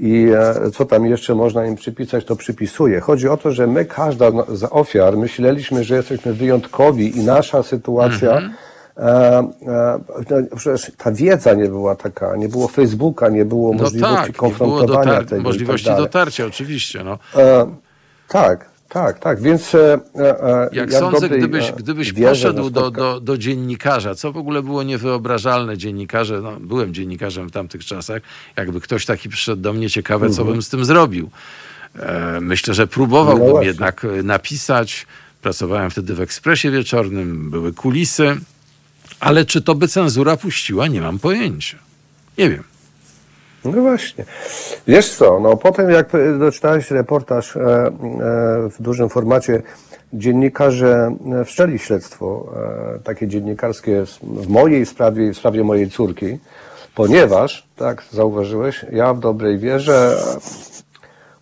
i 0.00 0.26
e, 0.66 0.70
co 0.70 0.84
tam 0.84 1.06
jeszcze 1.06 1.34
można 1.34 1.66
im 1.66 1.76
przypisać, 1.76 2.24
to 2.24 2.36
przypisuje. 2.36 3.00
Chodzi 3.00 3.28
o 3.28 3.36
to, 3.36 3.50
że 3.52 3.66
my, 3.66 3.84
każda 3.84 4.30
z 4.48 4.68
ofiar, 4.70 5.16
myśleliśmy, 5.16 5.84
że 5.84 5.96
jesteśmy 5.96 6.32
wyjątkowi 6.32 7.18
i 7.18 7.24
nasza 7.24 7.62
sytuacja 7.62 8.30
Mhm. 8.36 8.52
E, 8.96 9.38
e, 9.66 10.00
no, 10.30 10.56
przecież 10.56 10.92
ta 10.96 11.12
wiedza 11.12 11.54
nie 11.54 11.68
była 11.68 11.94
taka, 11.96 12.36
nie 12.36 12.48
było 12.48 12.68
Facebooka, 12.68 13.28
nie 13.28 13.44
było 13.44 13.72
No 13.74 13.82
możliwości 13.82 14.16
tak, 14.16 14.26
nie 14.26 14.32
było 14.32 14.50
konfrontowania 14.50 15.12
dotar- 15.12 15.24
tego. 15.26 15.40
i 15.40 15.44
możliwości 15.44 15.86
tak 15.86 15.96
dotarcia, 15.96 16.46
oczywiście. 16.46 17.04
No. 17.04 17.18
E, 17.36 17.66
tak, 18.28 18.69
tak, 18.90 19.18
tak, 19.18 19.42
więc 19.42 19.74
e, 19.74 19.98
e, 20.16 20.68
Jak 20.72 20.92
ja 20.92 20.98
sądzę, 20.98 21.28
gdybyś, 21.28 21.68
e, 21.68 21.72
gdybyś 21.72 22.12
poszedł 22.12 22.70
do, 22.70 22.90
do, 22.90 23.20
do 23.20 23.38
dziennikarza, 23.38 24.14
co 24.14 24.32
w 24.32 24.36
ogóle 24.36 24.62
było 24.62 24.82
niewyobrażalne 24.82 25.78
dziennikarze, 25.78 26.40
no, 26.40 26.52
byłem 26.60 26.94
dziennikarzem 26.94 27.48
w 27.48 27.52
tamtych 27.52 27.84
czasach, 27.84 28.22
jakby 28.56 28.80
ktoś 28.80 29.06
taki 29.06 29.28
przyszedł 29.28 29.62
do 29.62 29.72
mnie, 29.72 29.90
ciekawe, 29.90 30.26
Mhm. 30.26 30.36
co 30.36 30.52
bym 30.52 30.62
z 30.62 30.68
tym 30.68 30.84
zrobił. 30.84 31.30
E, 31.98 32.38
myślę, 32.40 32.74
że 32.74 32.86
próbowałbym 32.86 33.54
No 33.54 33.62
jednak 33.62 34.04
e, 34.04 34.22
napisać, 34.22 35.06
pracowałem 35.42 35.90
wtedy 35.90 36.14
w 36.14 36.20
Ekspresie 36.20 36.70
Wieczornym, 36.70 37.50
były 37.50 37.72
kulisy, 37.72 38.36
ale 39.20 39.44
czy 39.44 39.62
to 39.62 39.74
by 39.74 39.88
cenzura 39.88 40.36
puściła, 40.36 40.86
nie 40.86 41.00
mam 41.00 41.18
pojęcia. 41.18 41.78
Nie 42.38 42.50
wiem. 42.50 42.62
No 43.64 43.72
właśnie. 43.72 44.24
Wiesz 44.86 45.16
co, 45.16 45.40
no 45.40 45.56
potem 45.56 45.90
jak 45.90 46.12
doczytałeś 46.38 46.90
reportaż 46.90 47.56
e, 47.56 47.60
e, 47.60 47.90
w 48.70 48.76
dużym 48.80 49.08
formacie, 49.08 49.62
dziennikarze 50.12 51.16
e, 51.40 51.44
wszczęli 51.44 51.78
śledztwo, 51.78 52.52
takie 53.04 53.28
dziennikarskie 53.28 54.04
w, 54.22 54.48
mojej 54.48 54.86
sprawie 54.86 55.32
w 55.32 55.36
sprawie 55.36 55.64
mojej 55.64 55.90
córki, 55.90 56.38
ponieważ, 56.94 57.68
tak 57.76 58.02
zauważyłeś, 58.10 58.86
ja 58.92 59.14
w 59.14 59.20
dobrej 59.20 59.58
wierze 59.58 60.16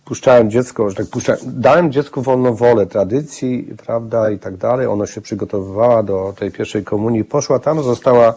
puszczałem 0.05 0.49
dziecko, 0.49 0.89
że 0.89 0.95
tak 0.95 1.07
puszczałem, 1.07 1.41
dałem 1.45 1.91
dziecku 1.91 2.21
wolną 2.21 2.55
wolę 2.55 2.85
tradycji, 2.85 3.75
prawda, 3.85 4.31
i 4.31 4.39
tak 4.39 4.57
dalej. 4.57 4.87
Ono 4.87 5.05
się 5.05 5.21
przygotowywała 5.21 6.03
do 6.03 6.33
tej 6.39 6.51
pierwszej 6.51 6.83
komunii, 6.83 7.23
poszła 7.23 7.59
tam, 7.59 7.83
została 7.83 8.33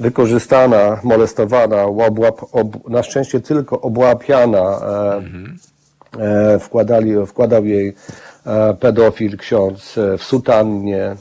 wykorzystana, 0.00 1.00
molestowana, 1.04 1.82
obłap, 1.82 2.40
ob, 2.52 2.88
na 2.88 3.02
szczęście 3.02 3.40
tylko 3.40 3.80
obłapiana. 3.80 4.80
E, 4.80 5.22
e, 6.54 6.58
wkładali, 6.58 7.26
wkładał 7.26 7.64
jej 7.64 7.94
e, 8.46 8.74
pedofil 8.74 9.36
ksiądz 9.36 9.98
e, 9.98 10.18
w 10.18 10.24
sutannie, 10.24 11.16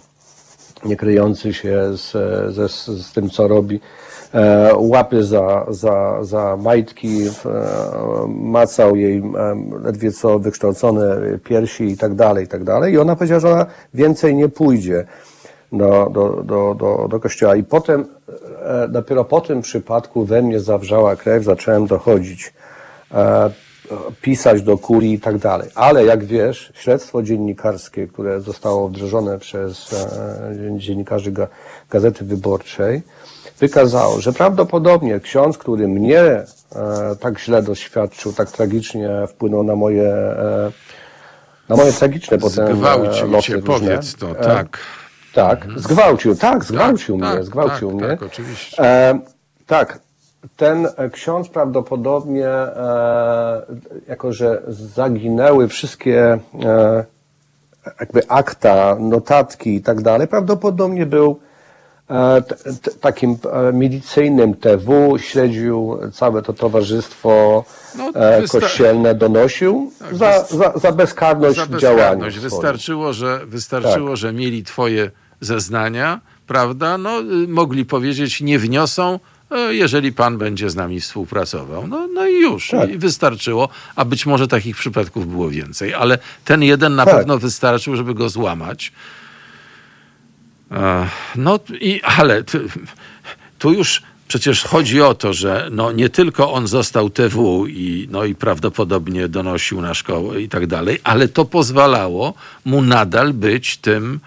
nie 0.86 0.96
kryjący 0.96 1.54
się 1.54 1.98
z, 1.98 2.12
ze, 2.56 2.70
z 2.70 3.14
tym, 3.14 3.30
co 3.30 3.48
robi. 3.48 3.80
E, 4.34 4.72
łapy 4.76 5.24
za, 5.24 5.66
za, 5.70 6.24
za 6.24 6.58
majtki, 6.58 7.28
e, 7.28 7.32
macał 8.28 8.96
jej 8.96 9.18
e, 9.18 9.24
ledwie 9.84 10.12
co 10.12 10.40
wykształcone 10.40 11.18
piersi 11.44 11.84
i 11.84 11.98
tak 11.98 12.16
dalej, 12.16 12.46
i 12.46 12.48
tak 12.48 12.64
dalej. 12.64 12.94
I 12.94 12.98
ona 12.98 13.16
powiedziała, 13.16 13.40
że 13.40 13.52
ona 13.52 13.66
więcej 13.94 14.36
nie 14.36 14.50
pójdzie 14.50 15.06
do, 15.72 16.10
do, 16.14 16.44
do, 16.44 16.76
do, 16.76 17.08
do 17.10 17.20
kościoła. 17.20 17.56
I 17.56 17.64
potem, 17.64 18.06
e, 18.64 18.88
dopiero 18.88 19.26
po 19.26 19.42
tym 19.42 19.62
przypadku 19.62 20.26
we 20.26 20.42
mnie 20.42 20.60
zawrzała 20.60 21.16
krew, 21.16 21.44
zacząłem 21.44 21.88
dochodzić, 21.88 22.54
e, 23.14 23.50
pisać 24.22 24.62
do 24.62 24.78
kurii 24.78 25.14
i 25.14 25.20
tak 25.20 25.38
dalej. 25.38 25.70
Ale 25.76 26.06
jak 26.06 26.26
wiesz, 26.26 26.72
śledztwo 26.76 27.24
dziennikarskie, 27.24 28.08
które 28.08 28.42
zostało 28.42 28.88
wdrożone 28.90 29.40
przez 29.40 29.94
e, 29.94 30.78
dziennikarzy 30.78 31.32
ga, 31.32 31.48
Gazety 31.90 32.26
Wyborczej, 32.26 33.02
wykazało, 33.60 34.22
że 34.22 34.34
prawdopodobnie 34.34 35.20
ksiądz, 35.20 35.58
który 35.58 35.88
mnie 35.88 36.22
e, 36.22 36.46
tak 37.20 37.40
źle 37.40 37.64
doświadczył, 37.64 38.34
tak 38.34 38.52
tragicznie 38.52 39.10
wpłynął 39.28 39.64
na 39.64 39.76
moje, 39.76 40.08
e, 40.14 40.72
na 41.70 41.76
moje 41.76 41.94
tragiczne 41.94 42.38
potem 42.38 42.68
e, 42.68 42.76
Zgwałcił 42.76 43.32
losy 43.32 43.48
cię, 43.48 43.54
różne. 43.56 43.74
powiedz 43.74 44.16
to, 44.16 44.40
E, 44.40 44.66
tak. 45.38 45.60
tak, 45.66 45.80
zgwałcił, 45.80 46.36
tak, 46.36 46.64
zgwałcił 46.64 47.20
tak, 47.20 47.28
mnie, 47.28 47.36
tak, 47.38 47.46
zgwałcił 47.46 47.90
tak, 47.90 47.98
mnie. 48.00 48.08
tak, 48.08 48.24
oczywiście. 48.24 48.84
E, 48.84 49.20
tak, 49.68 50.00
ten 50.58 50.88
e, 50.98 51.10
ksiądz 51.10 51.50
prawdopodobnie, 51.50 52.48
e, 52.48 53.62
jako 54.08 54.34
że 54.34 54.62
zaginęły 54.68 55.68
wszystkie 55.68 56.40
e, 56.66 57.06
jakby 58.00 58.28
akta, 58.28 58.96
notatki 59.00 59.76
i 59.76 59.82
tak 59.82 60.02
dalej, 60.02 60.28
prawdopodobnie 60.28 61.06
był 61.06 61.40
e, 62.10 62.42
t, 62.42 62.56
t, 62.82 62.92
takim 63.02 63.38
e, 63.70 63.74
milicyjnym 63.74 64.54
TW, 64.56 65.18
śledził 65.18 66.00
całe 66.14 66.42
to 66.42 66.54
towarzystwo 66.54 67.64
No, 67.98 68.12
wysta- 68.12 68.60
kościelne, 68.60 69.16
donosił 69.16 69.92
za, 70.12 70.44
za, 70.44 70.74
za 70.76 70.92
bezkarność 70.92 71.58
Za 71.58 71.66
bezkarność. 71.66 72.38
swoim. 72.38 72.50
Wystarczyło, 72.52 73.14
że, 73.14 73.40
wystarczyło 73.46 74.10
Tak. 74.10 74.18
że 74.18 74.34
mieli 74.34 74.64
twoje 74.64 75.12
zeznania, 75.42 76.22
prawda? 76.48 76.98
No, 76.98 77.20
y, 77.20 77.48
mogli 77.48 77.86
powiedzieć, 77.86 78.42
nie 78.42 78.60
wniosą, 78.60 79.20
e, 79.52 79.76
jeżeli 79.76 80.14
pan 80.14 80.38
będzie 80.38 80.70
z 80.70 80.76
nami 80.76 81.00
współpracował. 81.02 81.88
No, 81.88 82.08
no 82.08 82.28
i 82.28 82.42
już. 82.42 82.70
Tak. 82.70 82.90
I 82.90 82.98
wystarczyło, 82.98 83.70
a 83.96 84.06
być 84.06 84.26
może 84.26 84.48
takich 84.48 84.76
przypadków 84.76 85.32
było 85.32 85.50
więcej, 85.50 85.94
ale 85.94 86.18
ten 86.46 86.64
jeden 86.64 86.96
na 86.96 87.06
Tak. 87.06 87.16
pewno 87.16 87.38
wystarczył, 87.38 87.96
żeby 87.96 88.14
go 88.14 88.30
złamać. 88.30 88.92
No 91.36 91.60
i, 91.82 92.02
ale 92.04 92.44
tu, 93.60 93.74
już 93.74 94.02
przecież 94.28 94.64
chodzi 94.64 95.02
o 95.02 95.14
to, 95.14 95.34
że 95.34 95.70
no 95.72 95.92
nie 95.92 96.10
tylko 96.10 96.54
on 96.54 96.68
został 96.68 97.10
TW 97.10 97.66
i, 97.68 98.08
no 98.12 98.26
i 98.26 98.36
prawdopodobnie 98.36 99.28
donosił 99.28 99.82
na 99.82 99.94
szkołę 99.94 100.42
i 100.42 100.50
tak 100.50 100.68
dalej, 100.68 101.00
ale 101.04 101.28
to 101.28 101.46
pozwalało 101.46 102.34
mu 102.66 102.82
nadal 102.82 103.34
być 103.34 103.78
tym, 103.78 104.20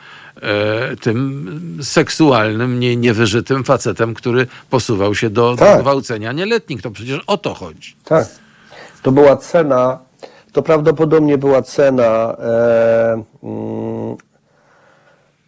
tym 1.00 1.78
seksualnym, 1.82 2.80
nie, 2.80 2.96
niewyżytym 2.96 3.64
facetem, 3.64 4.14
który 4.14 4.46
posuwał 4.70 5.14
się 5.14 5.30
do, 5.30 5.50
do 5.50 5.56
Tak. 5.56 5.80
gwałcenia 5.80 6.32
nieletnich. 6.32 6.82
To 6.82 6.90
przecież 6.90 7.20
o 7.26 7.36
to 7.38 7.54
chodzi. 7.54 7.96
Tak. 8.04 8.28
To 9.02 9.12
była 9.12 9.36
cena, 9.36 9.98
to 10.52 10.62
prawdopodobnie 10.62 11.38
była 11.38 11.62
cena, 11.62 12.36
e, 12.38 13.22
mm, 13.42 14.16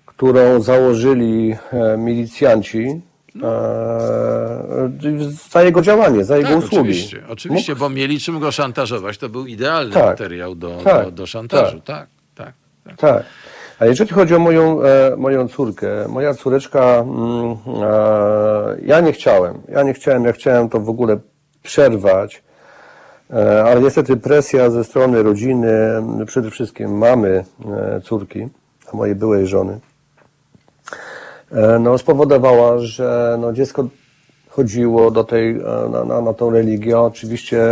którą 0.06 0.60
założyli 0.60 1.56
e, 1.72 1.96
milicjanci 1.98 3.00
e, 3.42 3.50
za 5.52 5.62
jego 5.62 5.82
działanie, 5.82 6.24
za 6.24 6.36
jego 6.36 6.48
Tak, 6.48 6.58
usługi. 6.58 6.76
oczywiście, 6.78 7.22
oczywiście, 7.28 7.76
bo 7.76 7.90
mieli 7.90 8.20
czym 8.20 8.40
go 8.40 8.52
szantażować. 8.52 9.18
To 9.18 9.28
był 9.28 9.46
idealny 9.46 9.94
Tak. 9.94 10.04
materiał 10.04 10.54
do, 10.54 10.78
Tak. 10.84 11.04
do, 11.04 11.10
do 11.10 11.26
szantażu. 11.26 11.80
Tak, 11.80 12.06
tak. 12.34 12.52
tak. 12.96 13.24
A 13.78 13.86
jeżeli 13.86 14.10
chodzi 14.10 14.34
o 14.34 14.38
moją, 14.38 14.82
e, 14.82 15.16
moją 15.16 15.48
córkę, 15.48 15.88
moja 16.08 16.34
córeczka, 16.34 16.98
mm, 16.98 17.56
e, 17.82 18.76
ja 18.82 19.00
nie 19.00 19.12
chciałem, 19.12 19.62
ja 19.68 19.82
nie 19.82 19.94
chciałem, 19.94 20.24
ja 20.24 20.32
chciałem 20.32 20.68
to 20.68 20.80
w 20.80 20.88
ogóle 20.88 21.18
przerwać, 21.62 22.42
e, 23.30 23.64
ale 23.64 23.80
niestety 23.80 24.16
presja 24.16 24.70
ze 24.70 24.84
strony 24.84 25.22
rodziny, 25.22 25.72
przede 26.26 26.50
wszystkim 26.50 26.98
mamy 26.98 27.44
córki, 28.04 28.48
mojej 28.92 29.14
byłej 29.14 29.46
żony, 29.46 29.80
no, 31.80 31.98
spowodowała, 31.98 32.78
że 32.78 33.36
no, 33.40 33.52
dziecko 33.52 33.88
chodziło 34.48 35.10
do 35.10 35.24
tej, 35.24 35.60
na, 35.90 36.04
na, 36.04 36.20
na 36.20 36.34
tą 36.34 36.50
religię. 36.50 37.00
Oczywiście 37.00 37.62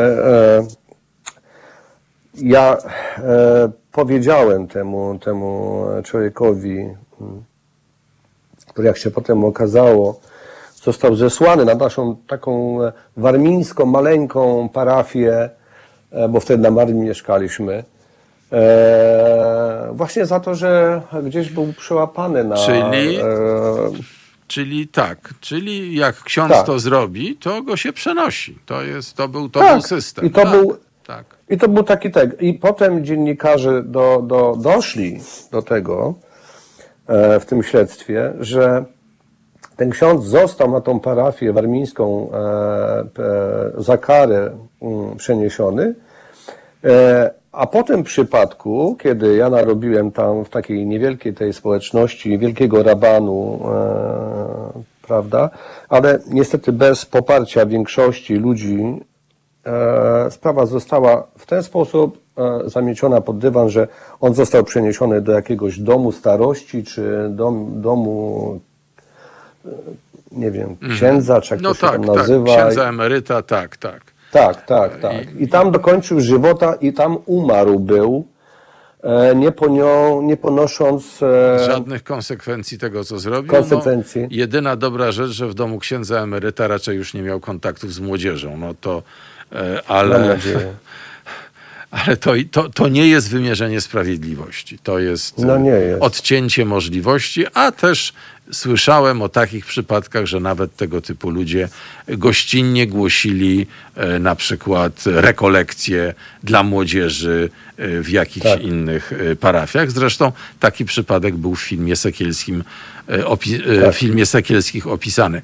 ja 2.42 2.76
e, 3.18 3.70
powiedziałem 3.92 4.68
temu, 4.68 5.18
temu 5.24 5.84
człowiekowi, 6.04 6.78
mm, 7.20 7.44
który 8.68 8.88
jak 8.88 8.98
się 8.98 9.10
potem 9.10 9.44
okazało, 9.44 10.20
został 10.82 11.16
zesłany 11.16 11.64
na 11.64 11.74
naszą 11.74 12.16
taką 12.28 12.82
e, 12.84 12.92
warmińską, 13.16 13.86
maleńką 13.86 14.68
parafię, 14.68 15.50
e, 16.10 16.28
bo 16.28 16.40
wtedy 16.40 16.62
na 16.62 16.70
Warmii 16.70 17.02
mieszkaliśmy. 17.02 17.84
E, 18.52 19.90
właśnie 19.92 20.26
za 20.26 20.40
to, 20.40 20.54
że 20.54 21.02
gdzieś 21.22 21.50
był 21.50 21.72
przyłapany 21.72 22.44
na. 22.44 22.56
Czyli? 22.56 23.16
E, 23.16 23.24
Czyli 24.46 24.88
tak, 24.88 25.34
czyli 25.40 25.96
jak 25.96 26.22
ksiądz 26.22 26.52
Tak. 26.52 26.66
to 26.66 26.78
zrobi, 26.78 27.36
to 27.36 27.62
go 27.62 27.76
się 27.76 27.92
przenosi. 27.92 28.58
To, 28.66 28.82
jest, 28.82 29.16
to, 29.16 29.28
był, 29.28 29.48
to 29.48 29.60
Tak. 29.60 29.72
był 29.72 29.82
system. 29.82 30.24
I 30.24 30.30
to 30.30 30.40
tak, 30.42 30.50
był- 30.50 30.76
Tak. 31.11 31.24
I 31.49 31.59
to 31.59 31.69
był 31.69 31.82
taki 31.82 32.11
tak. 32.11 32.43
I 32.43 32.55
potem 32.55 33.05
dziennikarze 33.05 33.82
do, 33.82 34.23
do, 34.27 34.57
doszli 34.62 35.20
do 35.53 35.62
tego 35.62 36.15
e, 37.07 37.41
w 37.41 37.47
tym 37.47 37.62
śledztwie, 37.62 38.32
że 38.41 38.85
ten 39.77 39.91
ksiądz 39.91 40.24
został 40.24 40.70
na 40.70 40.81
tą 40.81 41.01
parafię 41.01 41.53
warmińską 41.53 42.31
e, 42.32 42.37
e, 42.37 43.05
za 43.78 43.99
karę 43.99 44.51
mm, 44.82 45.16
przeniesiony, 45.16 45.95
e, 46.85 47.31
a 47.53 47.66
po 47.66 47.82
tym 47.82 48.03
przypadku, 48.03 48.97
kiedy 49.01 49.37
ja 49.37 49.51
narobiłem 49.51 50.11
tam 50.11 50.45
w 50.45 50.49
takiej 50.49 50.87
niewielkiej 50.87 51.35
tej 51.35 51.53
społeczności, 51.53 52.39
wielkiego 52.39 52.82
rabanu, 52.82 53.61
e, 53.65 54.82
prawda, 55.07 55.51
ale 55.89 56.19
niestety 56.28 56.73
bez 56.73 57.07
poparcia 57.07 57.66
większości 57.66 58.35
ludzi, 58.35 59.01
sprawa 60.31 60.66
została 60.66 61.27
w 61.39 61.47
ten 61.47 61.62
sposób 61.62 62.19
e, 62.39 62.61
zamieciona 62.70 63.20
pod 63.20 63.39
dywan, 63.39 63.70
że 63.70 63.89
on 64.20 64.35
został 64.35 64.65
przeniesiony 64.65 65.20
do 65.20 65.32
jakiegoś 65.32 65.78
domu 65.78 66.12
starości, 66.12 66.85
czy 66.85 67.27
dom, 67.31 67.81
domu, 67.81 68.61
e, 69.65 69.69
nie 70.32 70.51
wiem, 70.51 70.77
księdza, 70.95 71.41
czy 71.41 71.55
jak 71.55 71.62
No 71.62 71.69
to 71.69 71.74
się 71.74 71.81
tak, 71.81 71.93
tam 71.93 72.05
tak. 72.05 72.16
nazywa. 72.16 72.57
Księdza 72.57 72.89
emeryta, 72.89 73.43
tak, 73.43 73.77
tak. 73.77 74.01
Tak, 74.32 74.66
tak, 74.66 75.01
tak. 75.01 75.41
I 75.41 75.49
tam 75.49 75.70
dokończył 75.70 76.20
żywota 76.20 76.74
i 76.74 76.93
tam 76.93 77.19
umarł 77.27 77.78
był, 77.78 78.24
e, 79.03 79.35
nie, 79.35 79.53
ponio, 79.53 80.20
nie 80.23 80.37
ponosząc 80.37 81.23
e, 81.23 81.66
Żadnych 81.66 82.05
konsekwencji 82.05 82.78
tego, 82.78 83.05
co 83.05 83.19
zrobił. 83.19 83.51
Konsekwencji. 83.51 84.23
No, 84.23 84.28
jedyna 84.31 84.77
dobra 84.77 85.12
rzecz, 85.12 85.31
że 85.31 85.47
w 85.47 85.55
domu 85.55 85.78
księdza 85.78 86.20
emeryta 86.20 86.69
raczej 86.69 86.97
już 86.97 87.15
nie 87.15 87.23
miał 87.23 87.41
kontaktów 87.41 87.95
z 87.95 88.01
młodzieżą. 88.01 88.57
No 88.57 88.74
to, 88.81 88.99
e, 88.99 89.30
ale, 89.89 90.28
nadzieję. 90.28 90.74
ale 91.90 92.16
to, 92.16 92.32
to, 92.51 92.68
to 92.68 92.89
nie 92.89 93.09
jest 93.09 93.31
wymierzenie 93.31 93.81
sprawiedliwości. 93.81 94.78
To 94.78 94.98
jest 94.98 95.39
No 95.39 95.59
jest. 95.59 96.02
odcięcie 96.02 96.64
możliwości, 96.64 97.44
a 97.55 97.72
też 97.72 98.12
słyszałem 98.52 99.22
o 99.22 99.28
takich 99.28 99.66
przypadkach, 99.66 100.27
że 100.27 100.40
nawet 100.40 100.77
tego 100.77 101.01
typu 101.01 101.31
ludzie 101.31 101.68
gościnnie 102.09 102.86
głosili 102.86 103.66
e, 103.97 104.18
na 104.18 104.36
przykład 104.36 105.02
rekolekcje 105.06 106.14
dla 106.43 106.62
młodzieży 106.62 107.51
e, 107.77 108.01
w 108.01 108.10
jakichś 108.10 108.47
Tak. 108.47 108.62
innych 108.62 109.12
e, 109.12 109.36
parafiach. 109.36 109.90
Zresztą 109.90 110.32
taki 110.60 110.85
przypadek 110.85 111.36
był 111.36 111.55
w 111.55 111.60
filmie 111.62 111.97
sekielskim, 111.97 112.64
opi- 113.24 113.81
Tak. 113.85 113.94
w 113.94 113.98
filmie 113.98 114.27
sekielskich 114.27 114.86
opisany. 114.86 115.43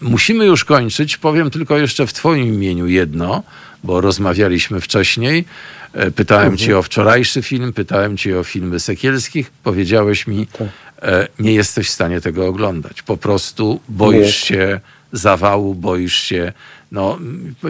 Musimy 0.00 0.46
już 0.46 0.64
kończyć. 0.64 1.16
Powiem 1.16 1.50
tylko 1.50 1.78
jeszcze 1.78 2.06
w 2.06 2.12
twoim 2.12 2.54
imieniu 2.54 2.86
jedno, 2.86 3.42
bo 3.84 4.00
rozmawialiśmy 4.00 4.80
wcześniej. 4.80 5.44
Pytałem 6.16 6.56
cię 6.56 6.78
o 6.78 6.82
wczorajszy 6.82 7.42
film, 7.42 7.72
pytałem 7.72 8.16
cię 8.16 8.38
o 8.38 8.44
filmy 8.44 8.80
sekielskich. 8.80 9.50
Powiedziałeś 9.62 10.26
mi, 10.26 10.46
e, 10.60 10.68
nie 11.38 11.52
jesteś 11.52 11.88
w 11.88 11.92
stanie 11.92 12.20
tego 12.20 12.46
oglądać. 12.46 13.02
Po 13.02 13.16
prostu 13.16 13.80
boisz 13.88 14.36
się 14.36 14.80
zawału, 15.12 15.74
boisz 15.74 16.16
się 16.16 16.52
no, 16.92 17.18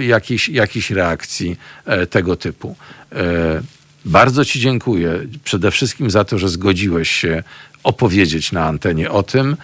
jakiejś, 0.01 0.49
jakiejś 0.49 0.91
reakcji 0.91 1.57
e, 1.87 2.07
tego 2.07 2.37
typu. 2.37 2.77
E, 3.13 3.63
bardzo 4.05 4.45
Ci 4.45 4.61
dziękuję 4.61 5.21
przede 5.45 5.71
wszystkim 5.71 6.11
za 6.11 6.25
to, 6.25 6.39
że 6.39 6.49
zgodziłeś 6.49 7.11
się 7.11 7.43
opowiedzieć 7.83 8.53
na 8.53 8.65
antenie 8.65 9.11
o 9.11 9.23
tym, 9.23 9.57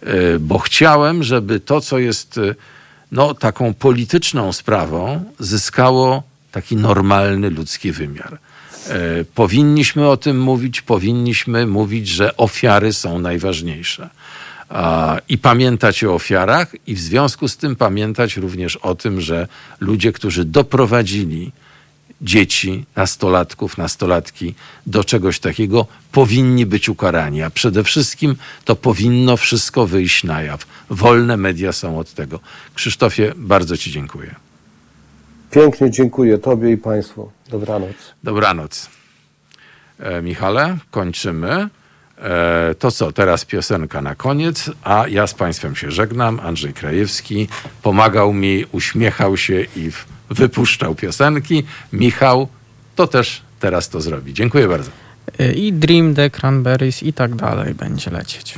e, 0.00 0.38
bo 0.38 0.58
chciałem, 0.58 1.22
żeby 1.22 1.60
to, 1.60 1.80
co 1.80 1.98
jest 1.98 2.38
e, 2.38 2.54
no, 3.12 3.34
taką 3.34 3.74
polityczną 3.74 4.52
sprawą, 4.52 5.24
zyskało 5.38 6.22
taki 6.52 6.76
normalny 6.76 7.50
ludzki 7.50 7.92
wymiar. 7.92 8.38
E, 8.88 9.24
Powinniśmy 9.34 10.08
o 10.08 10.16
tym 10.16 10.40
mówić, 10.40 10.80
powinniśmy 10.80 11.66
mówić, 11.66 12.08
że 12.08 12.36
ofiary 12.36 12.92
są 12.92 13.18
najważniejsze. 13.18 14.08
I 15.28 15.38
pamiętać 15.38 16.04
o 16.04 16.14
ofiarach, 16.14 16.72
i 16.86 16.94
w 16.94 17.00
związku 17.00 17.48
z 17.48 17.56
tym 17.56 17.76
pamiętać 17.76 18.36
również 18.36 18.76
o 18.76 18.94
tym, 18.94 19.20
że 19.20 19.48
ludzie, 19.80 20.12
którzy 20.12 20.44
doprowadzili 20.44 21.52
dzieci, 22.22 22.84
nastolatków, 22.96 23.78
nastolatki 23.78 24.54
do 24.86 25.04
czegoś 25.04 25.40
takiego, 25.40 25.86
powinni 26.12 26.66
być 26.66 26.88
ukarani. 26.88 27.42
A 27.42 27.50
przede 27.50 27.84
wszystkim 27.84 28.36
to 28.64 28.76
powinno 28.76 29.36
wszystko 29.36 29.86
wyjść 29.86 30.24
na 30.24 30.42
jaw. 30.42 30.66
Wolne 30.90 31.36
media 31.36 31.72
są 31.72 31.98
od 31.98 32.14
tego. 32.14 32.40
Krzysztofie, 32.74 33.32
bardzo 33.36 33.76
Ci 33.76 33.90
dziękuję. 33.90 34.45
Pięknie 35.50 35.90
dziękuję 35.90 36.38
Tobie 36.38 36.70
i 36.72 36.76
Państwu. 36.76 37.30
Dobranoc. 37.48 37.96
Dobranoc. 38.24 38.90
E, 40.00 40.22
Michale, 40.22 40.76
kończymy. 40.90 41.68
E, 42.18 42.74
to 42.78 42.90
co, 42.90 43.12
teraz 43.12 43.44
piosenka 43.44 44.02
na 44.02 44.14
koniec, 44.14 44.70
a 44.84 45.04
ja 45.08 45.26
z 45.26 45.34
Państwem 45.34 45.76
się 45.76 45.90
żegnam. 45.90 46.40
Andrzej 46.40 46.72
Krajewski 46.74 47.48
pomagał 47.82 48.32
mi, 48.32 48.64
uśmiechał 48.72 49.36
się 49.36 49.62
i 49.76 49.90
w- 49.90 50.06
wypuszczał 50.30 50.94
piosenki. 50.94 51.64
Michał 51.92 52.48
to 52.96 53.06
też 53.06 53.42
teraz 53.60 53.88
to 53.88 54.00
zrobi. 54.00 54.34
Dziękuję 54.34 54.68
bardzo. 54.68 54.90
Y, 55.40 55.52
I 55.52 55.72
Dream, 55.72 56.14
The 56.14 56.30
Cranberries 56.30 57.02
i 57.02 57.12
tak 57.12 57.34
dalej 57.34 57.74
będzie 57.74 58.10
lecieć. 58.10 58.54